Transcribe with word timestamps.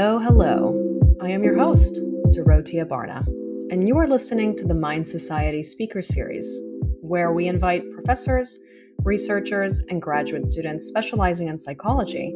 Hello, 0.00 0.20
hello. 0.20 1.16
I 1.20 1.30
am 1.30 1.42
your 1.42 1.58
host, 1.58 1.98
Dorothea 2.30 2.86
Barna, 2.86 3.26
and 3.72 3.88
you 3.88 3.98
are 3.98 4.06
listening 4.06 4.54
to 4.58 4.64
the 4.64 4.72
Mind 4.72 5.04
Society 5.04 5.60
Speaker 5.60 6.02
Series, 6.02 6.46
where 7.00 7.32
we 7.32 7.48
invite 7.48 7.82
professors, 7.90 8.60
researchers, 9.02 9.80
and 9.90 10.00
graduate 10.00 10.44
students 10.44 10.86
specializing 10.86 11.48
in 11.48 11.58
psychology 11.58 12.32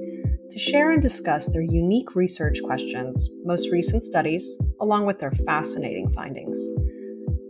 to 0.50 0.58
share 0.58 0.90
and 0.90 1.00
discuss 1.00 1.52
their 1.52 1.62
unique 1.62 2.16
research 2.16 2.58
questions, 2.64 3.30
most 3.44 3.70
recent 3.70 4.02
studies, 4.02 4.58
along 4.80 5.06
with 5.06 5.20
their 5.20 5.30
fascinating 5.30 6.12
findings. 6.14 6.58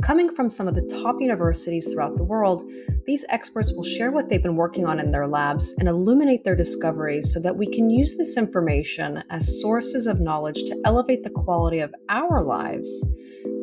Coming 0.03 0.34
from 0.34 0.50
some 0.50 0.66
of 0.66 0.75
the 0.75 0.82
top 0.82 1.21
universities 1.21 1.87
throughout 1.87 2.16
the 2.16 2.25
world, 2.25 2.68
these 3.07 3.25
experts 3.29 3.72
will 3.72 3.85
share 3.85 4.11
what 4.11 4.29
they've 4.29 4.43
been 4.43 4.57
working 4.57 4.85
on 4.85 4.99
in 4.99 5.13
their 5.13 5.29
labs 5.29 5.75
and 5.79 5.89
illuminate 5.89 6.43
their 6.43 6.57
discoveries 6.57 7.32
so 7.32 7.39
that 7.39 7.57
we 7.57 7.68
can 7.68 7.89
use 7.89 8.17
this 8.17 8.36
information 8.36 9.23
as 9.31 9.61
sources 9.61 10.09
of 10.09 10.18
knowledge 10.18 10.64
to 10.64 10.76
elevate 10.85 11.23
the 11.23 11.31
quality 11.31 11.79
of 11.79 11.95
our 12.09 12.43
lives 12.43 13.07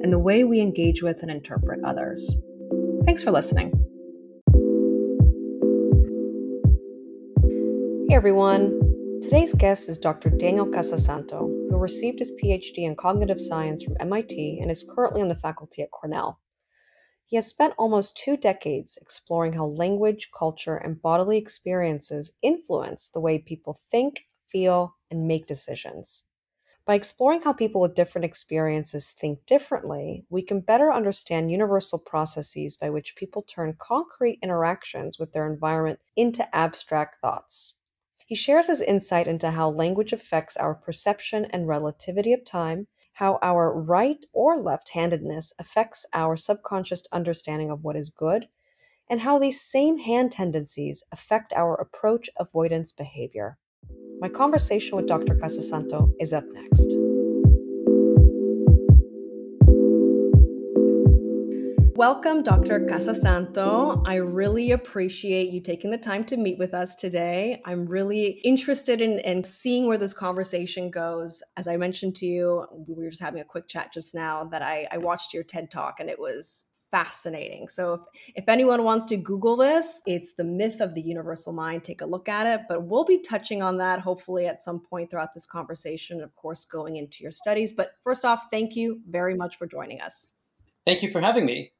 and 0.01 0.13
the 0.13 0.19
way 0.19 0.45
we 0.45 0.61
engage 0.61 1.03
with 1.03 1.21
and 1.21 1.29
interpret 1.29 1.83
others. 1.83 2.33
Thanks 3.03 3.21
for 3.21 3.31
listening. 3.31 3.73
Hey 8.07 8.15
everyone. 8.15 8.79
Today's 9.21 9.53
guest 9.53 9.89
is 9.89 9.97
Dr. 9.97 10.29
Daniel 10.29 10.65
Casasanto, 10.65 11.58
who 11.69 11.77
received 11.77 12.19
his 12.19 12.31
PhD 12.31 12.79
in 12.79 12.95
cognitive 12.95 13.39
science 13.39 13.83
from 13.83 13.97
MIT 13.99 14.59
and 14.59 14.71
is 14.71 14.83
currently 14.83 15.21
on 15.21 15.27
the 15.27 15.35
faculty 15.35 15.81
at 15.81 15.91
Cornell. 15.91 16.39
He 17.25 17.35
has 17.35 17.45
spent 17.45 17.75
almost 17.77 18.17
two 18.17 18.37
decades 18.37 18.97
exploring 18.99 19.53
how 19.53 19.67
language, 19.67 20.31
culture, 20.37 20.77
and 20.77 21.01
bodily 21.01 21.37
experiences 21.37 22.31
influence 22.41 23.09
the 23.09 23.19
way 23.19 23.37
people 23.37 23.77
think, 23.91 24.27
feel, 24.47 24.95
and 25.11 25.27
make 25.27 25.45
decisions. 25.45 26.23
By 26.85 26.95
exploring 26.95 27.43
how 27.43 27.53
people 27.53 27.81
with 27.81 27.93
different 27.93 28.25
experiences 28.25 29.11
think 29.11 29.45
differently, 29.45 30.25
we 30.31 30.41
can 30.41 30.59
better 30.59 30.91
understand 30.91 31.51
universal 31.51 31.99
processes 31.99 32.75
by 32.75 32.89
which 32.89 33.15
people 33.15 33.43
turn 33.43 33.75
concrete 33.77 34.39
interactions 34.41 35.19
with 35.19 35.31
their 35.31 35.45
environment 35.45 35.99
into 36.15 36.55
abstract 36.55 37.21
thoughts. 37.21 37.75
He 38.29 38.35
shares 38.35 38.67
his 38.67 38.79
insight 38.79 39.27
into 39.27 39.49
how 39.49 39.71
language 39.71 40.13
affects 40.13 40.55
our 40.55 40.75
perception 40.75 41.45
and 41.45 41.67
relativity 41.67 42.31
of 42.31 42.45
time, 42.45 42.85
how 43.13 43.39
our 43.41 43.73
right 43.73 44.23
or 44.33 44.59
left 44.61 44.91
handedness 44.93 45.51
affects 45.57 46.05
our 46.13 46.37
subconscious 46.37 47.01
understanding 47.11 47.71
of 47.71 47.83
what 47.83 47.95
is 47.95 48.11
good, 48.11 48.47
and 49.09 49.21
how 49.21 49.39
these 49.39 49.59
same 49.59 49.97
hand 49.97 50.31
tendencies 50.31 51.03
affect 51.11 51.53
our 51.53 51.73
approach 51.73 52.29
avoidance 52.37 52.91
behavior. 52.91 53.57
My 54.21 54.29
conversation 54.29 54.95
with 54.95 55.07
Dr. 55.07 55.33
Casasanto 55.33 56.13
is 56.19 56.31
up 56.31 56.45
next. 56.53 57.08
Welcome, 61.99 62.43
Dr. 62.43 62.79
Casasanto. 62.85 64.01
I 64.07 64.15
really 64.15 64.71
appreciate 64.71 65.49
you 65.49 65.59
taking 65.59 65.91
the 65.91 65.97
time 65.97 66.23
to 66.27 66.37
meet 66.37 66.57
with 66.57 66.73
us 66.73 66.95
today. 66.95 67.61
I'm 67.65 67.85
really 67.85 68.39
interested 68.45 69.01
in, 69.01 69.19
in 69.19 69.43
seeing 69.43 69.85
where 69.85 69.97
this 69.97 70.13
conversation 70.13 70.91
goes. 70.91 71.43
As 71.57 71.67
I 71.67 71.75
mentioned 71.75 72.15
to 72.15 72.25
you, 72.25 72.65
we 72.87 73.03
were 73.03 73.09
just 73.09 73.21
having 73.21 73.41
a 73.41 73.43
quick 73.43 73.67
chat 73.67 73.91
just 73.91 74.15
now 74.15 74.45
that 74.45 74.61
I, 74.61 74.87
I 74.89 74.97
watched 74.97 75.33
your 75.33 75.43
TED 75.43 75.71
talk 75.71 75.99
and 75.99 76.09
it 76.09 76.17
was 76.17 76.67
fascinating. 76.89 77.67
So 77.67 77.95
if, 77.95 78.01
if 78.33 78.43
anyone 78.47 78.85
wants 78.85 79.03
to 79.07 79.17
Google 79.17 79.57
this, 79.57 80.01
it's 80.07 80.35
the 80.35 80.45
myth 80.45 80.79
of 80.79 80.95
the 80.95 81.01
universal 81.01 81.51
mind. 81.51 81.83
Take 81.83 81.99
a 81.99 82.05
look 82.05 82.29
at 82.29 82.47
it. 82.47 82.61
But 82.69 82.83
we'll 82.85 83.03
be 83.03 83.19
touching 83.19 83.61
on 83.61 83.77
that 83.79 83.99
hopefully 83.99 84.47
at 84.47 84.61
some 84.61 84.79
point 84.79 85.11
throughout 85.11 85.33
this 85.33 85.45
conversation, 85.45 86.21
of 86.21 86.33
course, 86.37 86.63
going 86.63 86.95
into 86.95 87.23
your 87.23 87.33
studies. 87.33 87.73
But 87.73 87.95
first 88.05 88.23
off, 88.23 88.45
thank 88.49 88.77
you 88.77 89.01
very 89.09 89.35
much 89.35 89.57
for 89.57 89.67
joining 89.67 89.99
us. 89.99 90.29
Thank 90.85 91.03
you 91.03 91.11
for 91.11 91.19
having 91.19 91.45
me. 91.45 91.73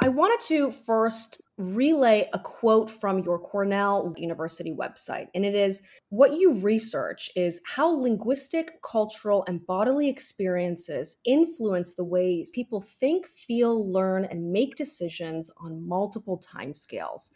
I 0.00 0.08
wanted 0.08 0.40
to 0.48 0.72
first 0.72 1.40
relay 1.58 2.28
a 2.32 2.38
quote 2.38 2.90
from 2.90 3.20
your 3.20 3.38
Cornell 3.38 4.12
University 4.16 4.72
website. 4.72 5.28
And 5.34 5.44
it 5.44 5.54
is 5.54 5.82
what 6.08 6.34
you 6.34 6.54
research 6.54 7.30
is 7.36 7.60
how 7.66 7.88
linguistic, 7.88 8.82
cultural, 8.82 9.44
and 9.46 9.64
bodily 9.64 10.08
experiences 10.08 11.18
influence 11.24 11.94
the 11.94 12.04
ways 12.04 12.50
people 12.52 12.80
think, 12.80 13.26
feel, 13.28 13.90
learn, 13.92 14.24
and 14.24 14.50
make 14.50 14.74
decisions 14.74 15.50
on 15.58 15.86
multiple 15.86 16.42
timescales. 16.52 17.30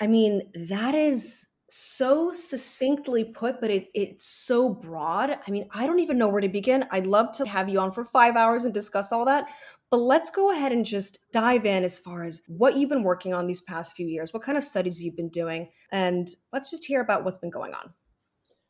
I 0.00 0.06
mean, 0.06 0.50
that 0.68 0.94
is 0.94 1.46
so 1.68 2.32
succinctly 2.32 3.24
put, 3.24 3.60
but 3.60 3.70
it, 3.70 3.88
it's 3.94 4.26
so 4.26 4.70
broad. 4.70 5.38
I 5.46 5.50
mean, 5.50 5.68
I 5.72 5.86
don't 5.86 6.00
even 6.00 6.18
know 6.18 6.28
where 6.28 6.40
to 6.40 6.48
begin. 6.48 6.86
I'd 6.90 7.06
love 7.06 7.32
to 7.32 7.46
have 7.46 7.68
you 7.68 7.80
on 7.80 7.92
for 7.92 8.04
five 8.04 8.36
hours 8.36 8.64
and 8.64 8.74
discuss 8.74 9.12
all 9.12 9.24
that. 9.26 9.46
But 9.92 10.00
let's 10.00 10.30
go 10.30 10.50
ahead 10.50 10.72
and 10.72 10.86
just 10.86 11.18
dive 11.34 11.66
in 11.66 11.84
as 11.84 11.98
far 11.98 12.24
as 12.24 12.40
what 12.46 12.78
you've 12.78 12.88
been 12.88 13.02
working 13.02 13.34
on 13.34 13.46
these 13.46 13.60
past 13.60 13.94
few 13.94 14.06
years, 14.06 14.32
what 14.32 14.42
kind 14.42 14.56
of 14.56 14.64
studies 14.64 15.04
you've 15.04 15.18
been 15.18 15.28
doing, 15.28 15.68
and 15.92 16.30
let's 16.50 16.70
just 16.70 16.86
hear 16.86 17.02
about 17.02 17.24
what's 17.24 17.36
been 17.36 17.50
going 17.50 17.74
on. 17.74 17.92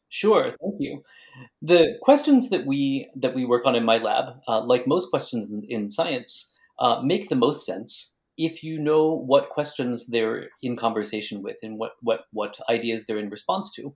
Sure, 0.08 0.46
thank 0.46 0.74
you. 0.80 1.04
The 1.62 1.96
questions 2.02 2.50
that 2.50 2.66
we 2.66 3.08
that 3.14 3.36
we 3.36 3.44
work 3.44 3.64
on 3.66 3.76
in 3.76 3.84
my 3.84 3.98
lab, 3.98 4.34
uh, 4.48 4.64
like 4.64 4.88
most 4.88 5.10
questions 5.10 5.52
in, 5.52 5.62
in 5.68 5.90
science, 5.90 6.58
uh, 6.80 7.00
make 7.04 7.28
the 7.28 7.36
most 7.36 7.64
sense 7.64 8.18
if 8.36 8.64
you 8.64 8.80
know 8.80 9.14
what 9.14 9.48
questions 9.48 10.08
they're 10.08 10.48
in 10.60 10.74
conversation 10.74 11.40
with 11.40 11.56
and 11.62 11.78
what 11.78 11.92
what 12.00 12.24
what 12.32 12.58
ideas 12.68 13.06
they're 13.06 13.18
in 13.18 13.30
response 13.30 13.70
to. 13.76 13.94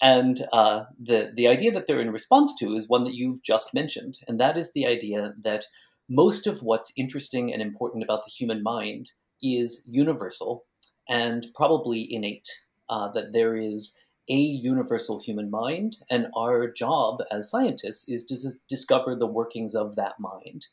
And 0.00 0.46
uh, 0.50 0.84
the 0.98 1.30
the 1.36 1.46
idea 1.46 1.72
that 1.72 1.86
they're 1.86 2.00
in 2.00 2.10
response 2.10 2.54
to 2.60 2.74
is 2.74 2.88
one 2.88 3.04
that 3.04 3.14
you've 3.14 3.42
just 3.42 3.74
mentioned, 3.74 4.20
and 4.26 4.40
that 4.40 4.56
is 4.56 4.72
the 4.72 4.86
idea 4.86 5.34
that 5.42 5.66
most 6.08 6.46
of 6.46 6.62
what's 6.62 6.92
interesting 6.96 7.52
and 7.52 7.62
important 7.62 8.04
about 8.04 8.24
the 8.24 8.32
human 8.32 8.62
mind 8.62 9.10
is 9.42 9.88
universal 9.90 10.64
and 11.08 11.46
probably 11.54 12.06
innate. 12.12 12.48
Uh, 12.90 13.10
that 13.12 13.32
there 13.32 13.56
is 13.56 13.98
a 14.28 14.36
universal 14.36 15.18
human 15.18 15.50
mind, 15.50 15.96
and 16.10 16.26
our 16.36 16.70
job 16.70 17.20
as 17.30 17.50
scientists 17.50 18.08
is 18.08 18.24
to 18.24 18.36
discover 18.68 19.14
the 19.14 19.26
workings 19.26 19.74
of 19.74 19.96
that 19.96 20.20
mind. 20.20 20.66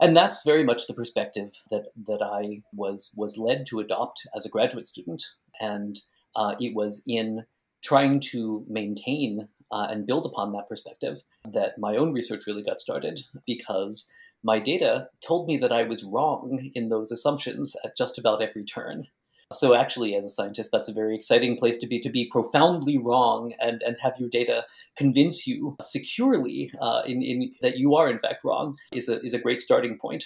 And 0.00 0.16
that's 0.16 0.44
very 0.44 0.62
much 0.62 0.86
the 0.86 0.94
perspective 0.94 1.52
that, 1.70 1.86
that 2.06 2.22
I 2.22 2.62
was, 2.72 3.12
was 3.16 3.38
led 3.38 3.66
to 3.66 3.80
adopt 3.80 4.26
as 4.36 4.44
a 4.44 4.50
graduate 4.50 4.86
student. 4.86 5.24
And 5.60 6.00
uh, 6.34 6.54
it 6.60 6.74
was 6.74 7.02
in 7.06 7.44
trying 7.82 8.20
to 8.20 8.64
maintain 8.68 9.48
uh, 9.70 9.86
and 9.90 10.06
build 10.06 10.26
upon 10.26 10.52
that 10.52 10.68
perspective 10.68 11.22
that 11.50 11.78
my 11.78 11.96
own 11.96 12.12
research 12.12 12.46
really 12.46 12.62
got 12.62 12.80
started 12.80 13.20
because 13.46 14.10
my 14.46 14.60
data 14.60 15.08
told 15.20 15.48
me 15.48 15.56
that 15.56 15.72
I 15.72 15.82
was 15.82 16.04
wrong 16.04 16.70
in 16.72 16.88
those 16.88 17.10
assumptions 17.10 17.74
at 17.84 17.96
just 17.96 18.16
about 18.16 18.40
every 18.40 18.64
turn. 18.64 19.08
So 19.52 19.74
actually, 19.74 20.14
as 20.14 20.24
a 20.24 20.30
scientist, 20.30 20.70
that's 20.72 20.88
a 20.88 20.92
very 20.92 21.16
exciting 21.16 21.56
place 21.56 21.78
to 21.78 21.86
be, 21.86 22.00
to 22.00 22.10
be 22.10 22.28
profoundly 22.30 22.96
wrong 22.96 23.54
and, 23.60 23.82
and 23.84 23.96
have 24.00 24.14
your 24.18 24.28
data 24.28 24.64
convince 24.96 25.46
you 25.48 25.76
securely 25.82 26.70
uh, 26.80 27.02
in, 27.06 27.22
in, 27.22 27.50
that 27.60 27.76
you 27.76 27.96
are 27.96 28.08
in 28.08 28.18
fact 28.18 28.44
wrong 28.44 28.76
is 28.92 29.08
a, 29.08 29.20
is 29.22 29.34
a 29.34 29.40
great 29.40 29.60
starting 29.60 29.98
point. 30.00 30.24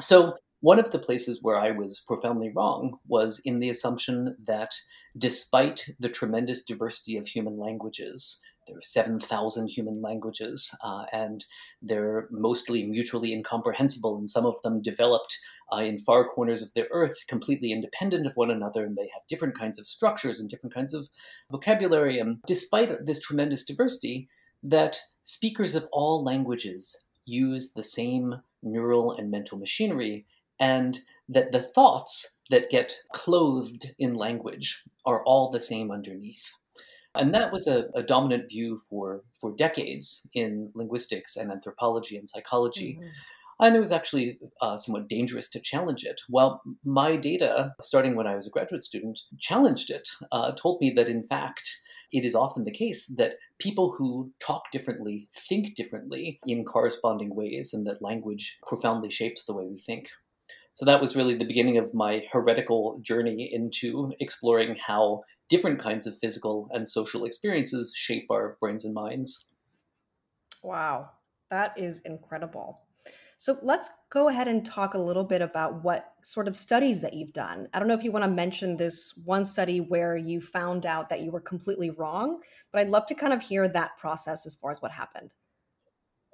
So 0.00 0.36
one 0.60 0.78
of 0.78 0.92
the 0.92 0.98
places 0.98 1.40
where 1.42 1.58
I 1.58 1.70
was 1.70 2.04
profoundly 2.06 2.50
wrong 2.54 2.98
was 3.06 3.40
in 3.44 3.60
the 3.60 3.70
assumption 3.70 4.36
that 4.46 4.74
despite 5.16 5.86
the 5.98 6.08
tremendous 6.08 6.62
diversity 6.62 7.16
of 7.16 7.26
human 7.26 7.58
languages, 7.58 8.40
there 8.66 8.76
are 8.76 8.82
7,000 8.82 9.68
human 9.68 10.00
languages, 10.00 10.76
uh, 10.84 11.04
and 11.12 11.44
they're 11.80 12.28
mostly 12.30 12.84
mutually 12.86 13.32
incomprehensible, 13.32 14.16
and 14.16 14.28
some 14.28 14.46
of 14.46 14.60
them 14.62 14.82
developed 14.82 15.38
uh, 15.72 15.76
in 15.76 15.98
far 15.98 16.24
corners 16.24 16.62
of 16.62 16.72
the 16.74 16.88
earth, 16.90 17.26
completely 17.26 17.72
independent 17.72 18.26
of 18.26 18.36
one 18.36 18.50
another, 18.50 18.84
and 18.84 18.96
they 18.96 19.10
have 19.12 19.26
different 19.28 19.58
kinds 19.58 19.78
of 19.78 19.86
structures 19.86 20.40
and 20.40 20.48
different 20.48 20.74
kinds 20.74 20.94
of 20.94 21.08
vocabulary. 21.50 22.18
And 22.18 22.38
despite 22.46 23.06
this 23.06 23.20
tremendous 23.20 23.64
diversity, 23.64 24.28
that 24.62 25.00
speakers 25.22 25.74
of 25.74 25.88
all 25.92 26.22
languages 26.22 27.06
use 27.24 27.72
the 27.72 27.84
same 27.84 28.42
neural 28.62 29.12
and 29.12 29.30
mental 29.30 29.58
machinery, 29.58 30.26
and 30.60 31.00
that 31.28 31.52
the 31.52 31.62
thoughts 31.62 32.40
that 32.50 32.70
get 32.70 33.00
clothed 33.12 33.94
in 33.98 34.14
language 34.14 34.82
are 35.06 35.24
all 35.24 35.50
the 35.50 35.60
same 35.60 35.90
underneath. 35.90 36.52
And 37.14 37.34
that 37.34 37.52
was 37.52 37.66
a, 37.66 37.88
a, 37.94 38.02
dominant 38.02 38.48
view 38.48 38.76
for, 38.76 39.22
for 39.38 39.54
decades 39.54 40.28
in 40.32 40.70
linguistics 40.74 41.36
and 41.36 41.50
anthropology 41.50 42.16
and 42.16 42.28
psychology. 42.28 42.94
Mm-hmm. 42.98 43.08
And 43.60 43.76
it 43.76 43.80
was 43.80 43.92
actually 43.92 44.38
uh, 44.60 44.76
somewhat 44.76 45.08
dangerous 45.08 45.48
to 45.50 45.60
challenge 45.60 46.04
it. 46.04 46.22
Well, 46.28 46.62
my 46.84 47.16
data, 47.16 47.74
starting 47.80 48.16
when 48.16 48.26
I 48.26 48.34
was 48.34 48.46
a 48.46 48.50
graduate 48.50 48.82
student, 48.82 49.20
challenged 49.38 49.90
it, 49.90 50.08
uh, 50.32 50.52
told 50.52 50.80
me 50.80 50.90
that 50.90 51.08
in 51.08 51.22
fact, 51.22 51.78
it 52.12 52.24
is 52.24 52.34
often 52.34 52.64
the 52.64 52.72
case 52.72 53.06
that 53.18 53.34
people 53.58 53.94
who 53.96 54.32
talk 54.40 54.70
differently 54.70 55.28
think 55.30 55.74
differently 55.74 56.40
in 56.46 56.64
corresponding 56.64 57.34
ways, 57.34 57.72
and 57.72 57.86
that 57.86 58.02
language 58.02 58.58
profoundly 58.66 59.10
shapes 59.10 59.44
the 59.44 59.54
way 59.54 59.66
we 59.66 59.78
think. 59.78 60.08
So 60.74 60.84
that 60.86 61.00
was 61.00 61.14
really 61.14 61.34
the 61.34 61.44
beginning 61.44 61.78
of 61.78 61.94
my 61.94 62.24
heretical 62.32 62.98
journey 63.02 63.48
into 63.52 64.12
exploring 64.20 64.76
how 64.86 65.22
different 65.52 65.78
kinds 65.78 66.06
of 66.06 66.16
physical 66.16 66.66
and 66.72 66.88
social 66.88 67.26
experiences 67.26 67.92
shape 67.94 68.26
our 68.30 68.56
brains 68.58 68.86
and 68.86 68.94
minds. 68.94 69.52
Wow, 70.62 71.10
that 71.50 71.78
is 71.78 72.00
incredible. 72.06 72.80
So 73.36 73.58
let's 73.60 73.90
go 74.08 74.30
ahead 74.30 74.48
and 74.48 74.64
talk 74.64 74.94
a 74.94 74.98
little 74.98 75.24
bit 75.24 75.42
about 75.42 75.84
what 75.84 76.14
sort 76.22 76.48
of 76.48 76.56
studies 76.56 77.02
that 77.02 77.12
you've 77.12 77.34
done. 77.34 77.68
I 77.74 77.78
don't 77.78 77.88
know 77.88 77.92
if 77.92 78.02
you 78.02 78.12
want 78.12 78.24
to 78.24 78.30
mention 78.30 78.78
this 78.78 79.12
one 79.26 79.44
study 79.44 79.78
where 79.78 80.16
you 80.16 80.40
found 80.40 80.86
out 80.86 81.10
that 81.10 81.20
you 81.20 81.30
were 81.30 81.40
completely 81.40 81.90
wrong, 81.90 82.40
but 82.72 82.80
I'd 82.80 82.88
love 82.88 83.04
to 83.06 83.14
kind 83.14 83.34
of 83.34 83.42
hear 83.42 83.68
that 83.68 83.98
process 83.98 84.46
as 84.46 84.54
far 84.54 84.70
as 84.70 84.80
what 84.80 84.92
happened. 84.92 85.34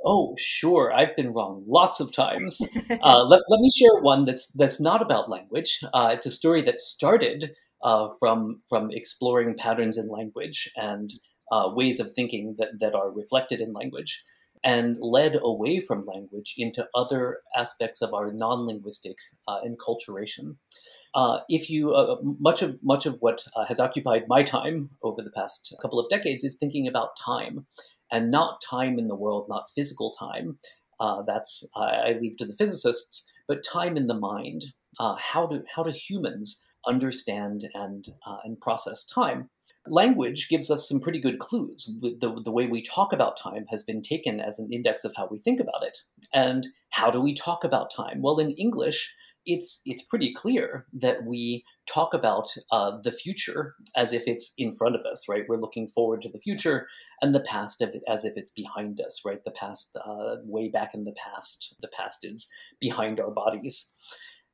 Oh, 0.04 0.36
sure. 0.38 0.92
I've 0.92 1.16
been 1.16 1.32
wrong 1.32 1.64
lots 1.66 1.98
of 1.98 2.12
times. 2.12 2.60
uh, 3.02 3.24
let, 3.24 3.40
let 3.48 3.60
me 3.60 3.70
share 3.74 4.00
one 4.00 4.26
that's 4.26 4.52
that's 4.52 4.80
not 4.80 5.02
about 5.02 5.28
language. 5.28 5.80
Uh, 5.92 6.10
it's 6.12 6.26
a 6.26 6.30
story 6.30 6.62
that 6.62 6.78
started 6.78 7.52
uh, 7.82 8.08
from 8.19 8.62
from 8.69 8.90
exploring 8.90 9.54
patterns 9.56 9.98
in 9.98 10.08
language 10.08 10.70
and 10.76 11.12
uh, 11.52 11.70
ways 11.72 12.00
of 12.00 12.12
thinking 12.12 12.56
that, 12.58 12.78
that 12.80 12.94
are 12.94 13.10
reflected 13.10 13.60
in 13.60 13.72
language 13.72 14.25
and 14.64 14.96
led 15.00 15.38
away 15.40 15.80
from 15.80 16.04
language 16.04 16.54
into 16.58 16.88
other 16.94 17.38
aspects 17.56 18.02
of 18.02 18.12
our 18.12 18.32
non-linguistic 18.32 19.16
uh, 19.46 19.58
enculturation. 19.62 20.56
Uh, 21.14 21.38
if 21.48 21.70
you 21.70 21.94
uh, 21.94 22.16
much 22.22 22.62
of 22.62 22.78
much 22.82 23.06
of 23.06 23.16
what 23.20 23.44
uh, 23.56 23.64
has 23.64 23.80
occupied 23.80 24.25
my 24.28 24.42
time 24.42 24.90
over 25.02 25.22
the 25.22 25.30
past 25.30 25.75
couple 25.80 25.98
of 25.98 26.08
decades 26.10 26.44
is 26.44 26.56
thinking 26.56 26.86
about 26.86 27.16
time, 27.25 27.66
and 28.12 28.30
not 28.30 28.60
time 28.69 28.98
in 28.98 29.08
the 29.08 29.16
world, 29.16 29.46
not 29.48 29.70
physical 29.75 30.10
time. 30.10 30.58
Uh, 31.00 31.22
that's 31.22 31.69
I 31.76 32.16
leave 32.20 32.36
to 32.38 32.44
the 32.46 32.52
physicists, 32.52 33.30
but 33.46 33.64
time 33.64 33.96
in 33.96 34.06
the 34.06 34.19
mind. 34.19 34.66
Uh, 35.00 35.14
how 35.19 35.46
do 35.46 35.62
how 35.75 35.82
do 35.82 35.92
humans 35.92 36.67
understand 36.88 37.62
and 37.75 38.06
uh, 38.26 38.38
and 38.44 38.61
process 38.61 39.06
time? 39.06 39.50
language 39.90 40.49
gives 40.49 40.70
us 40.70 40.88
some 40.88 41.00
pretty 41.00 41.19
good 41.19 41.38
clues. 41.38 41.90
The, 42.02 42.40
the 42.44 42.52
way 42.52 42.67
we 42.67 42.82
talk 42.82 43.12
about 43.12 43.38
time 43.38 43.67
has 43.70 43.82
been 43.85 44.02
taken 44.02 44.40
as 44.40 44.58
an 44.58 44.69
index 44.73 45.05
of 45.05 45.14
how 45.17 45.29
we 45.31 45.38
think 45.38 45.61
about 45.61 45.82
it. 45.82 45.99
And 46.32 46.67
how 46.90 47.11
do 47.11 47.20
we 47.20 47.35
talk 47.35 47.64
about 47.64 47.90
time? 47.94 48.23
Well, 48.23 48.38
in 48.38 48.50
English, 48.52 49.14
it's 49.46 49.81
it's 49.87 50.02
pretty 50.02 50.32
clear 50.32 50.85
that 50.93 51.25
we 51.25 51.64
talk 51.87 52.12
about 52.12 52.49
uh, 52.70 52.99
the 53.02 53.12
future 53.12 53.75
as 53.96 54.12
if 54.12 54.25
it's 54.26 54.52
in 54.58 54.73
front 54.73 54.94
of 54.94 55.02
us, 55.11 55.25
right? 55.29 55.44
We're 55.49 55.61
looking 55.61 55.88
forward 55.88 56.20
to 56.23 56.29
the 56.31 56.38
future, 56.38 56.87
and 57.23 57.35
the 57.35 57.40
past 57.40 57.81
of 57.81 57.94
as 58.06 58.25
if 58.25 58.35
it's 58.37 58.50
behind 58.50 59.00
us, 59.00 59.23
right? 59.25 59.43
The 59.43 59.50
past, 59.50 59.96
uh, 60.05 60.37
way 60.44 60.69
back 60.69 60.90
in 60.93 61.05
the 61.05 61.14
past, 61.14 61.76
the 61.81 61.88
past 61.88 62.25
is 62.25 62.50
behind 62.79 63.20
our 63.20 63.31
bodies, 63.31 63.96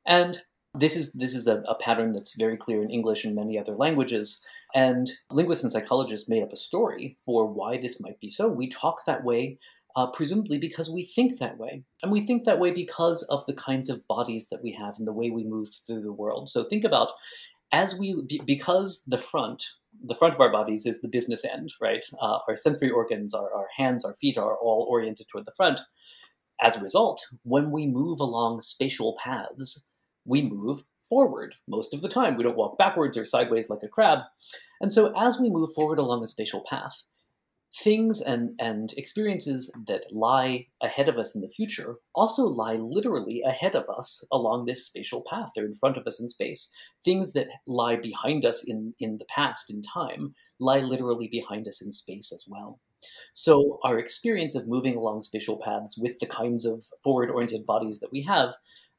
and 0.05 0.41
this 0.77 0.95
is 0.95 1.13
this 1.13 1.35
is 1.35 1.47
a, 1.47 1.59
a, 1.61 1.75
pattern 1.75 2.11
that's 2.11 2.35
very 2.37 2.57
clear 2.57 2.81
in 2.81 2.89
English 2.89 3.25
and 3.25 3.35
many 3.35 3.57
other 3.57 3.75
languages. 3.75 4.45
And 4.73 5.09
linguists 5.29 5.63
and 5.63 5.71
psychologists 5.71 6.29
made 6.29 6.43
up 6.43 6.51
a 6.51 6.57
story 6.57 7.15
for 7.25 7.45
why 7.45 7.77
this 7.77 8.01
might 8.01 8.19
be 8.19 8.29
so. 8.29 8.51
We 8.51 8.67
talk 8.67 8.97
that 9.05 9.23
way, 9.23 9.57
uh, 9.95 10.07
presumably 10.07 10.57
because 10.57 10.89
we 10.89 11.03
think 11.03 11.39
that 11.39 11.57
way, 11.57 11.83
and 12.03 12.11
we 12.11 12.21
think 12.21 12.43
that 12.43 12.59
way 12.59 12.71
because 12.71 13.23
of 13.23 13.45
the 13.45 13.53
kinds 13.53 13.89
of 13.89 14.07
bodies 14.07 14.49
that 14.49 14.61
we 14.63 14.71
have 14.73 14.95
and 14.97 15.07
the 15.07 15.13
way 15.13 15.29
we 15.29 15.43
move 15.43 15.67
through 15.87 16.01
the 16.01 16.13
world. 16.13 16.49
So 16.49 16.63
think 16.63 16.83
about 16.83 17.11
as 17.71 17.97
we 17.97 18.15
because 18.45 19.03
the 19.07 19.17
front 19.17 19.63
the 20.03 20.15
front 20.15 20.33
of 20.33 20.41
our 20.41 20.51
bodies 20.51 20.85
is 20.85 21.01
the 21.01 21.07
business 21.07 21.45
end, 21.45 21.69
right? 21.81 22.03
Uh, 22.21 22.39
our 22.47 22.55
sensory 22.55 22.89
organs, 22.89 23.33
our, 23.33 23.53
our 23.53 23.67
hands, 23.77 24.03
our 24.03 24.13
feet 24.13 24.37
are 24.37 24.57
all 24.57 24.85
oriented 24.89 25.27
toward 25.27 25.45
the 25.45 25.53
front. 25.55 25.81
As 26.61 26.77
a 26.77 26.81
result, 26.81 27.25
when 27.43 27.71
we 27.71 27.87
move 27.87 28.19
along 28.19 28.61
spatial 28.61 29.17
paths, 29.23 29.91
we 30.25 30.41
move 30.41 30.81
forward 31.07 31.55
most 31.67 31.93
of 31.93 32.01
the 32.01 32.09
time. 32.09 32.35
We 32.35 32.43
don't 32.43 32.57
walk 32.57 32.77
backwards 32.77 33.17
or 33.17 33.25
sideways 33.25 33.69
like 33.69 33.83
a 33.83 33.87
crab. 33.87 34.19
And 34.81 34.91
so 34.91 35.13
as 35.15 35.39
we 35.39 35.49
move 35.49 35.69
forward 35.73 35.99
along 35.99 36.23
a 36.23 36.27
spatial 36.27 36.63
path, 36.67 37.03
things 37.83 38.21
and, 38.21 38.57
and 38.57 38.93
experiences 38.95 39.71
that 39.85 40.01
lie 40.11 40.67
ahead 40.81 41.09
of 41.09 41.17
us 41.17 41.35
in 41.35 41.41
the 41.41 41.49
future 41.49 41.95
also 42.13 42.43
lie 42.43 42.75
literally 42.75 43.43
ahead 43.45 43.75
of 43.75 43.85
us 43.89 44.25
along 44.31 44.65
this 44.65 44.87
spatial 44.87 45.23
path. 45.29 45.49
They're 45.53 45.65
in 45.65 45.75
front 45.75 45.97
of 45.97 46.07
us 46.07 46.21
in 46.21 46.29
space. 46.29 46.71
Things 47.03 47.33
that 47.33 47.49
lie 47.67 47.97
behind 47.97 48.45
us 48.45 48.63
in, 48.65 48.93
in 48.97 49.17
the 49.17 49.25
past, 49.25 49.69
in 49.69 49.81
time, 49.81 50.35
lie 50.59 50.79
literally 50.79 51.27
behind 51.29 51.67
us 51.67 51.83
in 51.83 51.91
space 51.91 52.31
as 52.31 52.45
well. 52.47 52.79
So 53.33 53.79
our 53.83 53.99
experience 53.99 54.55
of 54.55 54.69
moving 54.69 54.95
along 54.95 55.21
spatial 55.21 55.59
paths 55.61 55.97
with 55.97 56.17
the 56.19 56.27
kinds 56.27 56.65
of 56.65 56.85
forward-oriented 57.03 57.65
bodies 57.65 57.99
that 57.99 58.11
we 58.11 58.21
have 58.21 58.55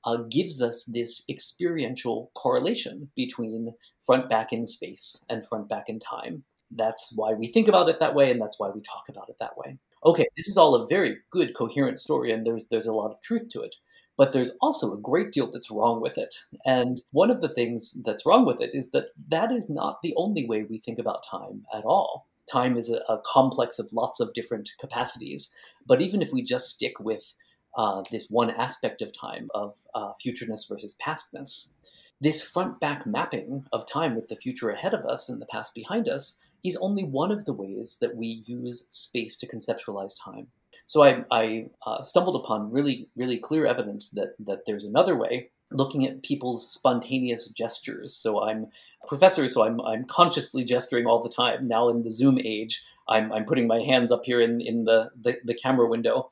uh, 0.07 0.19
gives 0.31 0.63
us 0.63 0.85
this 0.85 1.25
experiential 1.29 2.31
correlation 2.35 3.11
between 3.17 3.75
front 4.01 4.29
back 4.31 4.53
in 4.53 4.65
space 4.65 5.25
and 5.29 5.47
front 5.47 5.69
back 5.69 5.89
in 5.89 5.99
time. 5.99 6.45
That's 6.71 7.13
why 7.15 7.35
we 7.35 7.49
think 7.49 7.69
about 7.69 7.89
it 7.89 8.01
that 8.01 8.15
way, 8.15 8.31
and 8.31 8.41
that's 8.41 8.59
why 8.59 8.71
we 8.71 8.81
talk 8.81 9.09
about 9.09 9.29
it 9.29 9.37
that 9.41 9.59
way. 9.59 9.79
Okay, 10.05 10.27
this 10.37 10.49
is 10.49 10.57
all 10.57 10.75
a 10.75 10.87
very 10.87 11.19
good, 11.31 11.55
coherent 11.55 11.99
story, 11.99 12.31
and 12.33 12.47
there's 12.47 12.69
there's 12.69 12.87
a 12.87 12.95
lot 12.95 13.11
of 13.11 13.21
truth 13.21 13.49
to 13.51 13.61
it. 13.63 13.77
But 14.17 14.33
there's 14.33 14.57
also 14.63 14.95
a 14.95 15.01
great 15.01 15.33
deal 15.33 15.51
that's 15.51 15.71
wrong 15.71 16.01
with 16.01 16.17
it. 16.17 16.35
And 16.65 17.03
one 17.11 17.31
of 17.31 17.43
the 17.43 17.51
things 17.51 18.03
that's 18.03 18.25
wrong 18.25 18.47
with 18.47 18.63
it 18.63 18.71
is 18.73 18.91
that 18.93 19.09
that 19.29 19.53
is 19.53 19.69
not 19.69 20.01
the 20.03 20.15
only 20.17 20.47
way 20.47 20.65
we 20.65 20.79
think 20.79 20.99
about 20.99 21.27
time 21.31 21.67
at 21.75 21.85
all. 21.85 22.27
Time 22.51 22.79
is 22.79 22.91
a, 22.91 23.01
a 23.13 23.21
complex 23.27 23.79
of 23.79 23.93
lots 23.93 24.19
of 24.19 24.33
different 24.33 24.71
capacities. 24.81 25.55
But 25.87 26.01
even 26.01 26.23
if 26.23 26.33
we 26.33 26.43
just 26.43 26.71
stick 26.71 26.99
with 26.99 27.35
uh, 27.77 28.03
this 28.11 28.29
one 28.31 28.51
aspect 28.51 29.03
of 29.03 29.13
time 29.13 29.49
of 29.55 29.75
uh, 29.95 30.13
futureness 30.25 30.69
versus 30.69 30.97
pastness. 31.01 31.75
This 32.21 32.43
front 32.43 32.81
back 32.81 33.07
mapping 33.07 33.67
of 33.73 33.87
time 33.87 34.15
with 34.15 34.29
the 34.29 34.37
future 34.37 34.71
ahead 34.71 34.95
of 34.95 35.05
us 35.05 35.29
and 35.29 35.41
the 35.41 35.47
past 35.47 35.75
behind 35.75 36.09
us 36.09 36.41
is 36.65 36.77
only 36.79 37.05
one 37.05 37.31
of 37.31 37.45
the 37.45 37.53
ways 37.53 37.99
that 38.01 38.17
we 38.17 38.43
use 38.47 38.87
space 38.89 39.37
to 39.39 39.47
conceptualize 39.47 40.15
time. 40.23 40.49
So 40.87 41.05
I, 41.05 41.25
I 41.31 41.67
uh, 41.87 42.03
stumbled 42.03 42.37
upon 42.37 42.73
really, 42.73 43.11
really 43.17 43.39
clear 43.39 43.67
evidence 43.67 44.11
that, 44.11 44.35
that 44.39 44.61
there's 44.67 44.85
another 44.85 45.17
way 45.17 45.51
looking 45.73 46.07
at 46.07 46.23
people's 46.23 46.71
spontaneous 46.71 47.49
gestures. 47.49 48.15
So 48.15 48.43
I'm 48.43 48.69
a 49.03 49.07
professor, 49.09 49.49
so 49.49 49.65
I'm, 49.65 49.81
I'm 49.81 50.05
consciously 50.05 50.65
gesturing 50.65 51.07
all 51.07 51.23
the 51.23 51.29
time. 51.29 51.67
Now 51.67 51.89
in 51.89 52.03
the 52.03 52.11
Zoom 52.11 52.39
age, 52.39 52.83
I'm, 53.09 53.33
I'm 53.33 53.45
putting 53.45 53.67
my 53.67 53.81
hands 53.81 54.13
up 54.13 54.23
here 54.25 54.41
in, 54.41 54.61
in 54.61 54.85
the, 54.85 55.11
the, 55.21 55.39
the 55.45 55.55
camera 55.55 55.89
window. 55.89 56.31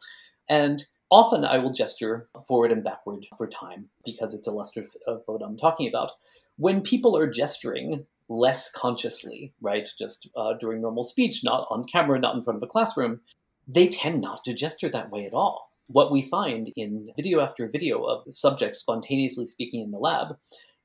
And 0.48 0.84
Often 1.14 1.44
I 1.44 1.58
will 1.58 1.70
gesture 1.70 2.26
forward 2.48 2.72
and 2.72 2.82
backward 2.82 3.24
for 3.38 3.46
time 3.46 3.88
because 4.04 4.34
it's 4.34 4.48
illustrative 4.48 4.90
of 5.06 5.22
what 5.26 5.42
I'm 5.44 5.56
talking 5.56 5.86
about. 5.86 6.10
When 6.56 6.80
people 6.80 7.16
are 7.16 7.28
gesturing 7.28 8.06
less 8.28 8.68
consciously, 8.68 9.52
right, 9.60 9.88
just 9.96 10.28
uh, 10.36 10.54
during 10.54 10.80
normal 10.80 11.04
speech, 11.04 11.44
not 11.44 11.68
on 11.70 11.84
camera, 11.84 12.18
not 12.18 12.34
in 12.34 12.42
front 12.42 12.56
of 12.56 12.64
a 12.64 12.66
classroom, 12.66 13.20
they 13.68 13.86
tend 13.86 14.22
not 14.22 14.44
to 14.44 14.52
gesture 14.52 14.88
that 14.88 15.12
way 15.12 15.24
at 15.24 15.34
all. 15.34 15.70
What 15.86 16.10
we 16.10 16.20
find 16.20 16.72
in 16.74 17.12
video 17.14 17.38
after 17.38 17.68
video 17.68 18.02
of 18.02 18.24
subjects 18.28 18.80
spontaneously 18.80 19.46
speaking 19.46 19.82
in 19.82 19.92
the 19.92 19.98
lab 19.98 20.36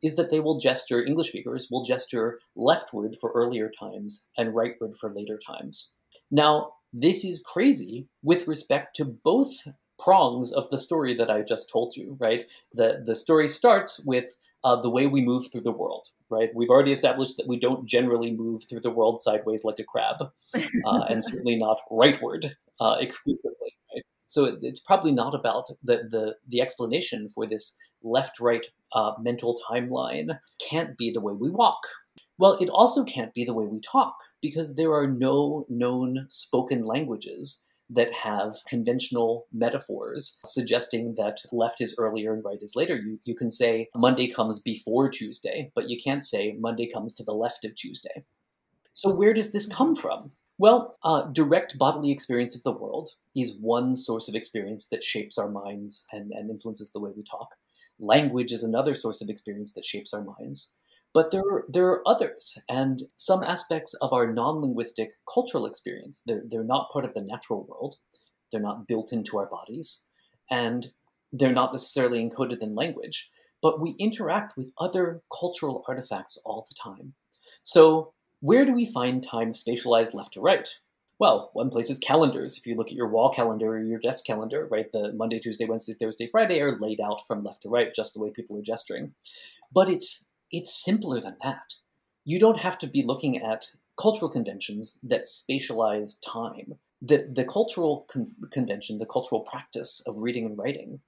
is 0.04 0.16
that 0.16 0.30
they 0.30 0.40
will 0.40 0.60
gesture, 0.60 1.04
English 1.04 1.30
speakers 1.30 1.70
will 1.72 1.84
gesture 1.84 2.38
leftward 2.56 3.16
for 3.20 3.32
earlier 3.32 3.72
times 3.80 4.30
and 4.38 4.54
rightward 4.54 4.96
for 4.96 5.10
later 5.12 5.40
times. 5.44 5.96
Now, 6.30 6.74
this 6.94 7.26
is 7.26 7.44
crazy 7.44 8.06
with 8.22 8.48
respect 8.48 8.96
to 8.98 9.06
both 9.06 9.68
prongs 10.00 10.52
of 10.52 10.70
the 10.70 10.80
story 10.80 11.14
that 11.14 11.30
I 11.30 11.42
just 11.42 11.70
told 11.72 11.96
you, 11.96 12.18
right? 12.20 12.44
The, 12.74 13.02
the 13.06 13.16
story 13.16 13.48
starts 13.48 14.00
with 14.06 14.36
uh, 14.64 14.76
the 14.76 14.90
way 14.90 15.08
we 15.08 15.22
move 15.22 15.52
through 15.52 15.62
the 15.62 15.72
world, 15.72 16.08
right? 16.30 16.50
We've 16.54 16.70
already 16.70 16.92
established 16.92 17.38
that 17.38 17.48
we 17.48 17.60
don't 17.60 17.88
generally 17.88 18.32
move 18.32 18.64
through 18.70 18.82
the 18.82 18.92
world 18.92 19.22
sideways 19.22 19.64
like 19.64 19.80
a 19.80 19.84
crab, 19.84 20.32
uh, 20.86 21.02
and 21.10 21.24
certainly 21.24 21.56
not 21.56 21.80
rightward 21.92 22.54
uh, 22.80 22.98
exclusively. 23.00 23.76
Right? 23.94 24.04
So 24.28 24.46
it, 24.46 24.60
it's 24.62 24.80
probably 24.80 25.12
not 25.12 25.34
about 25.34 25.68
the, 25.84 25.98
the, 26.10 26.36
the 26.48 26.62
explanation 26.62 27.30
for 27.30 27.46
this 27.46 27.78
left-right 28.04 28.68
uh, 28.94 29.12
mental 29.20 29.58
timeline 29.70 30.40
can't 30.70 30.98
be 30.98 31.12
the 31.12 31.22
way 31.22 31.34
we 31.34 31.50
walk. 31.50 31.82
Well, 32.38 32.54
it 32.62 32.70
also 32.70 33.04
can't 33.04 33.34
be 33.34 33.44
the 33.44 33.54
way 33.54 33.66
we 33.66 33.82
talk 33.82 34.16
because 34.42 34.76
there 34.76 34.94
are 34.94 35.08
no 35.08 35.66
known 35.68 36.26
spoken 36.30 36.86
languages 36.86 37.68
that 37.90 38.14
have 38.14 38.56
conventional 38.68 39.48
metaphors 39.52 40.40
suggesting 40.46 41.16
that 41.16 41.40
left 41.52 41.82
is 41.82 41.96
earlier 41.98 42.34
and 42.34 42.44
right 42.46 42.60
is 42.62 42.76
later. 42.76 42.96
You, 42.96 43.20
you 43.26 43.36
can 43.36 43.50
say 43.50 43.90
Monday 43.96 44.28
comes 44.28 44.62
before 44.62 45.10
Tuesday, 45.10 45.72
but 45.76 45.90
you 45.90 45.98
can't 46.02 46.24
say 46.24 46.56
Monday 46.60 46.88
comes 46.88 47.14
to 47.16 47.24
the 47.24 47.34
left 47.34 47.66
of 47.66 47.76
Tuesday. 47.76 48.26
So, 48.94 49.14
where 49.14 49.34
does 49.34 49.52
this 49.52 49.66
come 49.66 49.96
from? 49.96 50.32
Well, 50.58 50.96
uh, 51.04 51.22
direct 51.32 51.78
bodily 51.78 52.12
experience 52.12 52.56
of 52.56 52.64
the 52.64 52.74
world 52.74 53.10
is 53.34 53.58
one 53.62 53.96
source 53.96 54.28
of 54.28 54.36
experience 54.36 54.90
that 54.90 55.04
shapes 55.04 55.38
our 55.38 55.50
minds 55.50 56.06
and, 56.12 56.32
and 56.32 56.50
influences 56.50 56.92
the 56.92 57.00
way 57.00 57.12
we 57.16 57.24
talk. 57.24 57.56
Language 57.98 58.52
is 58.52 58.64
another 58.64 58.94
source 58.94 59.22
of 59.22 59.30
experience 59.30 59.74
that 59.74 59.86
shapes 59.86 60.14
our 60.14 60.24
minds. 60.24 60.78
But 61.14 61.32
there 61.32 61.42
are, 61.42 61.64
there 61.68 61.88
are 61.88 62.08
others, 62.08 62.58
and 62.70 63.04
some 63.16 63.44
aspects 63.44 63.96
of 63.96 64.14
our 64.14 64.32
non-linguistic 64.32 65.10
cultural 65.32 65.66
experience, 65.66 66.22
they're, 66.26 66.44
they're 66.48 66.64
not 66.64 66.90
part 66.92 67.06
of 67.06 67.14
the 67.14 67.22
natural 67.22 67.66
world, 67.68 67.96
they're 68.52 68.62
not 68.62 68.88
built 68.88 69.12
into 69.12 69.38
our 69.38 69.48
bodies, 69.48 70.08
and 70.52 70.88
they're 71.32 71.52
not 71.52 71.74
necessarily 71.74 72.28
encoded 72.28 72.62
in 72.62 72.76
language, 72.76 73.32
but 73.62 73.82
we 73.82 73.96
interact 74.00 74.54
with 74.56 74.72
other 74.78 75.22
cultural 75.38 75.84
artifacts 75.88 76.40
all 76.46 76.66
the 76.70 76.76
time. 76.82 77.14
So 77.64 78.14
where 78.40 78.66
do 78.66 78.74
we 78.74 78.86
find 78.86 79.24
time 79.24 79.52
spatialized 79.52 80.14
left 80.14 80.34
to 80.34 80.42
right? 80.42 80.68
Well, 81.20 81.50
one 81.54 81.70
place 81.70 81.90
is 81.90 82.00
calendars. 82.00 82.58
If 82.58 82.66
you 82.66 82.76
look 82.76 82.88
at 82.88 82.94
your 82.94 83.10
wall 83.10 83.30
calendar 83.30 83.74
or 83.74 83.84
your 83.84 84.00
desk 84.00 84.26
calendar, 84.26 84.68
right, 84.72 84.90
the 84.94 85.12
Monday, 85.12 85.40
Tuesday, 85.40 85.66
Wednesday, 85.66 85.94
Thursday, 86.00 86.28
Friday 86.28 86.62
are 86.62 86.80
laid 86.80 87.02
out 87.02 87.20
from 87.28 87.42
left 87.42 87.64
to 87.64 87.70
right, 87.70 87.94
just 87.94 88.14
the 88.14 88.22
way 88.22 88.32
people 88.34 88.58
are 88.58 88.62
gesturing. 88.62 89.14
But 89.74 89.90
it's 89.90 90.29
it's 90.52 90.84
simpler 90.84 91.20
than 91.20 91.38
that. 91.44 91.76
You 92.26 92.40
don't 92.40 92.60
have 92.60 92.78
to 92.80 92.88
be 92.88 93.04
looking 93.04 93.42
at 93.42 93.72
cultural 94.00 94.30
conventions 94.30 95.00
that 95.04 95.26
spatialize 95.26 96.18
time. 96.26 96.76
The, 97.02 97.30
the 97.32 97.46
cultural 97.46 98.06
con- 98.12 98.28
convention, 98.52 98.98
the 98.98 99.06
cultural 99.06 99.42
practice 99.42 100.02
of 100.06 100.18
reading 100.18 100.46
and 100.46 100.58
writing, 100.58 101.00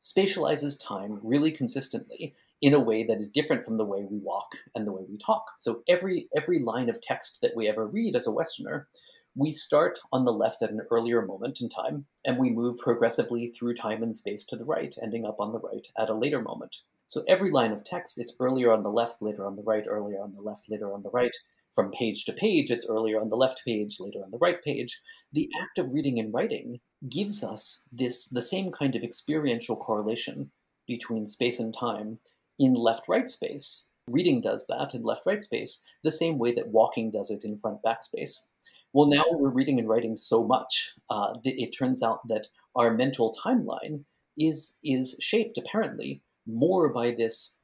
spatializes 0.00 0.82
time 0.84 1.20
really 1.22 1.50
consistently 1.50 2.34
in 2.60 2.74
a 2.74 2.80
way 2.80 3.04
that 3.04 3.18
is 3.18 3.28
different 3.28 3.62
from 3.62 3.76
the 3.76 3.84
way 3.84 4.04
we 4.08 4.18
walk 4.18 4.54
and 4.74 4.86
the 4.86 4.92
way 4.92 5.02
we 5.08 5.18
talk. 5.18 5.44
So 5.58 5.82
every 5.88 6.28
every 6.34 6.60
line 6.60 6.88
of 6.88 7.00
text 7.00 7.40
that 7.42 7.56
we 7.56 7.68
ever 7.68 7.86
read 7.86 8.14
as 8.14 8.26
a 8.26 8.32
Westerner, 8.32 8.88
we 9.34 9.50
start 9.50 9.98
on 10.12 10.24
the 10.24 10.32
left 10.32 10.62
at 10.62 10.70
an 10.70 10.82
earlier 10.90 11.22
moment 11.22 11.60
in 11.60 11.68
time, 11.68 12.06
and 12.24 12.38
we 12.38 12.50
move 12.50 12.78
progressively 12.78 13.48
through 13.48 13.74
time 13.74 14.02
and 14.02 14.14
space 14.14 14.44
to 14.46 14.56
the 14.56 14.64
right, 14.64 14.94
ending 15.02 15.24
up 15.24 15.40
on 15.40 15.52
the 15.52 15.58
right 15.58 15.88
at 15.98 16.10
a 16.10 16.14
later 16.14 16.40
moment. 16.40 16.78
So 17.12 17.22
every 17.28 17.50
line 17.50 17.72
of 17.72 17.84
text, 17.84 18.18
it's 18.18 18.38
earlier 18.40 18.72
on 18.72 18.82
the 18.82 18.88
left, 18.88 19.20
later 19.20 19.44
on 19.44 19.54
the 19.54 19.62
right, 19.62 19.84
earlier 19.86 20.22
on 20.22 20.32
the 20.34 20.40
left, 20.40 20.70
later 20.70 20.94
on 20.94 21.02
the 21.02 21.10
right. 21.10 21.36
From 21.70 21.90
page 21.90 22.24
to 22.24 22.32
page, 22.32 22.70
it's 22.70 22.88
earlier 22.88 23.20
on 23.20 23.28
the 23.28 23.36
left 23.36 23.60
page, 23.66 23.98
later 24.00 24.20
on 24.24 24.30
the 24.30 24.38
right 24.38 24.64
page. 24.64 24.98
The 25.30 25.50
act 25.60 25.76
of 25.76 25.92
reading 25.92 26.18
and 26.18 26.32
writing 26.32 26.80
gives 27.10 27.44
us 27.44 27.82
this 27.92 28.30
the 28.30 28.40
same 28.40 28.72
kind 28.72 28.96
of 28.96 29.02
experiential 29.02 29.76
correlation 29.76 30.52
between 30.88 31.26
space 31.26 31.60
and 31.60 31.74
time 31.78 32.20
in 32.58 32.72
left-right 32.72 33.28
space. 33.28 33.90
Reading 34.08 34.40
does 34.40 34.66
that 34.68 34.94
in 34.94 35.02
left-right 35.02 35.42
space 35.42 35.84
the 36.02 36.10
same 36.10 36.38
way 36.38 36.50
that 36.52 36.68
walking 36.68 37.10
does 37.10 37.30
it 37.30 37.44
in 37.44 37.58
front-back 37.58 38.04
space. 38.04 38.50
Well, 38.94 39.06
now 39.06 39.24
we're 39.32 39.50
reading 39.50 39.78
and 39.78 39.86
writing 39.86 40.16
so 40.16 40.44
much 40.44 40.94
uh, 41.10 41.34
that 41.44 41.62
it 41.62 41.76
turns 41.78 42.02
out 42.02 42.26
that 42.28 42.46
our 42.74 42.94
mental 42.94 43.34
timeline 43.44 44.04
is 44.38 44.78
is 44.82 45.18
shaped 45.20 45.58
apparently 45.58 46.22
more 46.46 46.92
by 46.92 47.10
this 47.10 47.58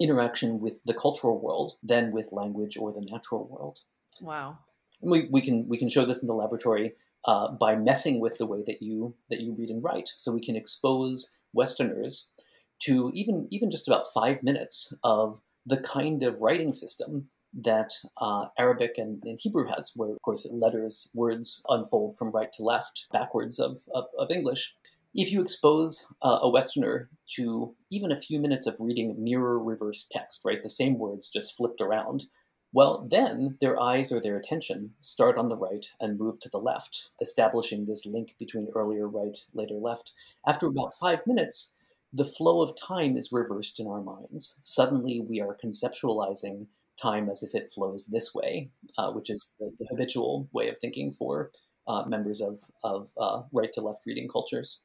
interaction 0.00 0.60
with 0.60 0.82
the 0.84 0.94
cultural 0.94 1.40
world 1.40 1.72
than 1.82 2.12
with 2.12 2.32
language 2.32 2.76
or 2.76 2.92
the 2.92 3.06
natural 3.10 3.46
world. 3.48 3.78
Wow. 4.20 4.58
We, 5.02 5.28
we 5.30 5.40
can 5.40 5.66
we 5.68 5.78
can 5.78 5.88
show 5.88 6.04
this 6.04 6.22
in 6.22 6.28
the 6.28 6.34
laboratory 6.34 6.94
uh, 7.24 7.52
by 7.52 7.76
messing 7.76 8.20
with 8.20 8.38
the 8.38 8.46
way 8.46 8.62
that 8.66 8.82
you 8.82 9.14
that 9.30 9.40
you 9.40 9.54
read 9.54 9.70
and 9.70 9.82
write. 9.82 10.08
So 10.16 10.32
we 10.32 10.40
can 10.40 10.56
expose 10.56 11.38
Westerners 11.52 12.34
to 12.80 13.10
even 13.14 13.48
even 13.50 13.70
just 13.70 13.88
about 13.88 14.06
five 14.12 14.42
minutes 14.42 14.96
of 15.02 15.40
the 15.66 15.78
kind 15.78 16.22
of 16.22 16.40
writing 16.40 16.72
system 16.72 17.30
that 17.52 17.92
uh, 18.20 18.46
Arabic 18.58 18.92
and, 18.96 19.22
and, 19.24 19.38
Hebrew 19.40 19.66
has, 19.66 19.92
where 19.96 20.10
of 20.10 20.22
course 20.22 20.48
letters, 20.52 21.10
words 21.14 21.62
unfold 21.68 22.16
from 22.16 22.30
right 22.30 22.52
to 22.54 22.62
left, 22.62 23.08
backwards 23.12 23.58
of, 23.58 23.82
of, 23.92 24.04
of 24.16 24.30
English. 24.30 24.76
If 25.14 25.32
you 25.32 25.40
expose 25.40 26.06
uh, 26.22 26.38
a 26.42 26.50
Westerner 26.50 27.10
to 27.36 27.74
even 27.90 28.12
a 28.12 28.20
few 28.20 28.38
minutes 28.38 28.66
of 28.66 28.76
reading 28.78 29.16
mirror 29.18 29.58
reverse 29.58 30.06
text, 30.08 30.42
right, 30.44 30.62
the 30.62 30.68
same 30.68 30.98
words 30.98 31.30
just 31.30 31.56
flipped 31.56 31.80
around, 31.80 32.26
well, 32.72 33.08
then 33.10 33.56
their 33.60 33.80
eyes 33.80 34.12
or 34.12 34.20
their 34.20 34.36
attention 34.36 34.94
start 35.00 35.36
on 35.36 35.48
the 35.48 35.56
right 35.56 35.86
and 35.98 36.18
move 36.18 36.38
to 36.40 36.48
the 36.48 36.58
left, 36.58 37.10
establishing 37.20 37.86
this 37.86 38.06
link 38.06 38.36
between 38.38 38.68
earlier 38.76 39.08
right, 39.08 39.36
later 39.52 39.74
left. 39.74 40.12
After 40.46 40.68
about 40.68 40.94
five 40.94 41.26
minutes, 41.26 41.76
the 42.12 42.24
flow 42.24 42.62
of 42.62 42.76
time 42.80 43.16
is 43.16 43.32
reversed 43.32 43.80
in 43.80 43.88
our 43.88 44.02
minds. 44.02 44.60
Suddenly, 44.62 45.24
we 45.28 45.40
are 45.40 45.56
conceptualizing 45.62 46.66
time 47.00 47.28
as 47.28 47.42
if 47.42 47.60
it 47.60 47.70
flows 47.70 48.06
this 48.06 48.32
way, 48.32 48.70
uh, 48.98 49.10
which 49.10 49.30
is 49.30 49.56
the, 49.58 49.72
the, 49.80 49.86
habitual 49.90 50.48
way 50.52 50.68
of 50.68 50.78
thinking 50.78 51.10
for 51.10 51.50
uh, 51.88 52.04
members 52.06 52.40
of, 52.40 52.58
of 52.84 53.10
uh, 53.18 53.42
right 53.52 53.72
to 53.72 53.80
left 53.80 54.02
reading 54.06 54.28
cultures. 54.28 54.84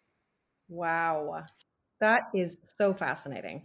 Wow. 0.67 1.43
That 1.99 2.23
is 2.33 2.57
so 2.63 2.93
fascinating. 2.93 3.63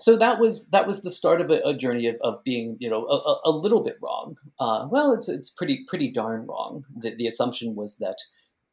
So 0.00 0.16
that 0.16 0.38
was 0.38 0.70
that 0.70 0.86
was 0.86 1.02
the 1.02 1.10
start 1.10 1.40
of 1.40 1.50
a, 1.50 1.60
a 1.64 1.74
journey 1.74 2.06
of, 2.06 2.16
of 2.22 2.44
being 2.44 2.76
you 2.78 2.88
know 2.88 3.04
a, 3.06 3.48
a 3.48 3.50
little 3.50 3.82
bit 3.82 3.96
wrong. 4.00 4.36
Uh, 4.60 4.86
well, 4.88 5.12
it's 5.12 5.28
it's 5.28 5.50
pretty 5.50 5.84
pretty 5.88 6.12
darn 6.12 6.46
wrong. 6.46 6.84
The, 6.96 7.14
the 7.16 7.26
assumption 7.26 7.74
was 7.74 7.96
that 7.96 8.16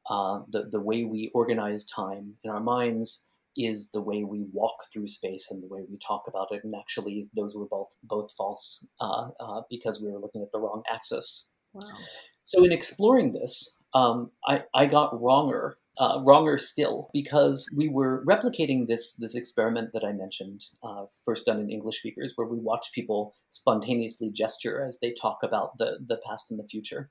uh, 0.08 0.42
the 0.50 0.70
the 0.72 0.80
way 0.80 1.04
we 1.04 1.32
organize 1.34 1.84
time 1.84 2.36
in 2.44 2.52
our 2.52 2.60
minds 2.60 3.32
is 3.58 3.90
the 3.92 4.02
way 4.02 4.24
we 4.24 4.46
walk 4.52 4.76
through 4.92 5.08
space 5.08 5.48
and 5.50 5.64
the 5.64 5.68
way 5.68 5.82
we 5.90 5.98
talk 5.98 6.24
about 6.28 6.52
it. 6.52 6.64
And 6.64 6.76
actually, 6.78 7.28
those 7.36 7.56
were 7.56 7.68
both 7.68 7.96
both 8.04 8.32
false 8.38 8.88
uh, 9.02 9.30
uh, 9.40 9.62
because 9.68 10.00
we 10.00 10.12
were 10.12 10.20
looking 10.20 10.44
at 10.44 10.52
the 10.52 10.60
wrong 10.60 10.84
axis. 10.92 11.56
Wow. 11.74 11.90
So 12.44 12.64
in 12.64 12.72
exploring 12.72 13.32
this, 13.32 13.82
um, 13.96 14.30
I, 14.48 14.64
I 14.76 14.86
got 14.86 15.20
wronger 15.20 15.80
uh, 15.98 16.20
wronger 16.26 16.58
still 16.58 17.10
because 17.14 17.70
we 17.76 17.90
were 17.90 18.24
replicating 18.26 18.88
this 18.88 19.16
this 19.16 19.36
experiment 19.36 19.92
that 19.94 20.04
I 20.04 20.12
mentioned, 20.12 20.66
uh, 20.84 21.06
first 21.26 21.46
done 21.46 21.60
in 21.60 21.70
English 21.70 22.00
speakers, 22.00 22.34
where 22.36 22.48
we 22.48 22.60
watch 22.60 22.92
people 22.94 23.34
spontaneously 23.50 24.32
gesture 24.32 24.84
as 24.86 25.00
they 25.00 25.14
talk 25.14 25.40
about 25.44 25.78
the 25.78 26.00
the 26.06 26.20
past 26.28 26.52
and 26.52 26.60
the 26.60 26.68
future. 26.68 27.10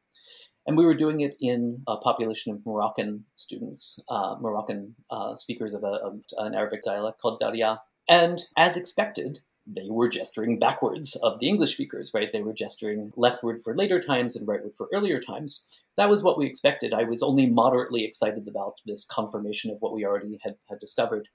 And 0.66 0.78
we 0.78 0.86
were 0.86 0.94
doing 0.94 1.20
it 1.20 1.34
in 1.40 1.82
a 1.86 1.96
population 1.98 2.52
of 2.52 2.64
Moroccan 2.64 3.26
students, 3.34 4.00
uh, 4.08 4.36
Moroccan 4.40 4.94
uh, 5.10 5.34
speakers 5.34 5.74
of, 5.74 5.82
a, 5.82 5.98
of, 6.02 6.20
an 6.38 6.54
Arabic 6.54 6.82
dialect 6.82 7.20
called 7.20 7.38
Darija. 7.38 7.80
And 8.08 8.40
as 8.56 8.76
expected, 8.76 9.40
they 9.66 9.86
were 9.88 10.08
gesturing 10.08 10.58
backwards 10.58 11.16
of 11.16 11.38
the 11.38 11.48
English 11.48 11.74
speakers, 11.74 12.12
right? 12.14 12.30
They 12.32 12.42
were 12.42 12.52
gesturing 12.52 13.12
leftward 13.16 13.58
for 13.62 13.76
later 13.76 14.00
times 14.00 14.36
and 14.36 14.46
rightward 14.46 14.76
for 14.76 14.88
earlier 14.92 15.20
times. 15.20 15.66
That 15.96 16.10
was 16.10 16.22
what 16.22 16.36
we 16.36 16.46
expected. 16.46 16.92
I 16.92 17.04
was 17.04 17.22
only 17.22 17.46
moderately 17.46 18.04
excited 18.04 18.46
about 18.46 18.80
this 18.84 19.04
confirmation 19.04 19.70
of 19.70 19.78
what 19.80 19.94
we 19.94 20.04
already 20.04 20.38
had, 20.42 20.56
had 20.68 20.80
discovered. 20.80 21.28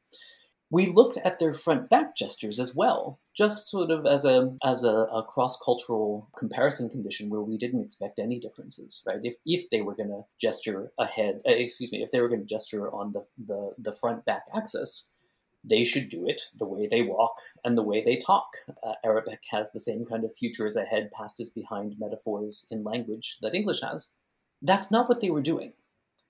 We 0.71 0.85
looked 0.85 1.17
at 1.17 1.39
their 1.39 1.53
front 1.53 1.89
back 1.89 2.15
gestures 2.15 2.59
as 2.59 2.75
well, 2.75 3.19
just 3.35 3.69
sort 3.69 3.89
of 3.89 4.05
as 4.05 4.23
a 4.23 4.55
as 4.63 4.83
a, 4.83 5.07
a 5.11 5.23
cross 5.23 5.57
cultural 5.65 6.29
comparison 6.37 6.89
condition 6.89 7.31
where 7.31 7.41
we 7.41 7.57
didn't 7.57 7.81
expect 7.81 8.19
any 8.19 8.39
differences, 8.39 9.03
right? 9.07 9.19
If 9.23 9.37
if 9.47 9.67
they 9.71 9.81
were 9.81 9.95
going 9.95 10.09
to 10.09 10.21
gesture 10.39 10.91
ahead, 10.99 11.41
uh, 11.47 11.53
excuse 11.53 11.91
me, 11.91 12.03
if 12.03 12.11
they 12.11 12.21
were 12.21 12.29
going 12.29 12.41
to 12.41 12.45
gesture 12.45 12.91
on 12.93 13.13
the, 13.13 13.25
the 13.43 13.71
the 13.79 13.91
front 13.91 14.25
back 14.25 14.43
axis, 14.55 15.15
they 15.63 15.83
should 15.83 16.09
do 16.09 16.27
it 16.27 16.43
the 16.57 16.65
way 16.65 16.87
they 16.87 17.01
walk 17.01 17.35
and 17.63 17.77
the 17.77 17.83
way 17.83 18.01
they 18.01 18.17
talk. 18.17 18.47
Uh, 18.83 18.93
Arabic 19.03 19.43
has 19.51 19.71
the 19.71 19.79
same 19.79 20.05
kind 20.05 20.23
of 20.23 20.33
future 20.33 20.67
is 20.67 20.75
ahead, 20.75 21.11
past 21.11 21.39
is 21.39 21.49
behind 21.49 21.95
metaphors 21.99 22.67
in 22.71 22.83
language 22.83 23.37
that 23.41 23.55
English 23.55 23.81
has. 23.81 24.15
That's 24.61 24.91
not 24.91 25.09
what 25.09 25.21
they 25.21 25.29
were 25.29 25.41
doing. 25.41 25.73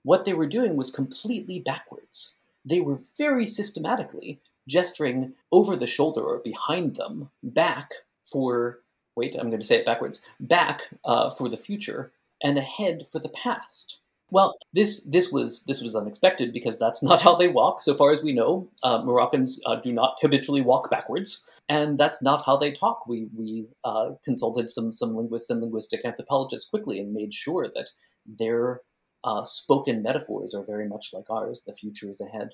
What 0.02 0.24
they 0.24 0.34
were 0.34 0.46
doing 0.46 0.76
was 0.76 0.90
completely 0.90 1.60
backwards. 1.60 2.42
They 2.64 2.80
were 2.80 2.98
very 3.18 3.46
systematically 3.46 4.40
gesturing 4.68 5.34
over 5.52 5.76
the 5.76 5.86
shoulder 5.86 6.22
or 6.22 6.38
behind 6.38 6.96
them, 6.96 7.30
back 7.42 7.90
for, 8.24 8.80
wait, 9.16 9.34
I'm 9.34 9.48
going 9.48 9.60
to 9.60 9.66
say 9.66 9.76
it 9.76 9.86
backwards, 9.86 10.22
back 10.38 10.82
uh, 11.04 11.30
for 11.30 11.48
the 11.48 11.56
future 11.56 12.12
and 12.42 12.56
ahead 12.56 13.04
for 13.10 13.18
the 13.18 13.28
past. 13.28 14.00
Well, 14.30 14.56
this 14.72 15.04
this 15.04 15.32
was 15.32 15.64
this 15.64 15.82
was 15.82 15.96
unexpected 15.96 16.52
because 16.52 16.78
that's 16.78 17.02
not 17.02 17.20
how 17.26 17.36
they 17.36 17.48
walk. 17.48 17.80
So 17.80 17.94
far 17.94 18.10
as 18.10 18.22
we 18.22 18.32
know, 18.32 18.68
uh, 18.82 19.02
Moroccans 19.02 19.60
uh, 19.66 19.76
do 19.76 19.92
not 19.92 20.18
habitually 20.20 20.60
walk 20.60 20.90
backwards, 20.90 21.50
and 21.68 21.98
that's 21.98 22.22
not 22.22 22.44
how 22.46 22.56
they 22.56 22.70
talk. 22.70 23.06
We 23.06 23.28
we 23.36 23.66
uh, 23.84 24.10
consulted 24.24 24.70
some 24.70 24.92
some 24.92 25.14
linguists 25.16 25.50
and 25.50 25.60
linguistic 25.60 26.04
anthropologists 26.04 26.68
quickly 26.68 27.00
and 27.00 27.12
made 27.12 27.34
sure 27.34 27.68
that 27.74 27.90
their 28.26 28.82
uh, 29.24 29.42
spoken 29.44 30.02
metaphors 30.02 30.54
are 30.54 30.64
very 30.64 30.88
much 30.88 31.10
like 31.12 31.28
ours. 31.30 31.64
The 31.66 31.72
future 31.72 32.08
is 32.08 32.20
ahead. 32.20 32.50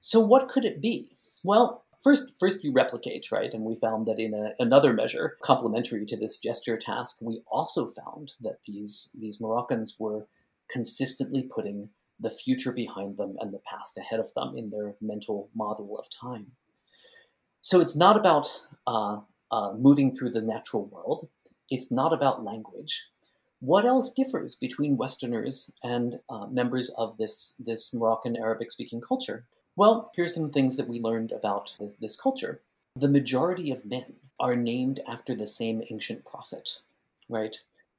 So 0.00 0.20
what 0.20 0.48
could 0.48 0.64
it 0.64 0.82
be? 0.82 1.16
Well, 1.44 1.84
first 2.02 2.32
first 2.38 2.64
you 2.64 2.72
replicate 2.72 3.30
right 3.30 3.54
and 3.54 3.64
we 3.64 3.74
found 3.74 4.06
that 4.06 4.18
in 4.18 4.34
a, 4.34 4.52
another 4.58 4.92
measure 4.92 5.36
complementary 5.42 6.04
to 6.04 6.16
this 6.16 6.38
gesture 6.38 6.76
task 6.76 7.18
we 7.22 7.42
also 7.46 7.86
found 7.86 8.32
that 8.40 8.58
these 8.66 9.14
these 9.20 9.40
moroccans 9.40 9.96
were 10.00 10.26
consistently 10.72 11.42
putting 11.54 11.90
the 12.18 12.30
future 12.30 12.72
behind 12.72 13.16
them 13.16 13.36
and 13.40 13.52
the 13.52 13.60
past 13.70 13.98
ahead 13.98 14.20
of 14.20 14.32
them 14.34 14.54
in 14.56 14.70
their 14.70 14.94
mental 15.00 15.50
model 15.54 15.98
of 15.98 16.06
time. 16.08 16.52
So 17.60 17.80
it's 17.80 17.96
not 17.96 18.16
about 18.16 18.48
uh, 18.86 19.20
uh, 19.50 19.72
moving 19.76 20.14
through 20.14 20.30
the 20.30 20.42
natural 20.42 20.86
world. 20.86 21.28
It's 21.68 21.92
not 21.92 22.12
about 22.12 22.44
language. 22.44 23.08
What 23.60 23.84
else 23.84 24.12
differs 24.12 24.56
between 24.56 24.96
Westerners 24.96 25.70
and 25.84 26.16
uh, 26.28 26.46
members 26.46 26.90
of 26.98 27.16
this, 27.18 27.54
this 27.58 27.94
Moroccan 27.94 28.36
Arabic 28.36 28.72
speaking 28.72 29.00
culture? 29.00 29.44
Well, 29.76 30.10
here's 30.16 30.34
some 30.34 30.50
things 30.50 30.76
that 30.76 30.88
we 30.88 31.00
learned 31.00 31.32
about 31.32 31.76
this, 31.78 31.94
this 31.94 32.20
culture. 32.20 32.60
The 32.96 33.08
majority 33.08 33.70
of 33.70 33.86
men 33.86 34.14
are 34.40 34.56
named 34.56 35.00
after 35.08 35.34
the 35.34 35.46
same 35.46 35.82
ancient 35.90 36.24
prophet, 36.24 36.80
right? 37.28 37.56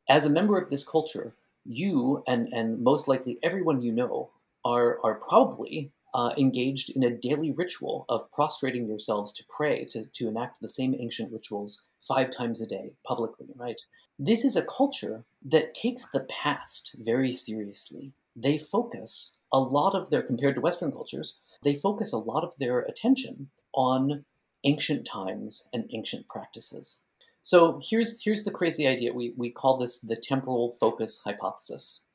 As 0.09 0.25
a 0.25 0.29
member 0.29 0.57
of 0.57 0.69
this 0.69 0.87
culture, 0.87 1.33
you 1.65 2.23
and, 2.27 2.47
and 2.51 2.81
most 2.81 3.07
likely 3.07 3.39
everyone 3.43 3.81
you 3.81 3.91
know 3.91 4.31
are, 4.65 4.99
are 5.03 5.15
probably 5.15 5.91
uh, 6.13 6.31
engaged 6.37 6.95
in 6.95 7.03
a 7.03 7.09
daily 7.09 7.51
ritual 7.51 8.05
of 8.07 8.31
prostrating 8.31 8.87
yourselves 8.87 9.33
to 9.33 9.43
pray, 9.49 9.85
to, 9.89 10.05
to 10.13 10.27
enact 10.27 10.61
the 10.61 10.69
same 10.69 10.95
ancient 10.99 11.31
rituals 11.31 11.87
five 11.99 12.29
times 12.29 12.61
a 12.61 12.67
day 12.67 12.91
publicly, 13.05 13.47
right? 13.55 13.81
This 14.19 14.45
is 14.45 14.55
a 14.55 14.65
culture 14.65 15.23
that 15.43 15.73
takes 15.73 16.09
the 16.09 16.27
past 16.29 16.95
very 16.99 17.31
seriously. 17.31 18.11
They 18.35 18.57
focus 18.57 19.39
a 19.51 19.59
lot 19.59 19.95
of 19.95 20.09
their, 20.09 20.21
compared 20.21 20.55
to 20.55 20.61
Western 20.61 20.91
cultures, 20.91 21.39
they 21.63 21.75
focus 21.75 22.13
a 22.13 22.17
lot 22.17 22.43
of 22.43 22.53
their 22.59 22.79
attention 22.79 23.49
on 23.73 24.25
ancient 24.63 25.05
times 25.05 25.69
and 25.73 25.89
ancient 25.91 26.27
practices. 26.27 27.05
So 27.43 27.79
here's, 27.87 28.23
here's 28.23 28.43
the 28.43 28.51
crazy 28.51 28.87
idea. 28.87 29.13
We, 29.13 29.35
we 29.37 29.51
call 29.51 29.77
this 29.77 29.99
the 29.99 30.15
temporal 30.15 30.71
focus 30.71 31.21
hypothesis 31.23 32.05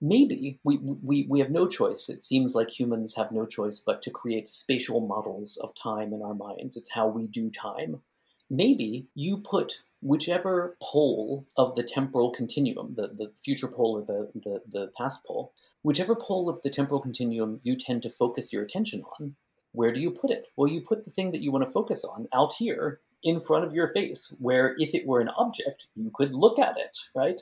maybe 0.00 0.58
we, 0.64 0.78
we, 0.78 1.26
we 1.28 1.40
have 1.40 1.50
no 1.50 1.68
choice. 1.68 2.08
It 2.08 2.24
seems 2.24 2.54
like 2.54 2.70
humans 2.70 3.16
have 3.16 3.32
no 3.32 3.44
choice 3.44 3.80
but 3.80 4.02
to 4.02 4.10
create 4.10 4.48
spatial 4.48 5.00
models 5.00 5.58
of 5.62 5.74
time 5.74 6.12
in 6.12 6.22
our 6.22 6.34
minds. 6.34 6.76
It's 6.76 6.92
how 6.92 7.06
we 7.08 7.26
do 7.26 7.50
time. 7.50 8.00
Maybe 8.48 9.06
you 9.14 9.38
put 9.38 9.82
whichever 10.00 10.76
pole 10.82 11.46
of 11.56 11.76
the 11.76 11.82
temporal 11.82 12.30
continuum, 12.30 12.92
the, 12.92 13.08
the 13.08 13.32
future 13.44 13.68
pole 13.68 13.98
or 13.98 14.04
the, 14.04 14.30
the, 14.34 14.62
the 14.66 14.90
past 14.96 15.24
pole, 15.24 15.52
whichever 15.82 16.16
pole 16.16 16.48
of 16.48 16.62
the 16.62 16.70
temporal 16.70 17.00
continuum 17.00 17.60
you 17.62 17.76
tend 17.76 18.02
to 18.02 18.10
focus 18.10 18.52
your 18.52 18.62
attention 18.62 19.02
on, 19.20 19.36
where 19.72 19.92
do 19.92 20.00
you 20.00 20.10
put 20.10 20.30
it? 20.30 20.46
Well, 20.56 20.68
you 20.68 20.80
put 20.80 21.04
the 21.04 21.10
thing 21.10 21.30
that 21.32 21.42
you 21.42 21.52
want 21.52 21.64
to 21.64 21.70
focus 21.70 22.04
on 22.04 22.26
out 22.34 22.54
here 22.54 23.00
in 23.22 23.40
front 23.40 23.64
of 23.64 23.74
your 23.74 23.88
face, 23.88 24.34
where 24.40 24.74
if 24.78 24.94
it 24.94 25.06
were 25.06 25.20
an 25.20 25.30
object, 25.36 25.86
you 25.94 26.10
could 26.12 26.34
look 26.34 26.58
at 26.58 26.76
it, 26.78 26.96
right? 27.14 27.40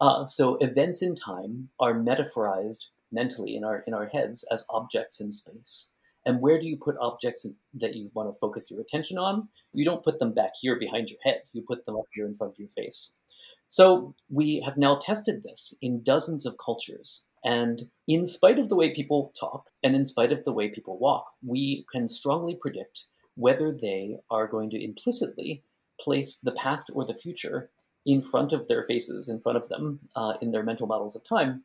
Uh, 0.00 0.24
so 0.24 0.56
events 0.60 1.02
in 1.02 1.14
time 1.14 1.68
are 1.78 1.94
metaphorized 1.94 2.90
mentally 3.12 3.54
in 3.54 3.62
our 3.62 3.82
in 3.86 3.94
our 3.94 4.06
heads 4.06 4.44
as 4.50 4.66
objects 4.70 5.20
in 5.20 5.30
space. 5.30 5.94
And 6.24 6.40
where 6.40 6.58
do 6.58 6.66
you 6.66 6.76
put 6.76 6.96
objects 7.00 7.46
that 7.74 7.94
you 7.94 8.10
want 8.14 8.32
to 8.32 8.38
focus 8.38 8.70
your 8.70 8.80
attention 8.80 9.18
on? 9.18 9.48
You 9.72 9.84
don't 9.84 10.04
put 10.04 10.18
them 10.18 10.32
back 10.32 10.52
here 10.60 10.78
behind 10.78 11.10
your 11.10 11.18
head. 11.24 11.42
You 11.52 11.62
put 11.66 11.84
them 11.84 11.96
up 11.96 12.06
here 12.12 12.26
in 12.26 12.34
front 12.34 12.52
of 12.52 12.58
your 12.60 12.68
face. 12.68 13.20
So 13.66 14.12
we 14.28 14.62
have 14.64 14.76
now 14.76 14.96
tested 15.00 15.42
this 15.42 15.74
in 15.82 16.02
dozens 16.02 16.46
of 16.46 16.58
cultures. 16.64 17.28
And 17.44 17.84
in 18.06 18.24
spite 18.24 18.58
of 18.58 18.68
the 18.68 18.76
way 18.76 18.92
people 18.92 19.32
talk 19.38 19.70
and 19.82 19.96
in 19.96 20.04
spite 20.04 20.30
of 20.30 20.44
the 20.44 20.52
way 20.52 20.68
people 20.68 20.98
walk, 20.98 21.24
we 21.44 21.84
can 21.92 22.06
strongly 22.06 22.56
predict 22.60 23.06
whether 23.34 23.72
they 23.72 24.18
are 24.30 24.46
going 24.46 24.70
to 24.70 24.82
implicitly 24.82 25.62
place 26.00 26.36
the 26.36 26.52
past 26.52 26.90
or 26.94 27.04
the 27.04 27.14
future 27.14 27.70
in 28.04 28.20
front 28.20 28.52
of 28.52 28.66
their 28.68 28.82
faces, 28.82 29.28
in 29.28 29.40
front 29.40 29.56
of 29.56 29.68
them, 29.68 29.98
uh, 30.16 30.34
in 30.40 30.50
their 30.50 30.64
mental 30.64 30.86
models 30.86 31.14
of 31.14 31.24
time, 31.24 31.64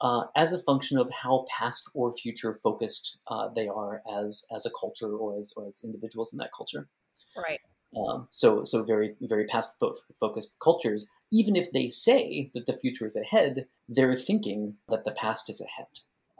uh, 0.00 0.24
as 0.36 0.52
a 0.52 0.58
function 0.58 0.98
of 0.98 1.10
how 1.22 1.44
past 1.58 1.90
or 1.94 2.10
future 2.12 2.52
focused 2.52 3.18
uh, 3.28 3.48
they 3.54 3.68
are 3.68 4.02
as 4.20 4.44
as 4.54 4.66
a 4.66 4.70
culture 4.78 5.12
or 5.12 5.38
as 5.38 5.52
or 5.56 5.66
as 5.66 5.82
individuals 5.84 6.32
in 6.32 6.38
that 6.38 6.50
culture. 6.56 6.88
Right. 7.36 7.60
Um, 7.96 8.26
so 8.30 8.64
so 8.64 8.82
very 8.82 9.14
very 9.22 9.44
past 9.44 9.78
fo- 9.78 9.94
focused 10.18 10.56
cultures, 10.62 11.10
even 11.32 11.54
if 11.54 11.70
they 11.72 11.86
say 11.86 12.50
that 12.54 12.66
the 12.66 12.72
future 12.72 13.06
is 13.06 13.16
ahead, 13.16 13.66
they're 13.88 14.14
thinking 14.14 14.76
that 14.88 15.04
the 15.04 15.12
past 15.12 15.48
is 15.48 15.60
ahead. 15.60 15.88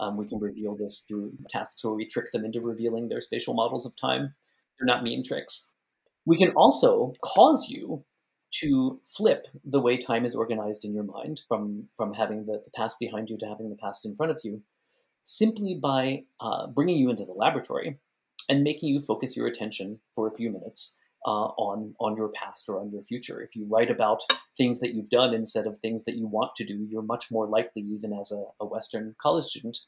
Um, 0.01 0.17
we 0.17 0.27
can 0.27 0.41
reveal 0.41 0.75
this 0.75 1.05
through 1.07 1.33
tasks 1.49 1.85
where 1.85 1.95
we 1.95 2.07
trick 2.07 2.27
them 2.33 2.45
into 2.45 2.61
revealing 2.61 3.09
their 3.09 3.21
spatial 3.21 3.55
models 3.55 3.87
of 3.87 3.95
time. 3.97 4.33
They're 4.79 4.87
not 4.87 5.03
mean 5.03 5.23
tricks. 5.25 5.73
We 6.27 6.39
can 6.39 6.51
also 6.51 7.13
cause 7.23 7.69
you 7.69 8.05
to 8.61 9.01
flip 9.05 9.47
the 9.65 9.81
way 9.81 9.97
time 9.97 10.25
is 10.25 10.35
organized 10.35 10.85
in 10.85 10.95
your 10.95 11.05
mind 11.05 11.43
from, 11.49 11.89
from 11.97 12.15
having 12.15 12.47
the, 12.47 12.63
the 12.65 12.71
past 12.75 12.99
behind 13.01 13.29
you 13.29 13.37
to 13.39 13.47
having 13.47 13.69
the 13.69 13.77
past 13.77 14.07
in 14.07 14.15
front 14.15 14.31
of 14.31 14.41
you, 14.45 14.63
simply 15.23 15.75
by 15.75 16.25
uh, 16.41 16.67
bringing 16.69 16.97
you 16.97 17.11
into 17.11 17.25
the 17.25 17.33
laboratory 17.33 17.99
and 18.49 18.63
making 18.63 18.91
you 18.91 19.01
focus 19.01 19.37
your 19.37 19.47
attention 19.47 19.99
for 20.15 20.29
a 20.29 20.35
few 20.35 20.51
minutes 20.51 21.01
uh, 21.27 21.49
on, 21.57 21.95
on 22.01 22.17
your 22.17 22.29
past 22.29 22.69
or 22.69 22.81
on 22.81 22.91
your 22.91 23.03
future. 23.03 23.41
If 23.41 23.57
you 23.57 23.67
write 23.71 23.91
about 23.91 24.23
things 24.57 24.81
that 24.81 24.95
you've 24.95 25.11
done 25.11 25.35
instead 25.35 25.67
of 25.67 25.79
things 25.79 26.05
that 26.05 26.17
you 26.17 26.27
want 26.27 26.55
to 26.57 26.65
do, 26.65 26.87
you're 26.89 27.03
much 27.03 27.31
more 27.31 27.49
likely, 27.49 27.83
even 27.83 28.13
as 28.13 28.31
a, 28.31 28.45
a 28.63 28.67
Western 28.67 29.15
college 29.19 29.45
student, 29.45 29.79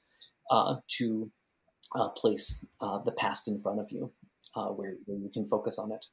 uh, 0.50 0.76
to 0.98 1.30
uh, 1.94 2.08
place 2.08 2.66
uh, 2.80 2.98
the 2.98 3.12
past 3.12 3.48
in 3.48 3.58
front 3.58 3.80
of 3.80 3.88
you, 3.90 4.10
uh, 4.56 4.68
where, 4.68 4.96
where 5.04 5.18
you 5.18 5.30
can 5.32 5.44
focus 5.44 5.78
on 5.78 5.92
it 5.92 6.06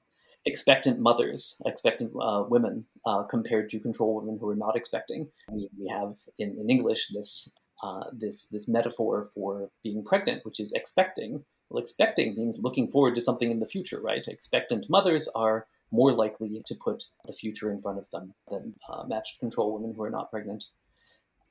expectant 0.45 0.99
mothers, 0.99 1.61
expectant 1.65 2.11
uh, 2.21 2.43
women, 2.47 2.85
uh, 3.05 3.23
compared 3.23 3.69
to 3.69 3.79
control 3.79 4.15
women 4.15 4.37
who 4.39 4.49
are 4.49 4.55
not 4.55 4.75
expecting. 4.75 5.29
We, 5.51 5.69
we 5.79 5.87
have 5.89 6.13
in, 6.37 6.57
in 6.59 6.69
English 6.69 7.07
this 7.09 7.55
uh, 7.81 8.05
this 8.13 8.47
this 8.47 8.69
metaphor 8.69 9.27
for 9.33 9.69
being 9.83 10.03
pregnant, 10.03 10.45
which 10.45 10.59
is 10.59 10.71
expecting. 10.73 11.43
Well, 11.69 11.81
expecting 11.81 12.35
means 12.35 12.59
looking 12.61 12.87
forward 12.87 13.15
to 13.15 13.21
something 13.21 13.49
in 13.49 13.59
the 13.59 13.65
future, 13.65 13.99
right? 14.01 14.25
Expectant 14.27 14.87
mothers 14.89 15.29
are 15.35 15.67
more 15.91 16.11
likely 16.11 16.61
to 16.65 16.75
put 16.75 17.03
the 17.25 17.33
future 17.33 17.71
in 17.71 17.79
front 17.79 17.99
of 17.99 18.09
them 18.11 18.33
than 18.49 18.75
uh, 18.89 19.03
matched 19.05 19.39
control 19.39 19.73
women 19.73 19.93
who 19.95 20.03
are 20.03 20.09
not 20.09 20.31
pregnant. 20.31 20.65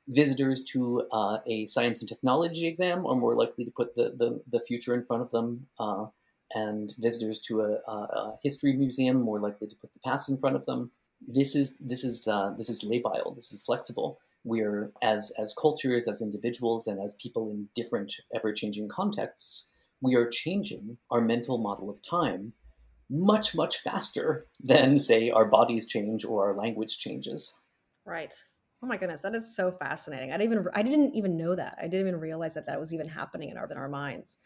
Visitors 0.09 0.65
to 0.65 1.07
uh, 1.13 1.39
a 1.47 1.65
science 1.67 2.01
and 2.01 2.09
technology 2.09 2.67
exam 2.67 3.07
are 3.07 3.15
more 3.15 3.35
likely 3.35 3.65
to 3.65 3.71
put 3.71 3.95
the, 3.95 4.13
the, 4.17 4.43
the 4.49 4.59
future 4.59 4.95
in 4.95 5.03
front 5.03 5.23
of 5.23 5.31
them 5.31 5.69
uh, 5.79 6.07
and 6.55 6.95
visitors 6.99 7.41
to 7.41 7.61
a, 7.61 7.91
a, 7.91 8.38
history 8.43 8.75
museum 8.75 9.21
more 9.21 9.41
likely 9.41 9.67
to 9.67 9.77
put 9.77 9.93
the 9.93 10.01
past 10.05 10.31
in 10.31 10.38
front 10.38 10.57
of 10.57 10.67
them. 10.67 10.91
This 11.27 11.55
is 11.55 11.79
this 11.79 12.05
is 12.05 12.27
uh, 12.27 12.53
this 12.57 12.69
is 12.69 12.85
labile. 12.85 13.35
This 13.35 13.53
is 13.53 13.62
flexible. 13.65 14.19
We're 14.45 14.93
as 15.03 15.33
as 15.38 15.55
cultures, 15.61 16.09
as 16.09 16.21
individuals, 16.21 16.87
and 16.87 17.01
as 17.01 17.17
people 17.23 17.51
in 17.51 17.69
different 17.75 18.12
ever 18.35 18.53
changing 18.53 18.88
contexts, 18.88 19.73
we 20.01 20.17
are 20.17 20.29
changing 20.29 20.99
our 21.11 21.21
mental 21.21 21.59
model 21.59 21.88
of 21.88 22.03
time 22.03 22.55
much 23.12 23.55
much 23.55 23.77
faster 23.79 24.47
than 24.62 24.97
say 24.97 25.31
our 25.31 25.45
bodies 25.45 25.87
change 25.87 26.25
or 26.25 26.49
our 26.49 26.57
language 26.57 26.99
changes. 26.99 27.61
Right. 28.07 28.35
Oh 28.83 28.87
my 28.87 28.97
goodness, 28.97 29.21
that 29.21 29.35
is 29.35 29.55
so 29.55 29.71
fascinating. 29.71 30.33
I 30.33 30.38
didn't 30.38 30.53
even 30.53 30.67
I 30.75 30.83
didn't 30.83 31.15
even 31.15 31.37
know 31.37 31.55
that. 31.55 31.79
I 31.79 31.83
didn't 31.83 32.09
even 32.09 32.19
realize 32.19 32.55
that 32.55 32.67
that 32.67 32.81
was 32.81 32.93
even 32.93 33.09
happening 33.09 33.51
in 33.51 33.59
our 33.59 33.71
in 33.71 33.77
our 33.77 33.88
minds. 33.88 34.38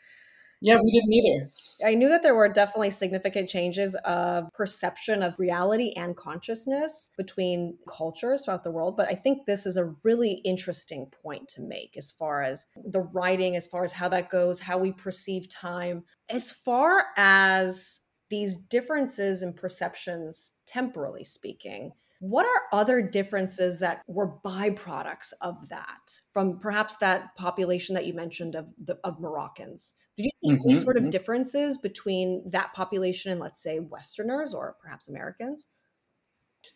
Yeah, 0.62 0.78
we 0.82 0.90
didn't 0.90 1.12
either. 1.12 1.50
I 1.86 1.94
knew 1.94 2.08
that 2.08 2.22
there 2.22 2.34
were 2.34 2.48
definitely 2.48 2.90
significant 2.90 3.48
changes 3.48 3.94
of 4.04 4.50
perception 4.54 5.22
of 5.22 5.38
reality 5.38 5.92
and 5.96 6.16
consciousness 6.16 7.08
between 7.18 7.76
cultures 7.88 8.44
throughout 8.44 8.64
the 8.64 8.70
world. 8.70 8.96
But 8.96 9.10
I 9.10 9.14
think 9.14 9.44
this 9.44 9.66
is 9.66 9.76
a 9.76 9.94
really 10.02 10.40
interesting 10.44 11.06
point 11.22 11.48
to 11.48 11.60
make 11.60 11.94
as 11.96 12.10
far 12.10 12.42
as 12.42 12.66
the 12.86 13.00
writing, 13.00 13.54
as 13.54 13.66
far 13.66 13.84
as 13.84 13.92
how 13.92 14.08
that 14.08 14.30
goes, 14.30 14.60
how 14.60 14.78
we 14.78 14.92
perceive 14.92 15.48
time, 15.48 16.04
as 16.30 16.50
far 16.50 17.06
as 17.16 18.00
these 18.30 18.56
differences 18.56 19.42
in 19.42 19.52
perceptions, 19.52 20.52
temporally 20.66 21.24
speaking. 21.24 21.92
What 22.20 22.46
are 22.46 22.62
other 22.72 23.02
differences 23.02 23.78
that 23.80 24.00
were 24.06 24.38
byproducts 24.42 25.34
of 25.42 25.68
that 25.68 26.18
from 26.32 26.58
perhaps 26.58 26.96
that 26.96 27.36
population 27.36 27.94
that 27.94 28.06
you 28.06 28.14
mentioned 28.14 28.54
of 28.54 28.68
the, 28.78 28.98
of 29.04 29.20
Moroccans? 29.20 29.92
Did 30.16 30.24
you 30.24 30.30
see 30.32 30.50
mm-hmm, 30.50 30.70
any 30.70 30.74
sort 30.74 30.96
of 30.96 31.02
mm-hmm. 31.04 31.10
differences 31.10 31.78
between 31.78 32.48
that 32.50 32.72
population 32.74 33.32
and, 33.32 33.40
let's 33.40 33.62
say, 33.62 33.80
Westerners 33.80 34.54
or 34.54 34.74
perhaps 34.82 35.08
Americans? 35.08 35.66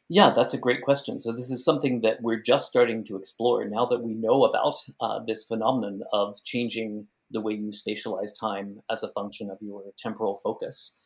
Yeah, 0.09 0.33
that's 0.35 0.55
a 0.55 0.59
great 0.59 0.83
question. 0.83 1.21
So, 1.21 1.33
this 1.33 1.51
is 1.51 1.65
something 1.65 2.03
that 2.03 2.23
we're 2.23 2.41
just 2.41 2.69
starting 2.69 3.05
to 3.05 3.17
explore 3.17 3.65
now 3.65 3.87
that 3.87 4.03
we 4.03 4.15
know 4.15 4.45
about 4.45 4.75
uh, 5.01 5.21
this 5.27 5.45
phenomenon 5.45 6.03
of 6.13 6.43
changing 6.45 7.07
the 7.31 7.41
way 7.41 7.55
you 7.55 7.71
spatialize 7.71 8.39
time 8.39 8.83
as 8.91 9.03
a 9.03 9.09
function 9.09 9.51
of 9.51 9.59
your 9.61 9.85
temporal 9.99 10.35
focus. 10.35 11.01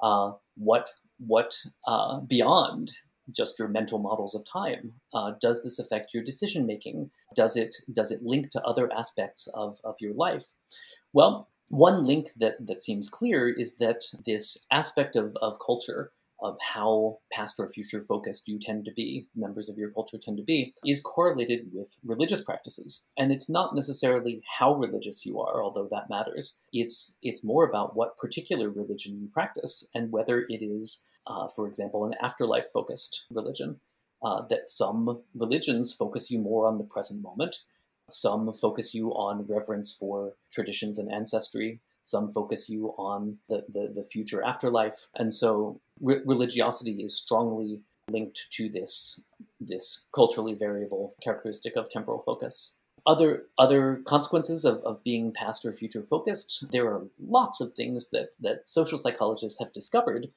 Uh, 0.00 0.32
what 0.56 0.90
what 1.18 1.54
uh, 1.86 2.20
beyond 2.20 2.92
just 3.34 3.58
your 3.58 3.68
mental 3.68 3.98
models 3.98 4.34
of 4.34 4.44
time 4.44 4.92
uh, 5.14 5.32
does 5.40 5.62
this 5.62 5.78
affect 5.78 6.12
your 6.14 6.22
decision 6.22 6.66
making? 6.66 7.10
Does 7.34 7.56
it 7.56 7.76
does 7.92 8.10
it 8.10 8.22
link 8.22 8.50
to 8.50 8.62
other 8.62 8.92
aspects 8.92 9.48
of, 9.54 9.80
of 9.84 9.96
your 10.00 10.14
life? 10.14 10.54
Well, 11.12 11.48
one 11.70 12.04
link 12.04 12.30
that, 12.36 12.66
that 12.66 12.82
seems 12.82 13.08
clear 13.08 13.48
is 13.48 13.76
that 13.76 14.02
this 14.26 14.66
aspect 14.72 15.14
of, 15.14 15.36
of 15.40 15.58
culture, 15.64 16.12
of 16.42 16.56
how 16.74 17.18
past 17.32 17.60
or 17.60 17.68
future 17.68 18.00
focused 18.00 18.48
you 18.48 18.58
tend 18.58 18.84
to 18.84 18.92
be, 18.92 19.28
members 19.36 19.70
of 19.70 19.78
your 19.78 19.90
culture 19.90 20.18
tend 20.20 20.36
to 20.36 20.42
be, 20.42 20.74
is 20.84 21.00
correlated 21.00 21.68
with 21.72 21.98
religious 22.04 22.42
practices. 22.42 23.08
And 23.16 23.30
it's 23.30 23.48
not 23.48 23.74
necessarily 23.74 24.42
how 24.58 24.74
religious 24.74 25.24
you 25.24 25.40
are, 25.40 25.62
although 25.62 25.86
that 25.92 26.10
matters. 26.10 26.60
It's 26.72 27.18
it's 27.22 27.44
more 27.44 27.64
about 27.64 27.94
what 27.94 28.16
particular 28.16 28.68
religion 28.68 29.20
you 29.20 29.28
practice 29.28 29.88
and 29.94 30.10
whether 30.10 30.46
it 30.48 30.64
is, 30.64 31.08
uh, 31.28 31.46
for 31.54 31.68
example, 31.68 32.04
an 32.04 32.14
afterlife 32.20 32.66
focused 32.72 33.26
religion. 33.30 33.80
Uh, 34.22 34.42
that 34.48 34.68
some 34.68 35.22
religions 35.34 35.94
focus 35.94 36.30
you 36.30 36.38
more 36.38 36.66
on 36.66 36.76
the 36.76 36.84
present 36.84 37.22
moment, 37.22 37.62
some 38.12 38.52
focus 38.52 38.94
you 38.94 39.10
on 39.10 39.44
reverence 39.48 39.94
for 39.94 40.34
traditions 40.52 40.98
and 40.98 41.12
ancestry. 41.12 41.80
Some 42.02 42.32
focus 42.32 42.68
you 42.68 42.94
on 42.96 43.38
the, 43.48 43.64
the, 43.68 43.90
the 43.94 44.04
future 44.04 44.42
afterlife. 44.42 45.08
And 45.14 45.32
so 45.32 45.80
re- 46.00 46.22
religiosity 46.24 47.02
is 47.02 47.16
strongly 47.16 47.80
linked 48.08 48.46
to 48.52 48.68
this, 48.68 49.26
this 49.60 50.06
culturally 50.12 50.54
variable 50.54 51.14
characteristic 51.22 51.76
of 51.76 51.90
temporal 51.90 52.18
focus. 52.18 52.78
Other 53.06 53.46
other 53.58 54.02
consequences 54.04 54.64
of, 54.66 54.82
of 54.82 55.02
being 55.02 55.32
past 55.32 55.64
or 55.64 55.72
future 55.72 56.02
focused, 56.02 56.66
there 56.70 56.86
are 56.86 57.06
lots 57.18 57.60
of 57.60 57.72
things 57.72 58.10
that, 58.10 58.30
that 58.40 58.66
social 58.66 58.98
psychologists 58.98 59.58
have 59.58 59.72
discovered 59.72 60.28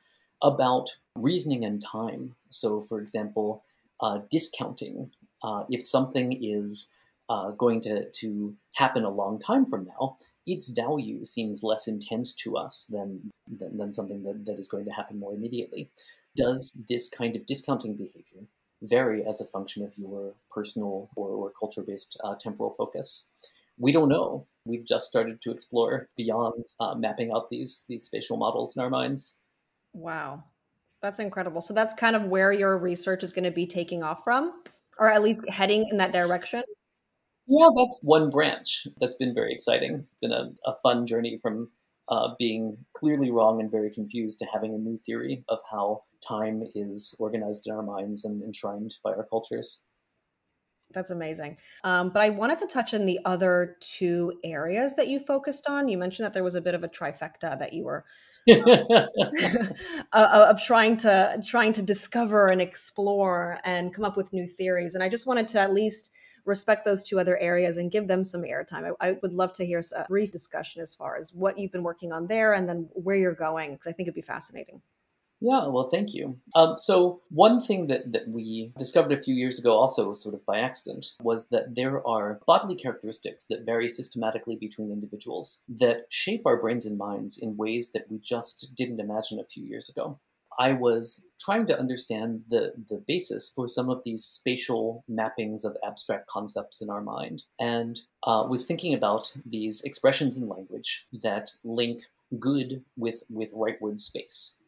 about 0.41 0.97
reasoning 1.15 1.65
and 1.65 1.83
time. 1.83 2.35
So, 2.49 2.79
for 2.79 2.99
example, 3.01 3.63
uh, 3.99 4.19
discounting. 4.29 5.11
Uh, 5.43 5.63
if 5.69 5.85
something 5.85 6.37
is 6.41 6.93
uh, 7.29 7.51
going 7.51 7.81
to, 7.81 8.09
to 8.09 8.55
happen 8.75 9.03
a 9.03 9.09
long 9.09 9.39
time 9.39 9.65
from 9.65 9.85
now, 9.85 10.17
its 10.45 10.69
value 10.69 11.23
seems 11.23 11.63
less 11.63 11.87
intense 11.87 12.33
to 12.33 12.57
us 12.57 12.85
than, 12.91 13.31
than, 13.47 13.77
than 13.77 13.93
something 13.93 14.23
that, 14.23 14.45
that 14.45 14.59
is 14.59 14.67
going 14.67 14.85
to 14.85 14.91
happen 14.91 15.19
more 15.19 15.33
immediately. 15.33 15.89
Does 16.35 16.83
this 16.89 17.09
kind 17.09 17.35
of 17.35 17.45
discounting 17.45 17.95
behavior 17.95 18.47
vary 18.81 19.25
as 19.25 19.39
a 19.39 19.45
function 19.45 19.85
of 19.85 19.93
your 19.97 20.33
personal 20.49 21.09
or, 21.15 21.29
or 21.29 21.51
culture 21.57 21.83
based 21.83 22.19
uh, 22.23 22.35
temporal 22.39 22.71
focus? 22.71 23.31
We 23.77 23.91
don't 23.91 24.09
know. 24.09 24.45
We've 24.65 24.85
just 24.85 25.07
started 25.07 25.41
to 25.41 25.51
explore 25.51 26.09
beyond 26.17 26.65
uh, 26.79 26.95
mapping 26.95 27.31
out 27.31 27.49
these, 27.49 27.85
these 27.87 28.03
spatial 28.03 28.37
models 28.37 28.75
in 28.75 28.83
our 28.83 28.89
minds. 28.89 29.41
Wow. 29.93 30.43
That's 31.01 31.19
incredible. 31.19 31.61
So 31.61 31.73
that's 31.73 31.93
kind 31.93 32.15
of 32.15 32.23
where 32.23 32.51
your 32.51 32.77
research 32.77 33.23
is 33.23 33.31
going 33.31 33.43
to 33.43 33.51
be 33.51 33.67
taking 33.67 34.03
off 34.03 34.23
from, 34.23 34.53
or 34.97 35.09
at 35.09 35.21
least 35.21 35.47
heading 35.49 35.87
in 35.89 35.97
that 35.97 36.13
direction? 36.13 36.63
Yeah, 37.47 37.67
that's 37.75 37.99
one 38.03 38.29
branch 38.29 38.87
that's 38.99 39.15
been 39.15 39.33
very 39.33 39.53
exciting. 39.53 40.05
It's 40.11 40.21
been 40.21 40.31
a, 40.31 40.51
a 40.65 40.73
fun 40.81 41.05
journey 41.05 41.37
from 41.41 41.69
uh, 42.07 42.29
being 42.37 42.77
clearly 42.95 43.31
wrong 43.31 43.59
and 43.59 43.71
very 43.71 43.89
confused 43.89 44.39
to 44.39 44.45
having 44.53 44.73
a 44.73 44.77
new 44.77 44.97
theory 44.97 45.43
of 45.49 45.59
how 45.69 46.03
time 46.25 46.63
is 46.75 47.15
organized 47.19 47.67
in 47.67 47.73
our 47.73 47.83
minds 47.83 48.25
and 48.25 48.41
enshrined 48.43 48.95
by 49.03 49.11
our 49.11 49.25
cultures. 49.29 49.83
That's 50.93 51.09
amazing. 51.09 51.57
Um, 51.83 52.09
but 52.09 52.21
I 52.21 52.29
wanted 52.29 52.59
to 52.59 52.67
touch 52.67 52.93
on 52.93 53.05
the 53.05 53.19
other 53.25 53.77
two 53.79 54.39
areas 54.43 54.95
that 54.95 55.07
you 55.07 55.19
focused 55.19 55.67
on. 55.67 55.87
You 55.87 55.97
mentioned 55.97 56.25
that 56.25 56.33
there 56.33 56.43
was 56.43 56.55
a 56.55 56.61
bit 56.61 56.75
of 56.75 56.83
a 56.83 56.87
trifecta 56.87 57.57
that 57.57 57.73
you 57.73 57.83
were 57.83 58.05
uh, 60.13 60.47
of 60.49 60.61
trying 60.61 60.97
to 60.97 61.41
trying 61.45 61.73
to 61.73 61.81
discover 61.81 62.49
and 62.49 62.61
explore 62.61 63.57
and 63.63 63.93
come 63.93 64.05
up 64.05 64.15
with 64.15 64.33
new 64.33 64.45
theories. 64.45 64.93
And 64.93 65.03
I 65.03 65.09
just 65.09 65.25
wanted 65.25 65.47
to 65.49 65.59
at 65.59 65.73
least 65.73 66.11
respect 66.45 66.85
those 66.85 67.03
two 67.03 67.19
other 67.19 67.37
areas 67.37 67.77
and 67.77 67.91
give 67.91 68.07
them 68.07 68.23
some 68.23 68.41
airtime. 68.41 68.93
I, 68.99 69.09
I 69.09 69.17
would 69.21 69.33
love 69.33 69.53
to 69.53 69.65
hear 69.65 69.81
a 69.95 70.05
brief 70.07 70.31
discussion 70.31 70.81
as 70.81 70.93
far 70.95 71.17
as 71.17 71.33
what 71.33 71.57
you've 71.57 71.71
been 71.71 71.83
working 71.83 72.11
on 72.11 72.27
there 72.27 72.53
and 72.53 72.67
then 72.67 72.89
where 72.93 73.15
you're 73.15 73.33
going, 73.33 73.73
because 73.73 73.87
I 73.87 73.93
think 73.93 74.07
it'd 74.07 74.15
be 74.15 74.21
fascinating. 74.21 74.81
Yeah, 75.45 75.67
well, 75.67 75.89
thank 75.89 76.13
you. 76.13 76.39
Um, 76.55 76.77
so, 76.77 77.21
one 77.27 77.59
thing 77.59 77.87
that, 77.87 78.13
that 78.13 78.29
we 78.29 78.71
discovered 78.77 79.11
a 79.11 79.21
few 79.21 79.35
years 79.35 79.59
ago, 79.59 79.77
also 79.77 80.13
sort 80.13 80.35
of 80.35 80.45
by 80.45 80.59
accident, 80.59 81.05
was 81.21 81.49
that 81.49 81.75
there 81.75 82.05
are 82.07 82.39
bodily 82.47 82.75
characteristics 82.75 83.45
that 83.49 83.65
vary 83.65 83.89
systematically 83.89 84.55
between 84.55 84.89
individuals 84.89 85.65
that 85.67 86.05
shape 86.09 86.43
our 86.45 86.55
brains 86.55 86.85
and 86.85 86.97
minds 86.97 87.37
in 87.37 87.57
ways 87.57 87.91
that 87.91 88.05
we 88.09 88.19
just 88.19 88.71
didn't 88.73 89.01
imagine 89.01 89.37
a 89.37 89.45
few 89.45 89.65
years 89.65 89.89
ago. 89.89 90.17
I 90.59 90.73
was 90.73 91.27
trying 91.39 91.67
to 91.67 91.79
understand 91.79 92.43
the, 92.49 92.73
the 92.89 93.03
basis 93.07 93.51
for 93.53 93.67
some 93.67 93.89
of 93.89 94.01
these 94.03 94.23
spatial 94.23 95.03
mappings 95.09 95.65
of 95.65 95.75
abstract 95.85 96.27
concepts 96.27 96.81
in 96.81 96.89
our 96.89 97.01
mind, 97.01 97.43
and 97.59 97.99
uh, 98.23 98.45
was 98.49 98.65
thinking 98.65 98.93
about 98.93 99.33
these 99.45 99.81
expressions 99.83 100.37
in 100.37 100.47
language 100.47 101.07
that 101.21 101.51
link 101.63 102.01
good 102.39 102.83
with, 102.97 103.23
with 103.29 103.53
rightward 103.53 103.99
space. 103.99 104.61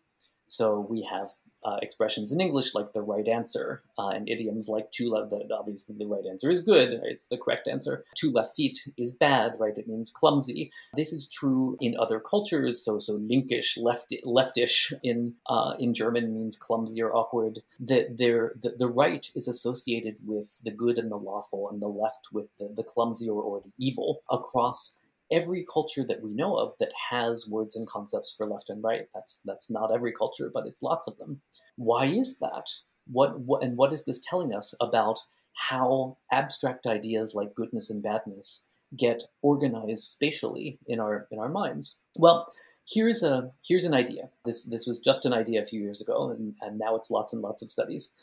So 0.46 0.86
we 0.90 1.02
have 1.04 1.30
uh, 1.66 1.78
expressions 1.82 2.32
in 2.32 2.40
English 2.40 2.76
like 2.76 2.94
the 2.94 3.02
right 3.02 3.28
answer, 3.28 3.82
uh, 3.98 4.10
and 4.10 4.30
idioms 4.30 4.70
like 4.70 4.92
two 4.92 5.10
left. 5.10 5.34
Obviously, 5.52 5.96
the 5.98 6.06
right 6.06 6.26
answer 6.30 6.50
is 6.50 6.62
good; 6.62 6.90
right? 7.02 7.12
it's 7.12 7.28
the 7.28 7.38
correct 7.38 7.68
answer. 7.68 8.06
Two 8.16 8.32
left 8.32 8.56
feet 8.56 8.78
is 8.98 9.16
bad, 9.16 9.54
right? 9.60 9.78
It 9.78 9.88
means 9.88 10.12
clumsy. 10.12 10.72
This 10.96 11.12
is 11.12 11.30
true 11.30 11.78
in 11.82 11.98
other 11.98 12.20
cultures. 12.20 12.84
So, 12.84 13.00
so 13.00 13.18
linkisch, 13.18 13.78
left, 13.78 14.14
leftish 14.26 14.94
in 15.04 15.34
uh, 15.48 15.74
in 15.80 15.94
German 15.94 16.34
means 16.34 16.56
clumsy 16.56 17.02
or 17.02 17.16
awkward. 17.16 17.60
The, 17.80 18.08
the 18.16 18.74
the 18.78 18.88
right 18.88 19.30
is 19.36 19.48
associated 19.48 20.18
with 20.24 20.62
the 20.64 20.72
good 20.72 20.98
and 20.98 21.12
the 21.12 21.18
lawful, 21.18 21.70
and 21.70 21.82
the 21.82 21.88
left 21.88 22.30
with 22.32 22.52
the, 22.58 22.70
the 22.76 22.84
clumsy 22.84 23.28
or, 23.28 23.42
or 23.42 23.62
the 23.62 23.72
evil 23.80 24.22
across 24.30 25.00
every 25.32 25.66
culture 25.72 26.04
that 26.04 26.22
we 26.22 26.34
know 26.34 26.58
of 26.58 26.74
that 26.80 26.92
has 27.10 27.48
words 27.48 27.76
and 27.76 27.88
concepts 27.88 28.34
for 28.36 28.46
left 28.46 28.70
and 28.70 28.84
right. 28.84 29.08
That's 29.14 29.42
that's 29.46 29.70
not 29.72 29.94
every 29.94 30.12
culture, 30.12 30.50
but 30.54 30.66
it's 30.66 30.84
lots 30.84 31.08
of 31.08 31.18
them. 31.18 31.42
Why 31.76 32.06
is 32.06 32.40
that? 32.40 32.70
What, 33.08 33.40
what 33.40 33.64
and 33.64 33.78
what 33.78 33.94
is 33.94 34.06
this 34.06 34.24
telling 34.24 34.54
us 34.54 34.76
about 34.82 35.20
how 35.54 36.18
abstract 36.32 36.86
ideas 36.86 37.34
like 37.34 37.56
goodness 37.56 37.90
and 37.90 38.04
badness 38.04 38.70
get 38.96 39.24
organized 39.42 40.04
spatially 40.04 40.80
in 40.88 41.00
our 41.00 41.28
in 41.32 41.40
our 41.40 41.50
minds? 41.50 42.04
Well, 42.18 42.52
here's 42.88 43.24
a 43.24 43.52
here's 43.68 43.86
an 43.86 43.94
idea. 43.94 44.30
This 44.44 44.64
this 44.64 44.86
was 44.86 45.00
just 45.00 45.26
an 45.26 45.34
idea 45.34 45.62
a 45.62 45.66
few 45.66 45.82
years 45.82 46.02
ago, 46.02 46.30
and, 46.30 46.56
and 46.62 46.78
now 46.78 46.96
it's 46.96 47.12
lots 47.12 47.34
and 47.34 47.42
lots 47.42 47.64
of 47.64 47.72
studies. 47.72 48.14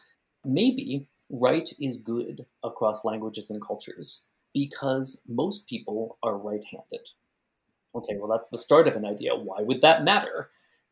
Maybe 0.45 1.07
right 1.31 1.73
is 1.81 1.97
good 1.97 2.47
across 2.62 3.05
languages 3.05 3.51
and 3.51 3.62
cultures 3.62 4.29
because 4.55 5.23
most 5.29 5.69
people 5.69 6.19
are 6.23 6.37
right 6.37 6.65
handed. 6.65 7.09
Okay, 7.95 8.17
well, 8.17 8.31
that's 8.31 8.49
the 8.49 8.59
start 8.59 8.88
of 8.88 8.97
an 8.97 9.05
idea. 9.05 9.35
Why 9.35 9.62
would 9.62 9.81
that 9.83 10.05
matter? 10.05 10.51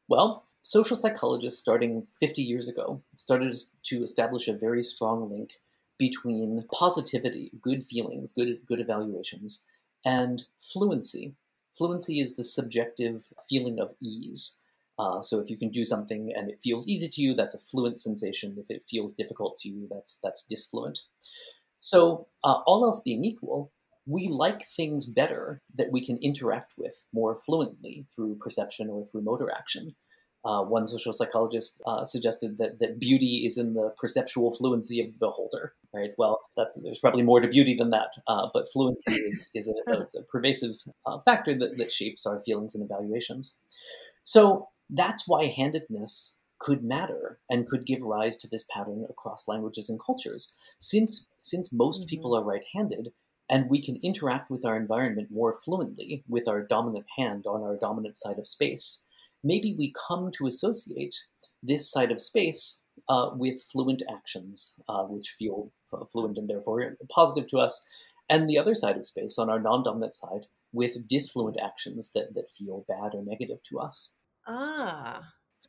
Well, 0.09 0.44
social 0.62 0.96
psychologists 0.96 1.61
starting 1.61 2.07
50 2.18 2.42
years 2.42 2.68
ago 2.68 3.03
started 3.16 3.57
to 3.85 4.03
establish 4.03 4.49
a 4.49 4.57
very 4.57 4.83
strong 4.83 5.31
link 5.31 5.53
between 5.99 6.64
positivity, 6.73 7.51
good 7.61 7.85
feelings, 7.85 8.33
good, 8.33 8.59
good 8.66 8.81
evaluations, 8.81 9.66
and 10.05 10.44
fluency. 10.59 11.35
Fluency 11.77 12.20
is 12.20 12.37
the 12.37 12.44
subjective 12.44 13.25
feeling 13.49 13.79
of 13.79 13.94
ease. 14.01 14.62
Uh, 14.99 15.20
so 15.20 15.38
if 15.40 15.49
you 15.49 15.57
can 15.57 15.70
do 15.70 15.85
something 15.85 16.33
and 16.37 16.51
it 16.51 16.61
feels 16.62 16.88
easy 16.88 17.09
to 17.09 17.23
you, 17.23 17.35
that's 17.35 17.55
a 17.55 17.59
fluent 17.59 17.99
sensation. 17.99 18.57
If 18.59 18.70
it 18.70 18.83
feels 18.83 19.14
difficult 19.14 19.57
to 19.59 19.68
you, 19.68 19.88
that's 19.90 20.18
that's 20.23 20.44
disfluent. 20.44 21.01
So, 21.81 22.29
uh, 22.45 22.61
all 22.66 22.85
else 22.85 23.03
being 23.05 23.25
equal, 23.25 23.73
we 24.07 24.29
like 24.29 24.62
things 24.64 25.07
better 25.07 25.62
that 25.75 25.93
we 25.93 26.05
can 26.05 26.19
interact 26.19 26.75
with 26.77 27.07
more 27.12 27.35
fluently 27.35 28.07
through 28.14 28.37
perception 28.37 28.88
or 28.90 29.05
through 29.05 29.23
motor 29.23 29.51
action. 29.51 29.95
Uh, 30.43 30.62
one 30.62 30.87
social 30.87 31.12
psychologist 31.12 31.83
uh, 31.87 32.03
suggested 32.03 32.57
that, 32.57 32.79
that 32.79 32.99
beauty 32.99 33.43
is 33.45 33.59
in 33.59 33.75
the 33.75 33.93
perceptual 34.01 34.55
fluency 34.57 34.99
of 34.99 35.09
the 35.09 35.19
beholder. 35.19 35.75
Right. 35.93 36.11
Well, 36.16 36.40
that's, 36.57 36.79
there's 36.83 36.99
probably 36.99 37.23
more 37.23 37.40
to 37.40 37.49
beauty 37.49 37.75
than 37.75 37.90
that, 37.90 38.14
uh, 38.27 38.49
but 38.55 38.66
fluency 38.73 39.03
is, 39.09 39.51
is 39.55 39.73
a, 39.87 39.93
a 39.93 40.23
pervasive 40.33 40.77
uh, 41.05 41.19
factor 41.19 41.59
that, 41.59 41.77
that 41.77 41.93
shapes 41.93 42.25
our 42.25 42.40
feelings 42.40 42.75
and 42.75 42.83
evaluations. 42.83 43.61
So 44.25 44.69
that's 44.88 45.25
why 45.27 45.47
handedness 45.47 46.39
could 46.61 46.85
matter 46.85 47.40
and 47.49 47.66
could 47.66 47.85
give 47.87 48.03
rise 48.03 48.37
to 48.37 48.49
this 48.49 48.66
pattern 48.73 49.05
across 49.09 49.49
languages 49.49 49.90
and 49.90 49.99
cultures. 50.05 50.57
Since, 50.79 51.29
since 51.38 51.73
most 51.73 52.03
mm-hmm. 52.03 52.09
people 52.09 52.37
are 52.37 52.44
right 52.44 52.64
handed, 52.73 53.12
and 53.49 53.68
we 53.68 53.83
can 53.83 53.99
interact 54.03 54.49
with 54.49 54.64
our 54.64 54.77
environment 54.77 55.29
more 55.31 55.53
fluently 55.53 56.23
with 56.29 56.46
our 56.46 56.62
dominant 56.62 57.07
hand 57.18 57.46
on 57.49 57.62
our 57.62 57.77
dominant 57.77 58.14
side 58.14 58.38
of 58.38 58.46
space, 58.46 59.07
maybe 59.42 59.75
we 59.77 59.92
come 60.09 60.31
to 60.37 60.46
associate 60.46 61.16
this 61.62 61.90
side 61.90 62.12
of 62.12 62.20
space 62.20 62.85
uh, 63.09 63.31
with 63.35 63.61
fluent 63.73 64.03
actions, 64.12 64.81
uh, 64.88 65.03
which 65.03 65.35
feel 65.38 65.73
fluent 66.12 66.38
and 66.38 66.49
therefore 66.49 66.96
positive 67.11 67.49
to 67.49 67.59
us, 67.59 67.85
and 68.29 68.49
the 68.49 68.59
other 68.59 68.75
side 68.75 68.96
of 68.96 69.05
space 69.05 69.38
on 69.38 69.51
our 69.51 69.59
non 69.59 69.83
dominant 69.83 70.14
side 70.14 70.46
with 70.73 71.09
disfluent 71.09 71.57
actions 71.61 72.12
that, 72.14 72.35
that 72.35 72.49
feel 72.49 72.85
bad 72.87 73.14
or 73.14 73.25
negative 73.25 73.61
to 73.64 73.81
us. 73.81 74.14
Ah, 74.46 75.20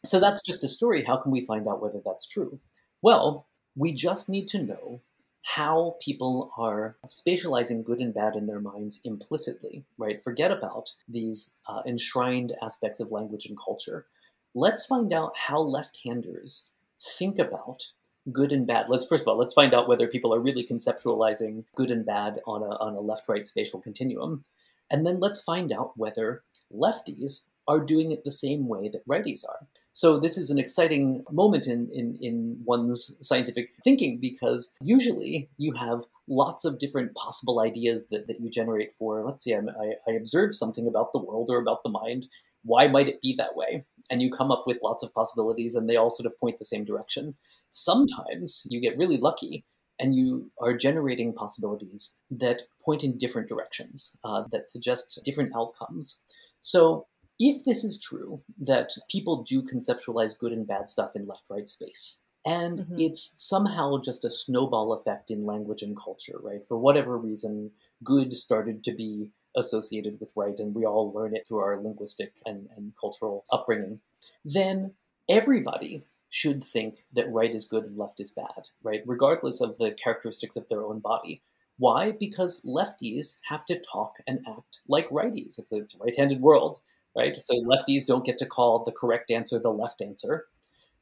so 0.06 0.20
that's 0.20 0.46
just 0.46 0.64
a 0.64 0.68
story. 0.68 1.04
How 1.04 1.18
can 1.18 1.32
we 1.32 1.46
find 1.46 1.68
out 1.68 1.82
whether 1.82 2.02
that's 2.04 2.28
true? 2.28 2.60
Well, 3.02 3.46
we 3.76 3.94
just 3.94 4.30
need 4.30 4.48
to 4.50 4.64
know 4.64 5.02
how 5.44 5.96
people 6.04 6.52
are 6.58 6.98
spatializing 7.08 7.84
good 7.84 8.00
and 8.00 8.14
bad 8.14 8.36
in 8.36 8.46
their 8.46 8.60
minds 8.60 9.02
implicitly, 9.04 9.86
right? 9.98 10.22
Forget 10.22 10.52
about 10.52 10.94
these 11.08 11.58
uh, 11.68 11.82
enshrined 11.86 12.54
aspects 12.62 13.00
of 13.00 13.12
language 13.12 13.46
and 13.48 13.58
culture. 13.58 14.06
Let's 14.54 14.86
find 14.86 15.12
out 15.12 15.34
how 15.48 15.60
left-handers 15.60 16.72
think 17.00 17.40
about 17.40 17.92
good 18.32 18.52
and 18.52 18.68
bad. 18.68 18.88
Let's 18.88 19.08
first 19.08 19.24
of 19.24 19.28
all, 19.28 19.38
let's 19.38 19.54
find 19.54 19.74
out 19.74 19.88
whether 19.88 20.08
people 20.08 20.34
are 20.34 20.40
really 20.40 20.66
conceptualizing 20.66 21.64
good 21.76 21.90
and 21.90 22.06
bad 22.06 22.40
on 22.46 22.62
a, 22.62 22.76
on 22.76 22.94
a 22.94 23.02
left-right 23.02 23.46
spatial 23.46 23.82
continuum. 23.82 24.44
And 24.92 25.08
then 25.08 25.20
let's 25.20 25.42
find 25.42 25.72
out 25.72 25.94
whether 25.96 26.44
lefties 26.72 27.48
are 27.68 27.80
doing 27.80 28.12
it 28.12 28.24
the 28.24 28.32
same 28.32 28.68
way 28.68 28.90
that 28.90 29.08
righties 29.08 29.44
are. 29.48 29.68
So 29.94 30.18
this 30.18 30.38
is 30.38 30.50
an 30.50 30.60
exciting 30.60 31.24
moment 31.32 31.68
in, 31.68 31.90
in, 31.92 32.18
in 32.22 32.62
one's 32.64 33.18
scientific 33.22 33.70
thinking 33.84 34.20
because 34.22 34.76
usually 34.82 35.50
you 35.58 35.74
have 35.74 36.06
lots 36.30 36.64
of 36.64 36.80
different 36.80 37.14
possible 37.16 37.60
ideas 37.60 38.06
that, 38.10 38.28
that 38.28 38.40
you 38.40 38.50
generate 38.50 38.92
for, 38.94 39.26
let's 39.26 39.44
say 39.44 39.54
I, 39.56 40.10
I 40.10 40.14
observe 40.14 40.56
something 40.56 40.88
about 40.88 41.12
the 41.12 41.20
world 41.20 41.50
or 41.52 41.60
about 41.60 41.84
the 41.84 41.90
mind. 41.90 42.28
Why 42.64 42.88
might 42.88 43.10
it 43.10 43.22
be 43.22 43.36
that 43.38 43.56
way? 43.56 43.86
And 44.10 44.22
you 44.22 44.30
come 44.32 44.52
up 44.52 44.64
with 44.66 44.80
lots 44.84 45.04
of 45.04 45.14
possibilities 45.14 45.76
and 45.76 45.90
they 45.90 45.98
all 45.98 46.10
sort 46.10 46.28
of 46.28 46.40
point 46.40 46.58
the 46.58 46.66
same 46.66 46.86
direction. 46.86 47.36
Sometimes 47.70 48.66
you 48.70 48.80
get 48.80 48.98
really 48.98 49.18
lucky 49.18 49.66
and 50.00 50.16
you 50.16 50.52
are 50.60 50.74
generating 50.74 51.34
possibilities 51.34 52.22
that 52.32 52.64
point 52.84 53.04
in 53.04 53.18
different 53.18 53.48
directions, 53.48 54.18
uh, 54.24 54.44
that 54.52 54.70
suggest 54.70 55.20
different 55.24 55.56
outcomes. 55.56 56.24
So, 56.60 57.08
if 57.44 57.64
this 57.66 57.84
is 57.84 58.00
true, 58.00 58.42
that 58.60 58.92
people 59.10 59.42
do 59.42 59.64
conceptualize 59.64 60.38
good 60.38 60.52
and 60.52 60.68
bad 60.68 60.88
stuff 60.88 61.16
in 61.16 61.26
left 61.26 61.50
right 61.50 61.68
space, 61.68 62.24
and 62.46 62.80
mm-hmm. 62.80 62.96
it's 62.98 63.34
somehow 63.38 63.98
just 63.98 64.24
a 64.24 64.30
snowball 64.30 64.94
effect 64.94 65.32
in 65.32 65.46
language 65.46 65.82
and 65.82 65.98
culture, 65.98 66.40
right? 66.42 66.64
For 66.64 66.78
whatever 66.78 67.18
reason, 67.18 67.72
good 68.04 68.34
started 68.34 68.84
to 68.84 68.94
be 68.94 69.32
associated 69.58 70.20
with 70.20 70.32
right, 70.36 70.60
and 70.60 70.76
we 70.76 70.86
all 70.86 71.12
learn 71.12 71.36
it 71.36 71.46
through 71.48 71.60
our 71.60 71.82
linguistic 71.82 72.34
and, 72.46 72.70
and 72.78 72.94
cultural 73.00 73.44
upbringing. 73.52 74.00
Then 74.46 74.94
everybody 75.28 76.04
should 76.30 76.64
think 76.64 77.06
that 77.12 77.32
right 77.32 77.54
is 77.54 77.66
good 77.66 77.86
and 77.86 77.98
left 77.98 78.20
is 78.20 78.32
bad, 78.32 78.70
right? 78.84 79.02
Regardless 79.06 79.62
of 79.62 79.78
the 79.80 79.92
characteristics 79.92 80.56
of 80.56 80.68
their 80.70 80.84
own 80.84 81.00
body. 81.00 81.42
Why? 81.78 82.12
Because 82.12 82.64
lefties 82.64 83.40
have 83.50 83.66
to 83.66 83.80
talk 83.80 84.18
and 84.28 84.46
act 84.48 84.82
like 84.88 85.10
righties. 85.10 85.58
It's 85.58 85.74
a, 85.74 85.78
it's 85.78 85.96
a 85.96 85.98
right 85.98 86.16
handed 86.16 86.40
world, 86.40 86.80
right? 87.16 87.36
So 87.36 87.62
lefties 87.62 88.06
don't 88.06 88.26
get 88.26 88.38
to 88.40 88.46
call 88.46 88.84
the 88.84 88.92
correct 88.92 89.32
answer 89.32 89.60
the 89.60 89.72
left 89.72 90.02
answer. 90.02 90.46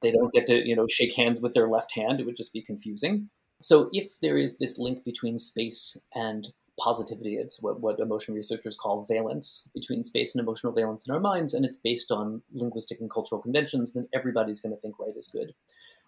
They 0.02 0.12
don't 0.12 0.34
get 0.34 0.48
to, 0.48 0.67
you 0.67 0.76
know, 0.76 0.88
shake 0.88 1.15
hands 1.15 1.41
with 1.41 1.54
their 1.54 1.67
left 1.67 1.93
hand. 1.93 2.19
It 2.19 2.26
would 2.26 2.38
just 2.38 2.54
be 2.54 2.62
confusing. 2.62 3.30
So 3.62 3.89
if 3.91 4.19
there 4.22 4.38
is 4.38 4.58
this 4.58 4.78
link 4.78 5.04
between 5.04 5.38
space 5.38 6.02
and 6.15 6.48
positivity, 6.80 7.36
it's 7.36 7.62
what, 7.62 7.82
what 7.82 8.00
emotion 8.00 8.34
researchers 8.34 8.78
call 8.78 9.04
valence 9.04 9.69
between 9.74 10.02
space 10.02 10.34
and 10.34 10.41
emotional 10.41 10.72
valence 10.72 11.08
in 11.08 11.13
our 11.13 11.19
minds, 11.19 11.54
and 11.54 11.65
it's 11.65 11.78
based 11.78 12.10
on 12.12 12.41
linguistic 12.54 13.02
and 13.02 13.12
cultural 13.12 13.41
conventions, 13.41 13.93
then 13.93 14.08
everybody's 14.13 14.62
going 14.62 14.74
to 14.74 14.80
think 14.80 14.98
right 14.98 15.15
is 15.17 15.28
good. 15.28 15.54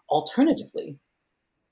Alternatively, 0.09 0.97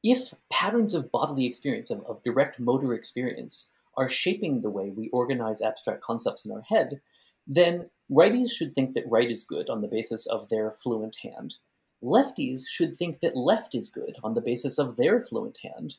if 0.04 0.34
patterns 0.52 0.94
of 0.94 1.12
bodily 1.12 1.46
experience, 1.46 1.90
of, 1.90 2.04
of 2.06 2.24
direct 2.24 2.60
motor 2.60 2.94
experience, 2.94 3.74
are 3.98 4.08
shaping 4.08 4.62
the 4.62 4.70
way 4.70 4.90
we 4.90 5.10
organize 5.10 5.62
abstract 5.62 6.02
concepts 6.02 6.46
in 6.46 6.52
our 6.52 6.62
head, 6.62 7.02
then 7.48 7.90
righties 8.12 8.52
should 8.52 8.74
think 8.74 8.94
that 8.94 9.08
right 9.08 9.30
is 9.30 9.44
good 9.44 9.70
on 9.70 9.82
the 9.82 9.88
basis 9.88 10.26
of 10.28 10.50
their 10.50 10.72
fluent 10.72 11.18
hand, 11.24 11.58
lefties 12.04 12.62
should 12.68 12.96
think 12.96 13.20
that 13.20 13.36
left 13.36 13.76
is 13.76 13.90
good 13.90 14.16
on 14.24 14.34
the 14.34 14.42
basis 14.42 14.78
of 14.80 14.96
their 14.96 15.20
fluent 15.20 15.60
hand, 15.64 15.96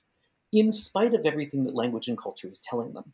in 0.53 0.73
spite 0.73 1.14
of 1.14 1.25
everything 1.25 1.64
that 1.64 1.75
language 1.75 2.09
and 2.09 2.18
culture 2.18 2.49
is 2.49 2.61
telling 2.61 2.92
them. 2.92 3.12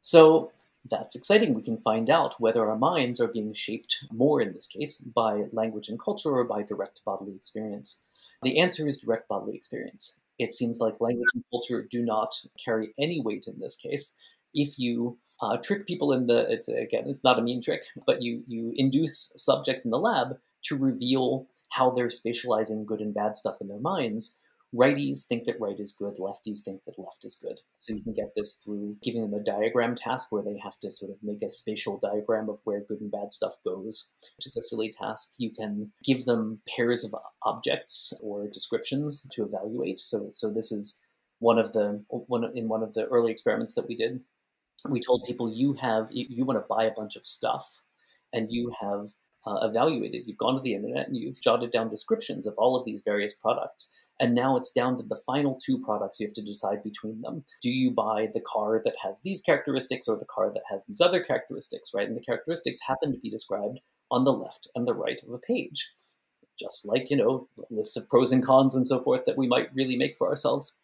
So 0.00 0.52
that's 0.88 1.16
exciting. 1.16 1.54
We 1.54 1.62
can 1.62 1.78
find 1.78 2.10
out 2.10 2.40
whether 2.40 2.68
our 2.68 2.76
minds 2.76 3.20
are 3.20 3.32
being 3.32 3.52
shaped 3.54 4.04
more 4.12 4.40
in 4.40 4.52
this 4.52 4.66
case 4.66 4.98
by 4.98 5.44
language 5.52 5.88
and 5.88 5.98
culture 5.98 6.30
or 6.30 6.44
by 6.44 6.62
direct 6.62 7.02
bodily 7.04 7.34
experience. 7.34 8.04
The 8.42 8.58
answer 8.58 8.86
is 8.86 8.98
direct 8.98 9.28
bodily 9.28 9.56
experience. 9.56 10.22
It 10.38 10.52
seems 10.52 10.78
like 10.78 11.00
language 11.00 11.30
and 11.34 11.44
culture 11.50 11.86
do 11.90 12.04
not 12.04 12.34
carry 12.62 12.92
any 12.98 13.20
weight 13.20 13.46
in 13.46 13.58
this 13.58 13.76
case. 13.76 14.18
If 14.52 14.78
you 14.78 15.18
uh, 15.40 15.56
trick 15.58 15.86
people 15.86 16.12
in 16.12 16.26
the, 16.26 16.50
it's 16.50 16.68
again, 16.68 17.04
it's 17.06 17.24
not 17.24 17.38
a 17.38 17.42
mean 17.42 17.60
trick, 17.62 17.82
but 18.06 18.22
you 18.22 18.42
you 18.46 18.72
induce 18.74 19.32
subjects 19.36 19.84
in 19.84 19.90
the 19.90 19.98
lab 19.98 20.38
to 20.64 20.76
reveal 20.76 21.46
how 21.70 21.90
they're 21.90 22.06
spatializing 22.06 22.86
good 22.86 23.00
and 23.00 23.14
bad 23.14 23.36
stuff 23.36 23.58
in 23.60 23.68
their 23.68 23.80
minds. 23.80 24.38
Righties 24.74 25.26
think 25.26 25.44
that 25.44 25.60
right 25.60 25.78
is 25.78 25.92
good, 25.92 26.16
lefties 26.18 26.64
think 26.64 26.80
that 26.84 26.98
left 26.98 27.24
is 27.24 27.38
good. 27.40 27.60
So 27.76 27.94
you 27.94 28.02
can 28.02 28.12
get 28.12 28.32
this 28.34 28.54
through 28.56 28.96
giving 29.02 29.22
them 29.22 29.32
a 29.32 29.42
diagram 29.42 29.94
task 29.94 30.30
where 30.30 30.42
they 30.42 30.58
have 30.62 30.78
to 30.80 30.90
sort 30.90 31.12
of 31.12 31.18
make 31.22 31.40
a 31.42 31.48
spatial 31.48 31.98
diagram 31.98 32.48
of 32.48 32.60
where 32.64 32.80
good 32.80 33.00
and 33.00 33.10
bad 33.10 33.30
stuff 33.30 33.56
goes, 33.64 34.14
which 34.36 34.46
is 34.46 34.56
a 34.56 34.62
silly 34.62 34.90
task. 34.90 35.34
You 35.38 35.50
can 35.50 35.92
give 36.04 36.24
them 36.24 36.60
pairs 36.76 37.04
of 37.04 37.14
objects 37.44 38.12
or 38.22 38.48
descriptions 38.48 39.26
to 39.32 39.44
evaluate. 39.44 40.00
So, 40.00 40.28
so 40.30 40.52
this 40.52 40.72
is 40.72 41.00
one 41.38 41.58
of 41.58 41.72
the 41.72 42.04
one 42.08 42.50
in 42.54 42.68
one 42.68 42.82
of 42.82 42.94
the 42.94 43.04
early 43.06 43.30
experiments 43.30 43.74
that 43.74 43.86
we 43.88 43.96
did. 43.96 44.20
We 44.88 45.00
told 45.00 45.24
people 45.26 45.50
you 45.50 45.74
have 45.74 46.08
you, 46.10 46.26
you 46.28 46.44
want 46.44 46.58
to 46.58 46.74
buy 46.74 46.84
a 46.84 46.94
bunch 46.94 47.16
of 47.16 47.26
stuff, 47.26 47.82
and 48.32 48.48
you 48.50 48.72
have 48.80 49.06
uh, 49.46 49.58
evaluated. 49.62 50.22
You've 50.26 50.38
gone 50.38 50.56
to 50.56 50.60
the 50.60 50.74
internet 50.74 51.06
and 51.06 51.16
you've 51.16 51.40
jotted 51.40 51.70
down 51.70 51.88
descriptions 51.88 52.46
of 52.46 52.54
all 52.58 52.76
of 52.76 52.84
these 52.84 53.02
various 53.04 53.34
products. 53.34 53.94
And 54.18 54.34
now 54.34 54.56
it's 54.56 54.72
down 54.72 54.96
to 54.96 55.02
the 55.02 55.20
final 55.26 55.58
two 55.64 55.78
products 55.78 56.18
you 56.18 56.26
have 56.26 56.34
to 56.34 56.42
decide 56.42 56.82
between 56.82 57.20
them. 57.20 57.44
Do 57.62 57.70
you 57.70 57.90
buy 57.90 58.28
the 58.32 58.40
car 58.40 58.80
that 58.84 58.96
has 59.02 59.20
these 59.22 59.42
characteristics 59.42 60.08
or 60.08 60.18
the 60.18 60.24
car 60.24 60.50
that 60.52 60.62
has 60.70 60.84
these 60.86 61.00
other 61.00 61.20
characteristics, 61.20 61.90
right? 61.94 62.08
And 62.08 62.16
the 62.16 62.22
characteristics 62.22 62.80
happen 62.86 63.12
to 63.12 63.18
be 63.18 63.30
described 63.30 63.78
on 64.10 64.24
the 64.24 64.32
left 64.32 64.68
and 64.74 64.86
the 64.86 64.94
right 64.94 65.20
of 65.22 65.32
a 65.32 65.38
page. 65.38 65.94
Just 66.58 66.86
like, 66.86 67.10
you 67.10 67.16
know, 67.16 67.48
lists 67.70 67.96
of 67.98 68.08
pros 68.08 68.32
and 68.32 68.44
cons 68.44 68.74
and 68.74 68.86
so 68.86 69.02
forth 69.02 69.26
that 69.26 69.36
we 69.36 69.46
might 69.46 69.68
really 69.74 69.96
make 69.96 70.16
for 70.16 70.28
ourselves. 70.28 70.78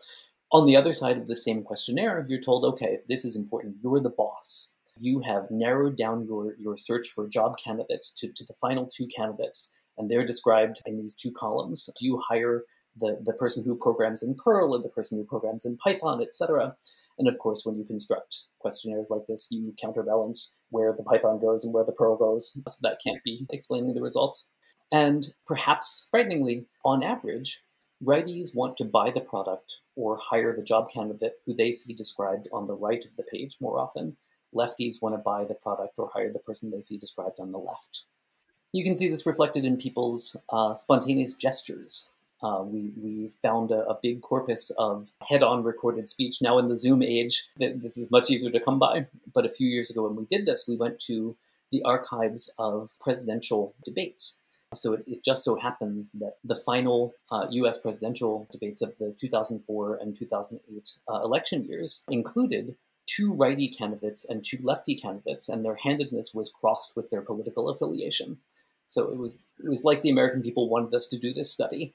On 0.52 0.66
the 0.66 0.76
other 0.76 0.92
side 0.92 1.16
of 1.16 1.28
the 1.28 1.36
same 1.36 1.62
questionnaire, 1.62 2.26
you're 2.28 2.40
told, 2.40 2.64
okay, 2.64 2.98
this 3.08 3.24
is 3.24 3.36
important. 3.36 3.76
You're 3.82 4.00
the 4.00 4.10
boss 4.10 4.72
you 4.98 5.20
have 5.20 5.50
narrowed 5.50 5.96
down 5.96 6.26
your, 6.26 6.54
your 6.58 6.76
search 6.76 7.08
for 7.08 7.28
job 7.28 7.56
candidates 7.62 8.12
to, 8.12 8.28
to 8.32 8.44
the 8.44 8.54
final 8.54 8.86
two 8.86 9.06
candidates, 9.06 9.76
and 9.96 10.10
they're 10.10 10.24
described 10.24 10.80
in 10.86 10.96
these 10.96 11.14
two 11.14 11.32
columns. 11.32 11.88
Do 11.98 12.06
you 12.06 12.22
hire 12.28 12.62
the, 12.96 13.18
the 13.24 13.32
person 13.32 13.64
who 13.64 13.76
programs 13.76 14.22
in 14.22 14.34
Perl 14.34 14.74
and 14.74 14.84
the 14.84 14.90
person 14.90 15.18
who 15.18 15.24
programs 15.24 15.64
in 15.64 15.76
Python, 15.76 16.20
etc.? 16.22 16.76
And 17.18 17.28
of 17.28 17.38
course, 17.38 17.62
when 17.64 17.76
you 17.76 17.84
construct 17.84 18.44
questionnaires 18.58 19.08
like 19.10 19.22
this, 19.28 19.48
you 19.50 19.74
counterbalance 19.80 20.60
where 20.70 20.94
the 20.96 21.04
Python 21.04 21.38
goes 21.38 21.64
and 21.64 21.72
where 21.74 21.84
the 21.84 21.92
Perl 21.92 22.16
goes. 22.16 22.58
So 22.68 22.78
that 22.82 22.98
can't 23.04 23.22
be 23.24 23.46
explaining 23.50 23.94
the 23.94 24.02
results. 24.02 24.50
And 24.90 25.24
perhaps 25.46 26.08
frighteningly, 26.10 26.66
on 26.84 27.02
average, 27.02 27.62
righties 28.04 28.54
want 28.54 28.76
to 28.76 28.84
buy 28.84 29.10
the 29.10 29.20
product 29.20 29.80
or 29.96 30.16
hire 30.16 30.54
the 30.54 30.62
job 30.62 30.90
candidate 30.90 31.34
who 31.46 31.54
they 31.54 31.70
see 31.70 31.94
described 31.94 32.48
on 32.52 32.66
the 32.66 32.74
right 32.74 33.04
of 33.04 33.14
the 33.16 33.22
page 33.22 33.56
more 33.60 33.78
often 33.78 34.16
lefties 34.54 35.00
want 35.00 35.14
to 35.14 35.18
buy 35.18 35.44
the 35.44 35.54
product 35.54 35.98
or 35.98 36.10
hire 36.12 36.32
the 36.32 36.38
person 36.38 36.70
they 36.70 36.80
see 36.80 36.98
described 36.98 37.40
on 37.40 37.52
the 37.52 37.58
left. 37.58 38.04
You 38.72 38.84
can 38.84 38.96
see 38.96 39.08
this 39.08 39.26
reflected 39.26 39.64
in 39.64 39.76
people's 39.76 40.36
uh, 40.50 40.74
spontaneous 40.74 41.34
gestures. 41.34 42.14
Uh, 42.42 42.62
we, 42.64 42.92
we 43.00 43.30
found 43.40 43.70
a, 43.70 43.86
a, 43.86 43.98
big 44.02 44.20
corpus 44.20 44.70
of 44.76 45.12
head-on 45.28 45.62
recorded 45.62 46.08
speech. 46.08 46.42
Now 46.42 46.58
in 46.58 46.68
the 46.68 46.74
Zoom 46.74 47.00
age, 47.00 47.48
this 47.56 47.96
is 47.96 48.10
much 48.10 48.30
easier 48.30 48.50
to 48.50 48.58
come 48.58 48.80
by. 48.80 49.06
But 49.32 49.46
a 49.46 49.50
few 49.50 49.68
years 49.68 49.90
ago 49.90 50.02
when 50.02 50.16
we 50.16 50.24
did 50.24 50.46
this, 50.46 50.66
we 50.66 50.76
went 50.76 50.98
to 51.00 51.36
the 51.70 51.82
archives 51.84 52.52
of 52.58 52.90
presidential 53.00 53.74
debates. 53.84 54.41
So 54.74 54.94
it, 54.94 55.04
it 55.06 55.24
just 55.24 55.44
so 55.44 55.56
happens 55.56 56.10
that 56.14 56.36
the 56.44 56.56
final 56.56 57.14
uh, 57.30 57.46
US 57.50 57.78
presidential 57.78 58.48
debates 58.50 58.82
of 58.82 58.96
the 58.98 59.14
2004 59.18 59.98
and 60.00 60.16
2008 60.16 60.98
uh, 61.08 61.22
election 61.22 61.64
years 61.64 62.04
included 62.08 62.76
two 63.06 63.32
righty 63.32 63.68
candidates 63.68 64.24
and 64.28 64.44
two 64.44 64.58
lefty 64.62 64.94
candidates, 64.94 65.48
and 65.48 65.64
their 65.64 65.76
handedness 65.76 66.32
was 66.34 66.50
crossed 66.50 66.96
with 66.96 67.10
their 67.10 67.22
political 67.22 67.68
affiliation. 67.68 68.38
So 68.86 69.08
it 69.08 69.16
was 69.16 69.46
it 69.62 69.68
was 69.68 69.84
like 69.84 70.02
the 70.02 70.10
American 70.10 70.42
people 70.42 70.68
wanted 70.68 70.94
us 70.94 71.08
to 71.08 71.18
do 71.18 71.32
this 71.32 71.52
study. 71.52 71.94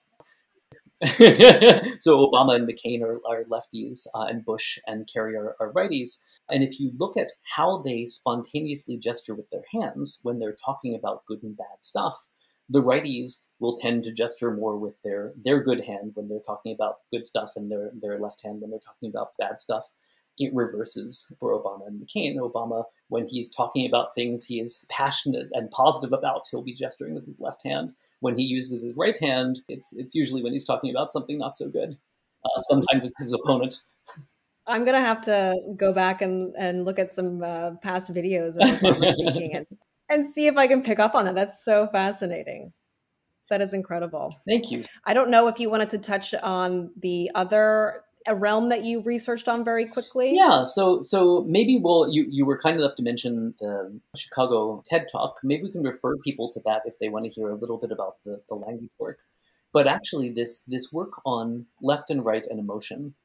so 1.06 2.28
Obama 2.28 2.56
and 2.56 2.68
McCain 2.68 3.04
are, 3.04 3.20
are 3.28 3.44
lefties, 3.44 4.08
uh, 4.16 4.24
and 4.24 4.44
Bush 4.44 4.80
and 4.88 5.08
Kerry 5.12 5.36
are, 5.36 5.56
are 5.60 5.72
righties. 5.72 6.24
And 6.50 6.64
if 6.64 6.80
you 6.80 6.92
look 6.98 7.16
at 7.18 7.34
how 7.56 7.78
they 7.78 8.06
spontaneously 8.06 8.98
gesture 8.98 9.36
with 9.36 9.50
their 9.52 9.66
hands 9.74 10.20
when 10.24 10.40
they're 10.40 10.56
talking 10.66 10.96
about 10.96 11.26
good 11.28 11.44
and 11.44 11.56
bad 11.56 11.82
stuff, 11.84 12.26
the 12.70 12.82
righties 12.82 13.46
will 13.60 13.76
tend 13.76 14.04
to 14.04 14.14
gesture 14.14 14.52
more 14.52 14.78
with 14.78 15.02
their 15.04 15.34
their 15.36 15.62
good 15.62 15.82
hand 15.86 16.12
when 16.14 16.28
they're 16.28 16.40
talking 16.40 16.74
about 16.74 17.00
good 17.12 17.26
stuff, 17.26 17.54
and 17.56 17.72
their 17.72 17.92
their 17.94 18.18
left 18.18 18.44
hand 18.44 18.62
when 18.62 18.72
they're 18.72 18.80
talking 18.80 19.10
about 19.10 19.38
bad 19.40 19.60
stuff 19.60 19.92
it 20.38 20.54
reverses 20.54 21.34
for 21.40 21.52
Obama 21.52 21.88
and 21.88 22.02
McCain. 22.02 22.38
Obama, 22.38 22.84
when 23.10 23.28
he's 23.28 23.50
talking 23.50 23.88
about 23.88 24.14
things 24.14 24.46
he 24.46 24.60
is 24.60 24.86
passionate 24.90 25.48
and 25.54 25.72
positive 25.72 26.14
about, 26.14 26.46
he'll 26.52 26.62
be 26.62 26.74
gesturing 26.74 27.16
with 27.16 27.26
his 27.26 27.42
left 27.42 27.66
hand. 27.66 27.94
When 28.20 28.38
he 28.38 28.44
uses 28.44 28.84
his 28.84 28.96
right 28.98 29.18
hand, 29.20 29.60
it's 29.68 29.94
it's 29.96 30.16
usually 30.16 30.44
when 30.44 30.54
he's 30.54 30.66
talking 30.66 30.90
about 30.90 31.12
something 31.12 31.38
not 31.38 31.56
so 31.56 31.70
good. 31.70 31.98
Uh, 32.46 32.62
sometimes 32.62 33.06
it's 33.06 33.20
his 33.20 33.34
opponent. 33.34 33.82
I'm 34.68 34.84
gonna 34.86 35.02
have 35.02 35.22
to 35.22 35.56
go 35.76 35.94
back 35.94 36.22
and, 36.22 36.54
and 36.58 36.86
look 36.86 37.00
at 37.00 37.12
some 37.12 37.42
uh, 37.42 37.72
past 37.82 38.14
videos 38.14 38.58
of 38.58 38.80
Obama 38.80 39.12
speaking 39.14 39.56
and, 39.56 39.68
and 40.10 40.26
see 40.26 40.48
if 40.48 40.58
I 40.58 40.68
can 40.68 40.82
pick 40.82 41.00
up 41.00 41.16
on 41.16 41.26
that. 41.26 41.36
That's 41.36 41.64
so 41.64 41.88
fascinating. 41.88 42.74
That 43.50 43.62
is 43.62 43.74
incredible. 43.74 44.36
Thank 44.48 44.72
you. 44.72 44.84
I 45.06 45.14
don't 45.14 45.30
know 45.30 45.48
if 45.48 45.60
you 45.60 45.70
wanted 45.70 45.90
to 45.92 46.00
touch 46.00 46.34
on 46.34 46.92
the 47.02 47.32
other 47.34 48.04
a 48.28 48.36
realm 48.36 48.70
that 48.70 48.84
you 48.84 49.02
researched 49.04 49.48
on 49.48 49.64
very 49.64 49.86
quickly? 49.86 50.36
Yeah, 50.36 50.66
so 50.66 51.00
so 51.02 51.46
maybe 51.48 51.80
we'll 51.82 52.10
you 52.12 52.28
you 52.30 52.46
were 52.46 52.58
kind 52.58 52.78
enough 52.78 52.96
to 52.96 53.04
mention 53.04 53.56
the 53.60 54.00
Chicago 54.16 54.84
TED 54.86 55.08
Talk. 55.12 55.38
Maybe 55.44 55.64
we 55.64 55.72
can 55.72 55.82
refer 55.84 56.18
people 56.18 56.52
to 56.52 56.62
that 56.66 56.82
if 56.86 57.00
they 57.00 57.10
want 57.10 57.26
to 57.26 57.32
hear 57.32 57.50
a 57.50 57.56
little 57.56 57.78
bit 57.78 57.92
about 57.92 58.18
the, 58.26 58.42
the 58.50 58.56
language 58.56 58.92
work. 59.00 59.20
But 59.74 59.88
actually, 59.88 60.30
this 60.30 60.64
this 60.68 60.92
work 60.92 61.14
on 61.26 61.68
left 61.82 62.10
and 62.10 62.24
right 62.24 62.46
and 62.50 62.60
emotion 62.60 63.16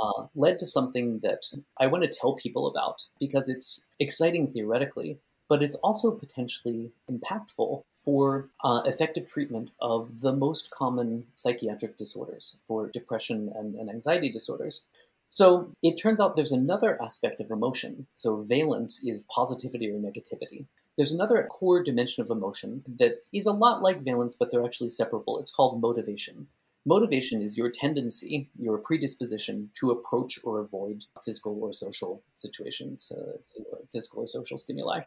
uh, 0.00 0.26
led 0.34 0.58
to 0.58 0.66
something 0.66 1.20
that 1.22 1.42
I 1.78 1.86
want 1.86 2.04
to 2.04 2.10
tell 2.20 2.34
people 2.34 2.66
about 2.66 3.02
because 3.18 3.48
it's 3.48 3.90
exciting 3.98 4.52
theoretically, 4.52 5.20
but 5.48 5.62
it's 5.62 5.76
also 5.76 6.10
potentially 6.10 6.90
impactful 7.10 7.82
for 7.90 8.48
uh, 8.62 8.82
effective 8.86 9.26
treatment 9.26 9.70
of 9.80 10.20
the 10.20 10.32
most 10.32 10.70
common 10.70 11.26
psychiatric 11.34 11.96
disorders, 11.96 12.60
for 12.66 12.88
depression 12.88 13.52
and, 13.54 13.74
and 13.74 13.90
anxiety 13.90 14.30
disorders. 14.30 14.86
So 15.28 15.72
it 15.82 15.96
turns 15.96 16.20
out 16.20 16.36
there's 16.36 16.52
another 16.52 17.00
aspect 17.02 17.40
of 17.40 17.50
emotion. 17.50 18.06
So 18.14 18.40
valence 18.40 19.04
is 19.04 19.24
positivity 19.24 19.90
or 19.90 19.98
negativity. 19.98 20.66
There's 20.96 21.12
another 21.12 21.42
core 21.50 21.82
dimension 21.82 22.22
of 22.22 22.30
emotion 22.30 22.84
that 22.98 23.18
is 23.32 23.46
a 23.46 23.52
lot 23.52 23.82
like 23.82 24.02
valence, 24.04 24.36
but 24.36 24.50
they're 24.50 24.64
actually 24.64 24.90
separable. 24.90 25.38
It's 25.40 25.50
called 25.50 25.80
motivation. 25.80 26.46
Motivation 26.86 27.40
is 27.40 27.56
your 27.56 27.70
tendency, 27.70 28.50
your 28.58 28.78
predisposition 28.78 29.70
to 29.80 29.90
approach 29.90 30.38
or 30.44 30.60
avoid 30.60 31.04
physical 31.24 31.58
or 31.62 31.72
social 31.72 32.22
situations, 32.34 33.10
uh, 33.16 33.38
physical 33.90 34.22
or 34.22 34.26
social 34.26 34.58
stimuli. 34.58 35.00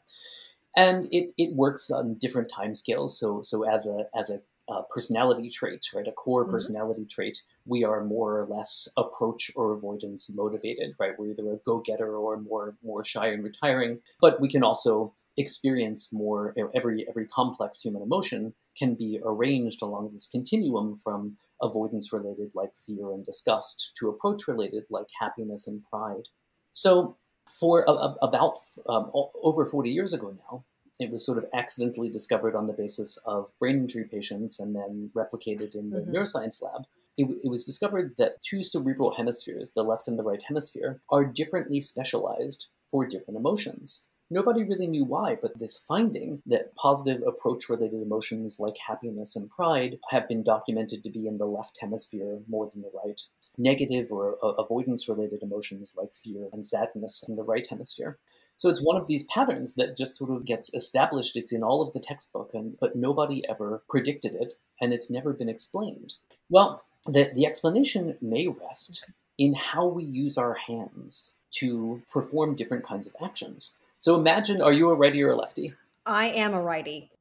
And 0.75 1.07
it, 1.11 1.33
it 1.37 1.55
works 1.55 1.91
on 1.91 2.15
different 2.15 2.49
time 2.49 2.73
scales. 2.75 3.19
So, 3.19 3.41
so 3.41 3.63
as 3.63 3.87
a, 3.87 4.07
as 4.17 4.29
a 4.29 4.39
uh, 4.69 4.81
personality 4.89 5.49
trait, 5.49 5.85
right? 5.95 6.07
A 6.07 6.11
core 6.11 6.43
mm-hmm. 6.43 6.51
personality 6.51 7.05
trait. 7.05 7.43
We 7.65 7.83
are 7.83 8.03
more 8.03 8.41
or 8.41 8.45
less 8.47 8.87
approach 8.97 9.51
or 9.55 9.71
avoidance 9.71 10.29
motivated, 10.35 10.93
right? 10.99 11.17
We're 11.17 11.31
either 11.31 11.53
a 11.53 11.57
go-getter 11.65 12.15
or 12.15 12.37
more 12.37 12.75
more 12.83 13.03
shy 13.03 13.27
and 13.27 13.43
retiring. 13.43 13.99
But 14.19 14.41
we 14.41 14.49
can 14.49 14.63
also 14.63 15.13
experience 15.37 16.11
more. 16.11 16.53
You 16.57 16.65
know, 16.65 16.71
every 16.75 17.07
every 17.07 17.27
complex 17.27 17.81
human 17.81 18.01
emotion 18.01 18.53
can 18.77 18.95
be 18.95 19.19
arranged 19.23 19.81
along 19.81 20.11
this 20.11 20.27
continuum 20.27 20.95
from 20.95 21.37
avoidance 21.62 22.12
related, 22.13 22.52
like 22.54 22.72
fear 22.76 23.12
and 23.12 23.26
disgust, 23.26 23.91
to 24.00 24.10
approach 24.10 24.48
related, 24.48 24.84
like 24.89 25.08
happiness 25.20 25.67
and 25.67 25.84
pride. 25.84 26.28
So, 26.72 27.17
for 27.60 27.86
about 28.22 28.58
um, 28.89 29.10
over 29.13 29.65
40 29.65 29.89
years 29.89 30.13
ago 30.13 30.36
now, 30.50 30.65
it 31.00 31.12
was 31.12 31.26
sort 31.26 31.38
of 31.38 31.46
accidentally 31.54 32.10
discovered 32.10 32.56
on 32.56 32.67
the 32.67 32.74
basis 32.74 33.17
of 33.26 33.52
brain 33.60 33.78
injury 33.78 34.06
patients 34.06 34.60
and 34.60 34.76
then 34.76 35.12
replicated 35.15 35.76
in 35.76 35.91
the 35.91 36.00
mm-hmm. 36.00 36.12
neuroscience 36.12 36.62
lab. 36.62 36.86
It, 37.17 37.28
it, 37.43 37.50
was 37.50 37.65
discovered 37.65 38.15
that 38.17 38.41
two 38.43 38.63
cerebral 38.63 39.15
hemispheres, 39.15 39.72
the 39.72 39.84
left 39.84 40.08
and 40.08 40.20
the 40.20 40.24
right 40.24 40.41
hemisphere, 40.48 41.02
are 41.10 41.26
differently 41.26 41.80
specialized 41.80 42.67
for 42.91 43.08
different 43.08 43.39
emotions. 43.39 44.08
Nobody 44.29 44.63
really 44.63 44.87
knew 44.87 45.05
why, 45.05 45.37
but 45.41 45.57
this 45.57 45.77
finding 45.77 46.41
that 46.45 46.75
positive 46.75 47.23
approach 47.25 47.69
related 47.69 48.01
emotions 48.01 48.59
like 48.59 48.75
happiness 48.85 49.35
and 49.35 49.49
pride 49.49 49.99
have 50.11 50.27
been 50.27 50.43
documented 50.43 51.03
to 51.03 51.09
be 51.09 51.27
in 51.27 51.37
the 51.37 51.45
left 51.45 51.77
hemisphere 51.79 52.39
more 52.47 52.69
than 52.71 52.81
the 52.81 52.91
right. 53.05 53.21
Negative 53.57 54.11
or 54.11 54.37
uh, 54.43 54.49
avoidance 54.61 55.07
related 55.07 55.43
emotions 55.43 55.95
like 55.97 56.11
fear 56.13 56.49
and 56.51 56.65
sadness 56.65 57.23
in 57.27 57.35
the 57.35 57.43
right 57.43 57.65
hemisphere. 57.69 58.19
So 58.57 58.69
it's 58.69 58.83
one 58.83 58.97
of 58.97 59.07
these 59.07 59.23
patterns 59.23 59.75
that 59.75 59.95
just 59.95 60.17
sort 60.17 60.31
of 60.31 60.45
gets 60.45 60.73
established. 60.73 61.37
It's 61.37 61.53
in 61.53 61.63
all 61.63 61.81
of 61.81 61.93
the 61.93 61.99
textbook, 61.99 62.51
and 62.53 62.75
but 62.81 62.95
nobody 62.95 63.47
ever 63.47 63.83
predicted 63.87 64.35
it, 64.35 64.55
and 64.81 64.91
it's 64.91 65.11
never 65.11 65.31
been 65.31 65.47
explained. 65.47 66.15
Well, 66.49 66.83
the, 67.05 67.31
the 67.33 67.45
explanation 67.45 68.17
may 68.21 68.47
rest 68.47 69.05
in 69.37 69.53
how 69.53 69.87
we 69.87 70.03
use 70.03 70.37
our 70.37 70.55
hands 70.55 71.39
to 71.51 72.01
perform 72.11 72.55
different 72.55 72.83
kinds 72.83 73.07
of 73.07 73.15
actions. 73.23 73.79
So 73.97 74.15
imagine, 74.15 74.62
are 74.62 74.73
you 74.73 74.89
a 74.89 74.95
righty 74.95 75.23
or 75.23 75.31
a 75.31 75.36
lefty? 75.36 75.73
I 76.05 76.27
am 76.27 76.53
a 76.53 76.62
righty. 76.62 77.12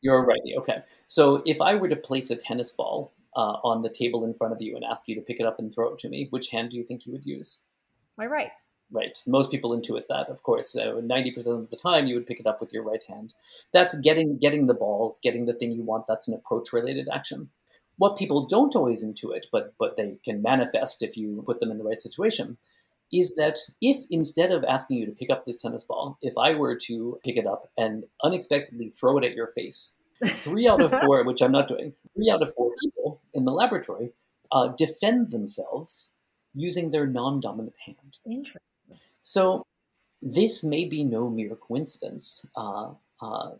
You're 0.00 0.18
a 0.18 0.26
righty, 0.26 0.56
okay. 0.58 0.78
So 1.06 1.42
if 1.46 1.60
I 1.60 1.74
were 1.76 1.88
to 1.88 1.96
place 1.96 2.30
a 2.30 2.36
tennis 2.36 2.72
ball 2.72 3.12
uh, 3.36 3.58
on 3.62 3.82
the 3.82 3.90
table 3.90 4.24
in 4.24 4.34
front 4.34 4.52
of 4.52 4.60
you 4.60 4.74
and 4.74 4.84
ask 4.84 5.06
you 5.08 5.14
to 5.14 5.20
pick 5.20 5.38
it 5.40 5.46
up 5.46 5.58
and 5.58 5.72
throw 5.72 5.92
it 5.92 5.98
to 6.00 6.08
me, 6.08 6.26
which 6.30 6.50
hand 6.50 6.70
do 6.70 6.76
you 6.76 6.84
think 6.84 7.06
you 7.06 7.12
would 7.12 7.26
use? 7.26 7.64
My 8.18 8.26
right. 8.26 8.50
Right. 8.90 9.16
Most 9.26 9.50
people 9.50 9.70
intuit 9.70 10.04
that, 10.08 10.28
of 10.28 10.42
course. 10.42 10.76
Ninety 10.76 11.30
percent 11.30 11.56
of 11.56 11.70
the 11.70 11.76
time, 11.76 12.06
you 12.06 12.14
would 12.14 12.26
pick 12.26 12.40
it 12.40 12.46
up 12.46 12.60
with 12.60 12.74
your 12.74 12.82
right 12.82 13.02
hand. 13.08 13.32
That's 13.72 13.98
getting 14.00 14.38
getting 14.38 14.66
the 14.66 14.74
ball, 14.74 15.14
getting 15.22 15.46
the 15.46 15.54
thing 15.54 15.72
you 15.72 15.82
want. 15.82 16.06
That's 16.06 16.28
an 16.28 16.34
approach-related 16.34 17.08
action. 17.10 17.48
What 17.96 18.18
people 18.18 18.46
don't 18.46 18.76
always 18.76 19.02
intuit, 19.02 19.44
but 19.50 19.72
but 19.78 19.96
they 19.96 20.18
can 20.22 20.42
manifest 20.42 21.02
if 21.02 21.16
you 21.16 21.42
put 21.46 21.58
them 21.58 21.70
in 21.70 21.78
the 21.78 21.84
right 21.84 22.02
situation, 22.02 22.58
is 23.12 23.34
that 23.34 23.58
if 23.80 24.04
instead 24.10 24.50
of 24.50 24.64
asking 24.64 24.96
you 24.96 25.06
to 25.06 25.12
pick 25.12 25.30
up 25.30 25.44
this 25.44 25.60
tennis 25.60 25.84
ball, 25.84 26.18
if 26.22 26.34
I 26.38 26.54
were 26.54 26.76
to 26.86 27.18
pick 27.24 27.36
it 27.36 27.46
up 27.46 27.70
and 27.76 28.04
unexpectedly 28.22 28.90
throw 28.90 29.18
it 29.18 29.24
at 29.24 29.34
your 29.34 29.48
face, 29.48 29.98
three 30.24 30.66
out 30.66 30.80
of 30.80 30.92
four, 31.02 31.22
which 31.24 31.42
I'm 31.42 31.52
not 31.52 31.68
doing, 31.68 31.92
three 32.14 32.30
out 32.32 32.42
of 32.42 32.54
four 32.54 32.70
people 32.82 33.20
in 33.34 33.44
the 33.44 33.52
laboratory 33.52 34.12
uh, 34.50 34.68
defend 34.68 35.30
themselves 35.30 36.12
using 36.54 36.90
their 36.90 37.06
non-dominant 37.06 37.74
hand. 37.84 38.18
Interesting. 38.26 38.60
So 39.22 39.66
this 40.20 40.62
may 40.64 40.84
be 40.84 41.04
no 41.04 41.30
mere 41.30 41.56
coincidence 41.56 42.46
uh, 42.56 42.90
uh, 43.20 43.50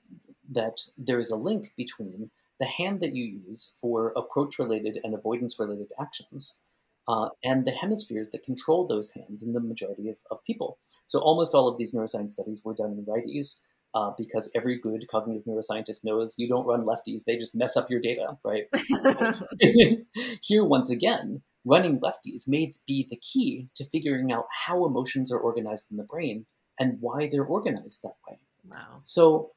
that 0.51 0.81
there 0.97 1.19
is 1.19 1.31
a 1.31 1.37
link 1.37 1.73
between 1.77 2.31
the 2.59 2.67
hand 2.67 3.01
that 3.01 3.15
you 3.15 3.25
use 3.25 3.73
for 3.81 4.13
approach-related 4.15 5.01
and 5.03 5.15
avoidance-related 5.15 5.93
actions 6.01 6.63
uh, 7.09 7.29
and 7.43 7.67
the 7.67 7.73
hemispheres 7.73 8.31
that 8.31 8.43
control 8.43 8.87
those 8.87 9.13
hands 9.13 9.43
in 9.43 9.53
the 9.53 9.61
majority 9.61 10.09
of, 10.09 10.19
of 10.31 10.39
people. 10.47 10.79
So 11.07 11.19
almost 11.21 11.55
all 11.55 11.69
of 11.69 11.79
these 11.79 11.95
neuroscience 11.95 12.33
studies 12.33 12.63
were 12.65 12.75
done 12.75 12.93
in 12.93 13.05
righties 13.05 13.63
uh, 13.95 14.13
because 14.17 14.51
every 14.55 14.79
good 14.79 15.05
cognitive 15.11 15.45
neuroscientist 15.45 16.05
knows 16.05 16.37
you 16.39 16.49
don't 16.49 16.67
run 16.67 16.85
lefties, 16.85 17.25
they 17.25 17.37
just 17.37 17.57
mess 17.57 17.77
up 17.77 17.91
your 17.91 18.01
data, 18.01 18.37
right? 18.45 18.65
Here, 20.43 20.65
once 20.65 20.91
again, 20.91 21.43
running 21.65 22.01
lefties 22.01 22.49
may 22.49 22.73
be 22.87 23.07
the 23.09 23.19
key 23.19 23.69
to 23.77 23.85
figuring 23.85 24.33
out 24.33 24.47
how 24.67 24.85
emotions 24.87 25.33
are 25.33 25.39
organized 25.39 25.89
in 25.91 25.97
the 25.97 26.05
brain 26.05 26.47
and 26.79 26.99
why 27.01 27.29
they're 27.31 27.45
organized 27.45 28.03
that 28.03 28.17
way. 28.29 28.39
Wow. 28.69 29.01
So 29.03 29.51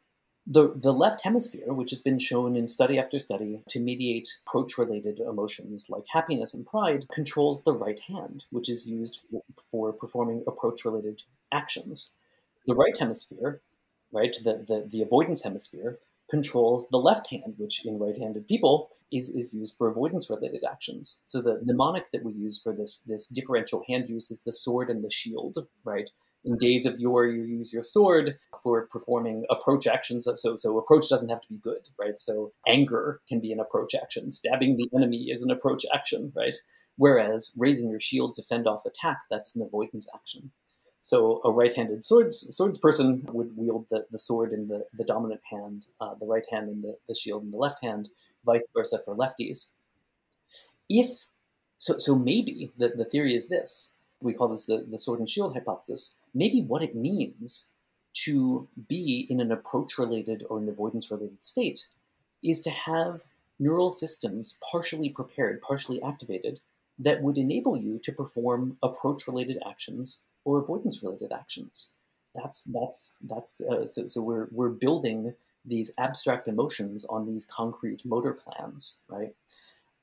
the, 0.47 0.73
the 0.75 0.91
left 0.91 1.23
hemisphere, 1.23 1.73
which 1.73 1.89
has 1.89 2.01
been 2.01 2.19
shown 2.19 2.55
in 2.55 2.67
study 2.67 2.99
after 2.99 3.19
study 3.19 3.61
to 3.69 3.79
mediate 3.79 4.29
approach 4.45 4.77
related 4.77 5.19
emotions 5.19 5.89
like 5.89 6.03
happiness 6.11 6.53
and 6.53 6.65
pride, 6.65 7.07
controls 7.11 7.63
the 7.63 7.73
right 7.73 7.99
hand, 8.07 8.45
which 8.51 8.69
is 8.69 8.87
used 8.87 9.21
for, 9.29 9.43
for 9.57 9.93
performing 9.93 10.43
approach 10.47 10.85
related 10.85 11.23
actions. 11.51 12.17
The 12.67 12.75
right 12.75 12.97
hemisphere, 12.97 13.61
right, 14.11 14.35
the, 14.43 14.63
the, 14.67 14.87
the 14.87 15.01
avoidance 15.01 15.43
hemisphere, 15.43 15.99
controls 16.29 16.89
the 16.89 16.97
left 16.97 17.29
hand, 17.29 17.53
which 17.57 17.85
in 17.85 17.99
right-handed 17.99 18.47
people 18.47 18.89
is, 19.11 19.29
is 19.29 19.53
used 19.53 19.75
for 19.77 19.87
avoidance-related 19.87 20.63
actions. 20.67 21.21
So 21.23 21.41
the 21.41 21.59
mnemonic 21.63 22.11
that 22.11 22.23
we 22.23 22.33
use 22.33 22.59
for 22.59 22.73
this, 22.73 22.99
this 22.99 23.27
differential 23.27 23.83
hand 23.87 24.09
use 24.09 24.31
is 24.31 24.41
the 24.41 24.51
sword 24.51 24.89
and 24.89 25.03
the 25.03 25.09
shield, 25.11 25.57
right? 25.83 26.09
In 26.45 26.57
days 26.57 26.85
of 26.85 26.99
yore, 26.99 27.25
you 27.25 27.41
use 27.41 27.73
your 27.73 27.81
sword 27.81 28.37
for 28.61 28.85
performing 28.85 29.45
approach 29.49 29.87
actions. 29.87 30.27
So, 30.35 30.55
so 30.55 30.77
approach 30.77 31.09
doesn't 31.09 31.29
have 31.29 31.41
to 31.41 31.49
be 31.49 31.57
good, 31.57 31.87
right? 31.97 32.17
So 32.17 32.53
anger 32.67 33.19
can 33.27 33.39
be 33.39 33.51
an 33.51 33.59
approach 33.59 33.95
action. 33.95 34.29
Stabbing 34.29 34.77
the 34.77 34.87
enemy 34.95 35.31
is 35.31 35.41
an 35.41 35.49
approach 35.49 35.85
action, 35.93 36.31
right? 36.35 36.55
Whereas 36.97 37.55
raising 37.57 37.89
your 37.89 37.99
shield 37.99 38.35
to 38.35 38.43
fend 38.43 38.67
off 38.67 38.85
attack, 38.85 39.21
that's 39.29 39.55
an 39.55 39.63
avoidance 39.63 40.07
action. 40.13 40.51
So 41.01 41.41
a 41.43 41.51
right-handed 41.51 42.03
swords 42.03 42.47
swords 42.55 42.79
person 42.79 43.27
would 43.31 43.55
wield 43.55 43.85
the, 43.91 44.05
the 44.09 44.17
sword 44.17 44.51
in 44.51 44.69
the, 44.69 44.85
the 44.93 45.03
dominant 45.03 45.41
hand, 45.51 45.85
uh, 46.01 46.15
the 46.19 46.25
right 46.25 46.45
hand 46.51 46.69
in 46.69 46.81
the, 46.81 46.97
the 47.07 47.13
shield 47.13 47.43
in 47.43 47.51
the 47.51 47.57
left 47.57 47.83
hand, 47.83 48.09
vice 48.43 48.67
versa 48.73 48.99
for 49.03 49.15
lefties. 49.15 49.71
If 50.89 51.27
so, 51.77 51.97
so 51.97 52.15
maybe 52.15 52.71
the, 52.77 52.89
the 52.89 53.05
theory 53.05 53.35
is 53.35 53.49
this. 53.49 53.93
We 54.19 54.33
call 54.33 54.47
this 54.47 54.65
the, 54.65 54.85
the 54.89 54.97
sword 54.97 55.19
and 55.19 55.29
shield 55.29 55.53
hypothesis. 55.53 56.17
Maybe 56.35 56.61
what 56.61 56.83
it 56.83 56.95
means 56.95 57.71
to 58.25 58.67
be 58.87 59.25
in 59.29 59.39
an 59.39 59.51
approach-related 59.51 60.43
or 60.49 60.59
an 60.59 60.69
avoidance-related 60.69 61.43
state 61.43 61.87
is 62.43 62.61
to 62.61 62.69
have 62.69 63.23
neural 63.57 63.89
systems 63.89 64.59
partially 64.71 65.09
prepared, 65.09 65.61
partially 65.61 66.01
activated, 66.03 66.59
that 66.99 67.21
would 67.21 67.37
enable 67.37 67.77
you 67.77 67.99
to 68.03 68.11
perform 68.11 68.77
approach-related 68.83 69.57
actions 69.67 70.27
or 70.43 70.59
avoidance 70.59 71.01
related 71.01 71.31
actions. 71.31 71.97
That's 72.35 72.65
that's 72.65 73.17
that's 73.21 73.61
uh, 73.61 73.85
so, 73.85 74.05
so 74.05 74.21
we're 74.21 74.47
we're 74.51 74.69
building 74.69 75.33
these 75.63 75.93
abstract 75.97 76.47
emotions 76.47 77.05
on 77.05 77.25
these 77.25 77.45
concrete 77.45 78.05
motor 78.05 78.33
plans, 78.33 79.03
right? 79.09 79.33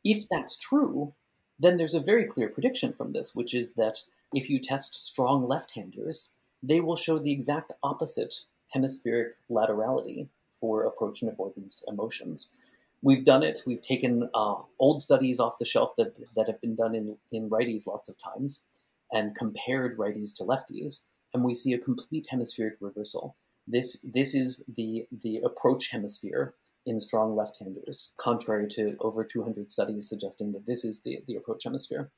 If 0.03 0.29
that's 0.29 0.57
true, 0.57 1.15
then 1.59 1.77
there's 1.77 1.95
a 1.95 2.01
very 2.01 2.25
clear 2.25 2.49
prediction 2.49 2.93
from 2.93 3.13
this, 3.13 3.35
which 3.35 3.55
is 3.55 3.75
that 3.75 4.01
if 4.33 4.49
you 4.49 4.61
test 4.61 5.07
strong 5.07 5.43
left-handers, 5.43 6.35
they 6.63 6.81
will 6.81 6.97
show 6.97 7.19
the 7.19 7.33
exact 7.33 7.73
opposite 7.83 8.35
hemispheric 8.69 9.35
laterality 9.51 10.29
for 10.61 10.85
approach 10.85 11.23
and 11.23 11.31
avoidance 11.31 11.85
emotions. 11.89 12.57
We've 13.03 13.25
done 13.25 13.43
it. 13.43 13.63
We've 13.67 13.81
taken 13.81 14.31
uh, 14.33 14.55
old 14.79 15.01
studies 15.01 15.41
off 15.41 15.59
the 15.59 15.65
shelf 15.65 15.97
that, 15.97 16.15
that 16.37 16.47
have 16.47 16.61
been 16.61 16.77
done 16.77 16.95
in, 16.95 17.17
in 17.33 17.51
righties 17.51 17.87
lots 17.87 18.09
of 18.09 18.17
times 18.19 18.65
and 19.13 19.35
compared 19.35 19.99
righties 19.99 20.37
to 20.37 20.45
lefties, 20.45 21.07
and 21.35 21.45
we 21.45 21.55
see 21.55 21.73
a 21.73 21.79
complete 21.79 22.27
hemispheric 22.31 22.77
reversal. 22.81 23.37
This, 23.67 24.01
this 24.01 24.35
is 24.35 24.65
the, 24.75 25.07
the 25.11 25.39
approach 25.45 25.91
hemisphere 25.91 26.55
in 26.87 26.99
strong 26.99 27.37
left-handers, 27.37 28.15
contrary 28.19 28.67
to 28.71 28.97
over 29.01 29.25
200 29.25 29.71
studies 29.71 30.09
suggesting 30.09 30.53
that 30.53 30.67
this 30.67 30.85
is 30.85 31.03
the, 31.03 31.19
the 31.29 31.37
approach 31.37 31.65
hemisphere. 31.65 32.11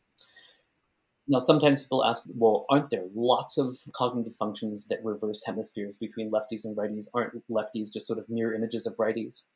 Now, 1.26 1.38
sometimes 1.38 1.84
people 1.84 2.04
ask, 2.04 2.24
well, 2.34 2.66
aren't 2.68 2.90
there 2.90 3.06
lots 3.14 3.56
of 3.56 3.76
cognitive 3.92 4.34
functions 4.34 4.88
that 4.88 5.02
reverse 5.02 5.42
hemispheres 5.46 5.96
between 5.96 6.30
lefties 6.30 6.64
and 6.64 6.76
righties? 6.76 7.08
Aren't 7.14 7.48
lefties 7.50 7.92
just 7.92 8.06
sort 8.06 8.18
of 8.18 8.28
mirror 8.28 8.54
images 8.54 8.86
of 8.86 8.96
righties? 8.96 9.46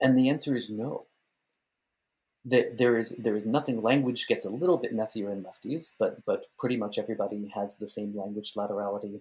And 0.00 0.18
the 0.18 0.30
answer 0.30 0.56
is 0.56 0.70
no. 0.70 1.06
That 2.42 2.78
there 2.78 2.96
is 2.96 3.16
there 3.18 3.36
is 3.36 3.44
nothing. 3.44 3.82
Language 3.82 4.26
gets 4.26 4.46
a 4.46 4.50
little 4.50 4.78
bit 4.78 4.94
messier 4.94 5.30
in 5.30 5.44
lefties, 5.44 5.94
but 5.98 6.24
but 6.24 6.46
pretty 6.58 6.78
much 6.78 6.98
everybody 6.98 7.52
has 7.54 7.76
the 7.76 7.88
same 7.88 8.16
language 8.16 8.54
laterality. 8.56 9.20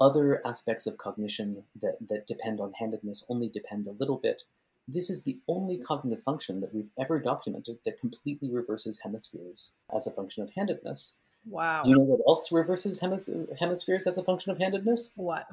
Other 0.00 0.40
aspects 0.46 0.86
of 0.86 0.96
cognition 0.96 1.64
that, 1.76 1.98
that 2.08 2.26
depend 2.26 2.60
on 2.60 2.72
handedness 2.72 3.26
only 3.28 3.50
depend 3.50 3.86
a 3.86 3.92
little 3.92 4.16
bit. 4.16 4.44
This 4.86 5.08
is 5.08 5.22
the 5.22 5.38
only 5.48 5.78
cognitive 5.78 6.22
function 6.22 6.60
that 6.60 6.74
we've 6.74 6.90
ever 6.98 7.18
documented 7.18 7.78
that 7.84 7.98
completely 7.98 8.50
reverses 8.50 9.00
hemispheres 9.00 9.76
as 9.94 10.06
a 10.06 10.10
function 10.10 10.42
of 10.42 10.50
handedness. 10.54 11.20
Wow. 11.46 11.82
Do 11.82 11.90
you 11.90 11.96
know 11.96 12.02
what 12.02 12.20
else 12.28 12.52
reverses 12.52 13.00
hemis- 13.00 13.58
hemispheres 13.58 14.06
as 14.06 14.18
a 14.18 14.22
function 14.22 14.52
of 14.52 14.58
handedness? 14.58 15.12
What? 15.16 15.46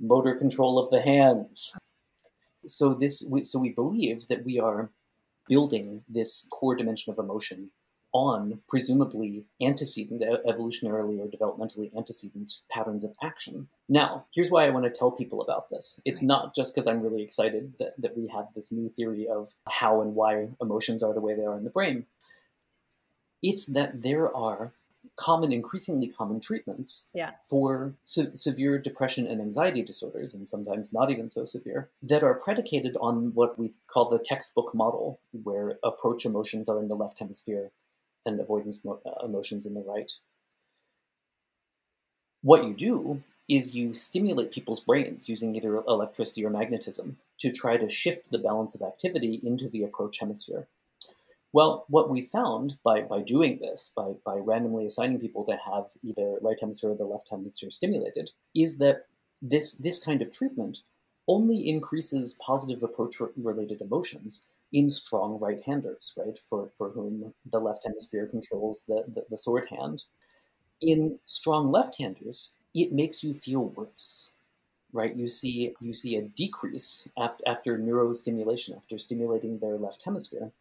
Motor 0.00 0.34
control 0.34 0.78
of 0.78 0.90
the 0.90 1.00
hands. 1.00 1.78
So 2.64 2.94
this, 2.94 3.26
we, 3.30 3.44
so 3.44 3.58
we 3.58 3.70
believe 3.70 4.28
that 4.28 4.44
we 4.44 4.58
are 4.58 4.90
building 5.48 6.02
this 6.08 6.48
core 6.52 6.74
dimension 6.74 7.12
of 7.12 7.18
emotion 7.18 7.70
on 8.12 8.60
presumably 8.68 9.44
antecedent, 9.60 10.22
evolutionarily 10.46 11.18
or 11.20 11.28
developmentally 11.28 11.94
antecedent 11.96 12.50
patterns 12.70 13.04
of 13.04 13.14
action. 13.22 13.68
Now, 13.88 14.26
here's 14.34 14.50
why 14.50 14.66
I 14.66 14.70
want 14.70 14.84
to 14.84 14.90
tell 14.90 15.12
people 15.12 15.40
about 15.40 15.70
this. 15.70 16.00
It's 16.04 16.22
not 16.22 16.54
just 16.54 16.74
because 16.74 16.86
I'm 16.86 17.02
really 17.02 17.22
excited 17.22 17.74
that, 17.78 17.94
that 18.00 18.16
we 18.16 18.28
have 18.28 18.46
this 18.54 18.72
new 18.72 18.88
theory 18.88 19.28
of 19.28 19.54
how 19.68 20.00
and 20.00 20.14
why 20.14 20.48
emotions 20.60 21.02
are 21.02 21.14
the 21.14 21.20
way 21.20 21.34
they 21.34 21.44
are 21.44 21.56
in 21.56 21.64
the 21.64 21.70
brain. 21.70 22.06
It's 23.42 23.66
that 23.66 24.02
there 24.02 24.34
are 24.34 24.72
common, 25.14 25.52
increasingly 25.52 26.08
common 26.08 26.40
treatments 26.40 27.10
yeah. 27.14 27.32
for 27.48 27.94
se- 28.02 28.34
severe 28.34 28.78
depression 28.78 29.26
and 29.26 29.40
anxiety 29.40 29.82
disorders, 29.82 30.34
and 30.34 30.48
sometimes 30.48 30.92
not 30.92 31.10
even 31.10 31.28
so 31.28 31.44
severe, 31.44 31.88
that 32.02 32.24
are 32.24 32.34
predicated 32.34 32.96
on 33.00 33.32
what 33.34 33.58
we 33.58 33.70
call 33.86 34.10
the 34.10 34.18
textbook 34.18 34.74
model, 34.74 35.20
where 35.44 35.78
approach 35.84 36.24
emotions 36.24 36.68
are 36.68 36.80
in 36.80 36.88
the 36.88 36.96
left 36.96 37.18
hemisphere 37.20 37.70
and 38.24 38.40
avoidance 38.40 38.84
uh, 38.84 39.24
emotions 39.24 39.64
in 39.64 39.74
the 39.74 39.82
right. 39.82 40.12
What 42.46 42.64
you 42.64 42.74
do 42.74 43.24
is 43.48 43.74
you 43.74 43.92
stimulate 43.92 44.52
people's 44.52 44.78
brains 44.78 45.28
using 45.28 45.56
either 45.56 45.82
electricity 45.88 46.44
or 46.44 46.50
magnetism 46.50 47.16
to 47.40 47.50
try 47.50 47.76
to 47.76 47.88
shift 47.88 48.30
the 48.30 48.38
balance 48.38 48.72
of 48.72 48.82
activity 48.82 49.40
into 49.42 49.68
the 49.68 49.82
approach 49.82 50.20
hemisphere. 50.20 50.68
Well, 51.52 51.86
what 51.88 52.08
we 52.08 52.22
found 52.22 52.78
by, 52.84 53.00
by 53.00 53.22
doing 53.22 53.58
this, 53.60 53.92
by, 53.96 54.12
by 54.24 54.36
randomly 54.36 54.86
assigning 54.86 55.18
people 55.18 55.42
to 55.46 55.56
have 55.56 55.86
either 56.04 56.38
right 56.40 56.56
hemisphere 56.60 56.90
or 56.90 56.96
the 56.96 57.04
left 57.04 57.30
hemisphere 57.30 57.70
stimulated, 57.70 58.30
is 58.54 58.78
that 58.78 59.06
this, 59.42 59.74
this 59.78 59.98
kind 59.98 60.22
of 60.22 60.32
treatment 60.32 60.82
only 61.26 61.68
increases 61.68 62.38
positive 62.40 62.80
approach 62.84 63.16
related 63.36 63.80
emotions 63.80 64.52
in 64.72 64.88
strong 64.88 65.40
right-handers, 65.40 66.16
right, 66.16 66.38
for, 66.38 66.70
for 66.78 66.90
whom 66.90 67.34
the 67.44 67.58
left 67.58 67.82
hemisphere 67.84 68.28
controls 68.28 68.84
the, 68.86 69.02
the, 69.08 69.24
the 69.30 69.36
sword 69.36 69.66
hand. 69.68 70.04
In 70.80 71.18
strong 71.24 71.72
left-handers, 71.72 72.58
it 72.74 72.92
makes 72.92 73.24
you 73.24 73.32
feel 73.32 73.68
worse, 73.70 74.34
right? 74.92 75.16
You 75.16 75.28
see 75.28 75.74
you 75.80 75.94
see 75.94 76.16
a 76.16 76.22
decrease 76.22 77.10
after, 77.16 77.42
after 77.46 77.78
neurostimulation, 77.78 78.76
after 78.76 78.98
stimulating 78.98 79.58
their 79.58 79.78
left 79.78 80.04
hemisphere. 80.04 80.52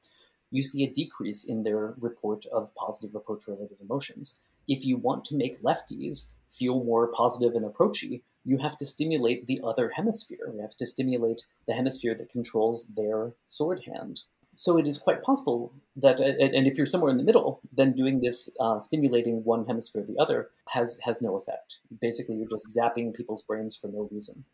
You 0.51 0.63
see 0.63 0.83
a 0.83 0.89
decrease 0.89 1.43
in 1.43 1.63
their 1.63 1.95
report 1.99 2.45
of 2.45 2.73
positive 2.75 3.13
approach-related 3.13 3.77
emotions. 3.81 4.39
If 4.67 4.85
you 4.85 4.97
want 4.97 5.25
to 5.25 5.35
make 5.35 5.61
lefties 5.61 6.35
feel 6.49 6.83
more 6.83 7.07
positive 7.07 7.53
and 7.55 7.65
approachy, 7.65 8.23
you 8.45 8.59
have 8.59 8.77
to 8.77 8.85
stimulate 8.85 9.47
the 9.47 9.59
other 9.63 9.89
hemisphere. 9.89 10.51
You 10.53 10.61
have 10.61 10.77
to 10.77 10.85
stimulate 10.85 11.45
the 11.67 11.73
hemisphere 11.73 12.15
that 12.15 12.29
controls 12.29 12.87
their 12.95 13.33
sword 13.47 13.81
hand. 13.85 14.21
So 14.55 14.77
it 14.77 14.87
is 14.87 14.97
quite 14.97 15.21
possible 15.21 15.73
that, 15.97 16.19
and 16.21 16.65
if 16.65 16.77
you're 16.77 16.85
somewhere 16.85 17.11
in 17.11 17.17
the 17.17 17.23
middle, 17.23 17.59
then 17.73 17.91
doing 17.91 18.21
this, 18.21 18.55
uh, 18.59 18.79
stimulating 18.79 19.43
one 19.43 19.65
hemisphere 19.65 20.01
or 20.01 20.05
the 20.05 20.17
other, 20.17 20.49
has 20.69 20.97
has 21.03 21.21
no 21.21 21.35
effect. 21.35 21.79
Basically, 21.99 22.35
you're 22.35 22.49
just 22.49 22.75
zapping 22.75 23.13
people's 23.13 23.43
brains 23.43 23.75
for 23.75 23.87
no 23.89 24.07
reason. 24.11 24.45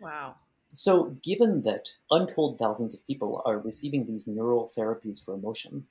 Wow. 0.00 0.36
So, 0.72 1.16
given 1.24 1.62
that 1.62 1.96
untold 2.10 2.58
thousands 2.58 2.94
of 2.94 3.06
people 3.06 3.42
are 3.44 3.58
receiving 3.58 4.06
these 4.06 4.28
neural 4.28 4.70
therapies 4.76 5.24
for 5.24 5.34
emotion, 5.34 5.86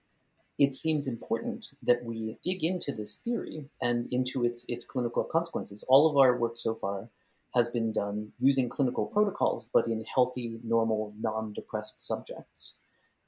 it 0.58 0.74
seems 0.74 1.08
important 1.08 1.74
that 1.84 2.04
we 2.04 2.38
dig 2.42 2.64
into 2.64 2.92
this 2.92 3.18
theory 3.18 3.66
and 3.82 4.12
into 4.14 4.46
its 4.46 4.66
its 4.70 4.86
clinical 4.86 5.24
consequences. 5.24 5.84
All 5.90 6.10
of 6.10 6.16
our 6.16 6.38
work 6.38 6.56
so 6.56 6.74
far 6.74 7.10
has 7.54 7.70
been 7.70 7.92
done 7.92 8.32
using 8.40 8.70
clinical 8.70 9.08
protocols, 9.08 9.70
but 9.74 9.88
in 9.88 10.06
healthy, 10.06 10.60
normal, 10.64 11.14
non 11.20 11.54
depressed 11.54 12.02
subjects. 12.02 12.82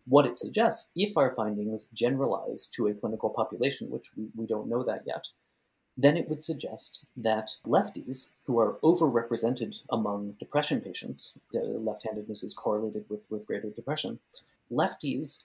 What 0.10 0.26
it 0.26 0.38
suggests, 0.38 0.92
if 0.96 1.16
our 1.16 1.34
findings 1.36 1.86
generalize 1.94 2.68
to 2.74 2.88
a 2.88 2.94
clinical 2.94 3.30
population, 3.30 3.90
which 3.90 4.08
we, 4.18 4.28
we 4.36 4.46
don't 4.46 4.68
know 4.68 4.84
that 4.84 5.04
yet, 5.06 5.28
then 5.96 6.18
it 6.18 6.28
would 6.28 6.42
suggest 6.42 7.06
that 7.16 7.52
lefties, 7.66 8.34
who 8.46 8.60
are 8.60 8.78
overrepresented 8.84 9.76
among 9.90 10.36
depression 10.40 10.82
patients, 10.82 11.40
left 11.54 12.06
handedness 12.06 12.44
is 12.44 12.54
correlated 12.54 13.06
with, 13.10 13.28
with 13.30 13.46
greater 13.46 13.70
depression, 13.70 14.20
lefties 14.72 15.44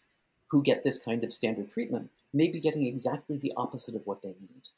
who 0.51 0.63
get 0.63 0.83
this 0.83 1.03
kind 1.03 1.25
of 1.25 1.33
standard 1.33 1.69
treatment 1.69 2.11
may 2.33 2.49
be 2.49 2.61
getting 2.61 2.87
exactly 2.87 3.37
the 3.37 3.53
opposite 3.57 3.95
of 3.95 4.07
what 4.07 4.23
they 4.23 4.35
need 4.41 4.69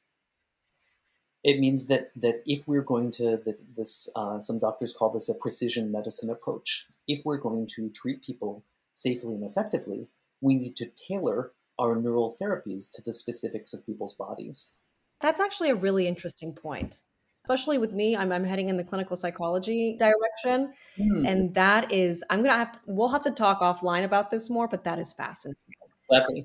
it 1.46 1.60
means 1.60 1.86
that 1.86 2.10
that 2.16 2.42
if 2.44 2.66
we're 2.66 2.82
going 2.82 3.12
to 3.12 3.40
this, 3.76 4.10
uh, 4.16 4.40
some 4.40 4.58
doctors 4.58 4.92
call 4.92 5.10
this 5.10 5.28
a 5.28 5.34
precision 5.34 5.92
medicine 5.92 6.28
approach. 6.28 6.88
If 7.06 7.24
we're 7.24 7.38
going 7.38 7.68
to 7.76 7.88
treat 7.88 8.24
people 8.24 8.64
safely 8.96 9.34
and 9.34 9.44
effectively, 9.44 10.08
we 10.40 10.54
need 10.54 10.74
to 10.76 10.90
tailor 11.08 11.52
our 11.78 11.94
neural 11.96 12.34
therapies 12.40 12.90
to 12.92 13.02
the 13.04 13.12
specifics 13.12 13.74
of 13.74 13.84
people's 13.86 14.14
bodies. 14.14 14.74
That's 15.20 15.40
actually 15.40 15.70
a 15.70 15.74
really 15.74 16.08
interesting 16.08 16.52
point. 16.54 17.02
Especially 17.44 17.78
with 17.78 17.94
me, 17.94 18.16
I'm, 18.16 18.32
I'm 18.32 18.42
heading 18.42 18.68
in 18.70 18.76
the 18.76 18.82
clinical 18.82 19.16
psychology 19.16 19.96
direction. 19.98 20.72
Mm. 20.98 21.26
And 21.26 21.54
that 21.54 21.92
is, 21.92 22.24
I'm 22.28 22.40
going 22.40 22.50
to 22.50 22.58
have 22.58 22.72
to, 22.72 22.80
we'll 22.86 23.08
have 23.08 23.22
to 23.22 23.30
talk 23.30 23.60
offline 23.60 24.04
about 24.04 24.32
this 24.32 24.50
more, 24.50 24.66
but 24.66 24.82
that 24.84 24.98
is 24.98 25.12
fascinating. 25.12 25.56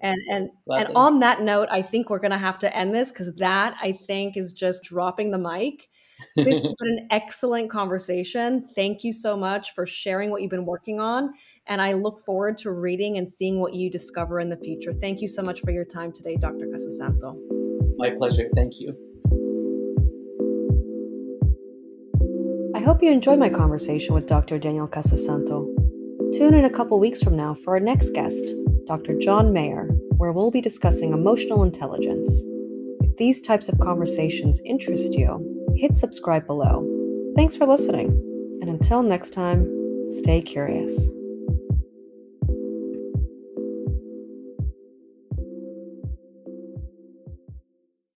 And 0.02 0.20
and 0.30 0.49
and 0.68 0.89
on 0.95 1.20
that 1.20 1.41
note, 1.41 1.68
I 1.72 1.84
think 1.84 2.10
we're 2.10 2.20
going 2.20 2.32
to 2.32 2.38
have 2.38 2.58
to 2.60 2.76
end 2.76 2.95
this 2.95 3.12
because 3.12 3.32
that 3.36 3.76
I 3.80 3.91
think 3.91 4.36
is 4.36 4.54
just 4.54 4.84
dropping 4.84 5.30
the 5.30 5.38
mic. 5.38 5.88
This 6.36 6.62
has 6.62 6.62
been 6.62 6.97
an 6.97 7.08
excellent 7.12 7.70
conversation. 7.70 8.68
Thank 8.76 9.04
you 9.04 9.14
so 9.14 9.38
much 9.38 9.74
for 9.74 9.86
sharing 9.86 10.32
what 10.32 10.41
you've 10.41 10.52
been 10.52 10.66
working 10.66 10.99
on, 10.99 11.34
and 11.68 11.82
I 11.82 11.93
look 11.93 12.20
forward 12.20 12.57
to 12.59 12.72
reading 12.72 13.18
and 13.18 13.30
seeing 13.30 13.59
what 13.59 13.74
you 13.74 13.89
discover 13.89 14.39
in 14.39 14.49
the 14.49 14.57
future. 14.57 14.93
Thank 14.93 15.22
you 15.22 15.28
so 15.28 15.41
much 15.41 15.62
for 15.62 15.72
your 15.72 15.86
time 15.86 16.12
today, 16.12 16.36
Dr. 16.36 16.66
Casasanto. 16.68 17.38
My 17.97 18.09
pleasure. 18.12 18.47
Thank 18.55 18.80
you. 18.80 18.93
I 22.76 22.80
hope 22.84 23.03
you 23.03 23.12
enjoyed 23.12 23.38
my 23.38 23.49
conversation 23.49 24.16
with 24.16 24.28
Dr. 24.28 24.57
Daniel 24.57 24.88
Casasanto. 24.88 25.68
Tune 26.34 26.55
in 26.55 26.66
a 26.66 26.70
couple 26.70 26.99
weeks 26.99 27.22
from 27.22 27.36
now 27.36 27.53
for 27.53 27.74
our 27.76 27.80
next 27.80 28.12
guest, 28.12 28.45
Dr. 28.88 29.18
John 29.20 29.53
Mayer, 29.53 29.88
where 30.18 30.32
we'll 30.32 30.51
be 30.51 30.62
discussing 30.62 31.14
emotional 31.14 31.64
intelligence. 31.64 32.43
If 33.01 33.18
these 33.18 33.39
types 33.39 33.70
of 33.70 33.80
conversations 33.80 34.62
interest 34.66 35.14
you, 35.14 35.66
hit 35.76 35.95
subscribe 35.95 36.47
below. 36.47 36.88
Thanks 37.36 37.55
for 37.55 37.68
listening, 37.68 38.09
and 38.62 38.70
until 38.70 39.03
next 39.03 39.32
time, 39.32 39.68
stay 40.07 40.41
curious. 40.41 41.12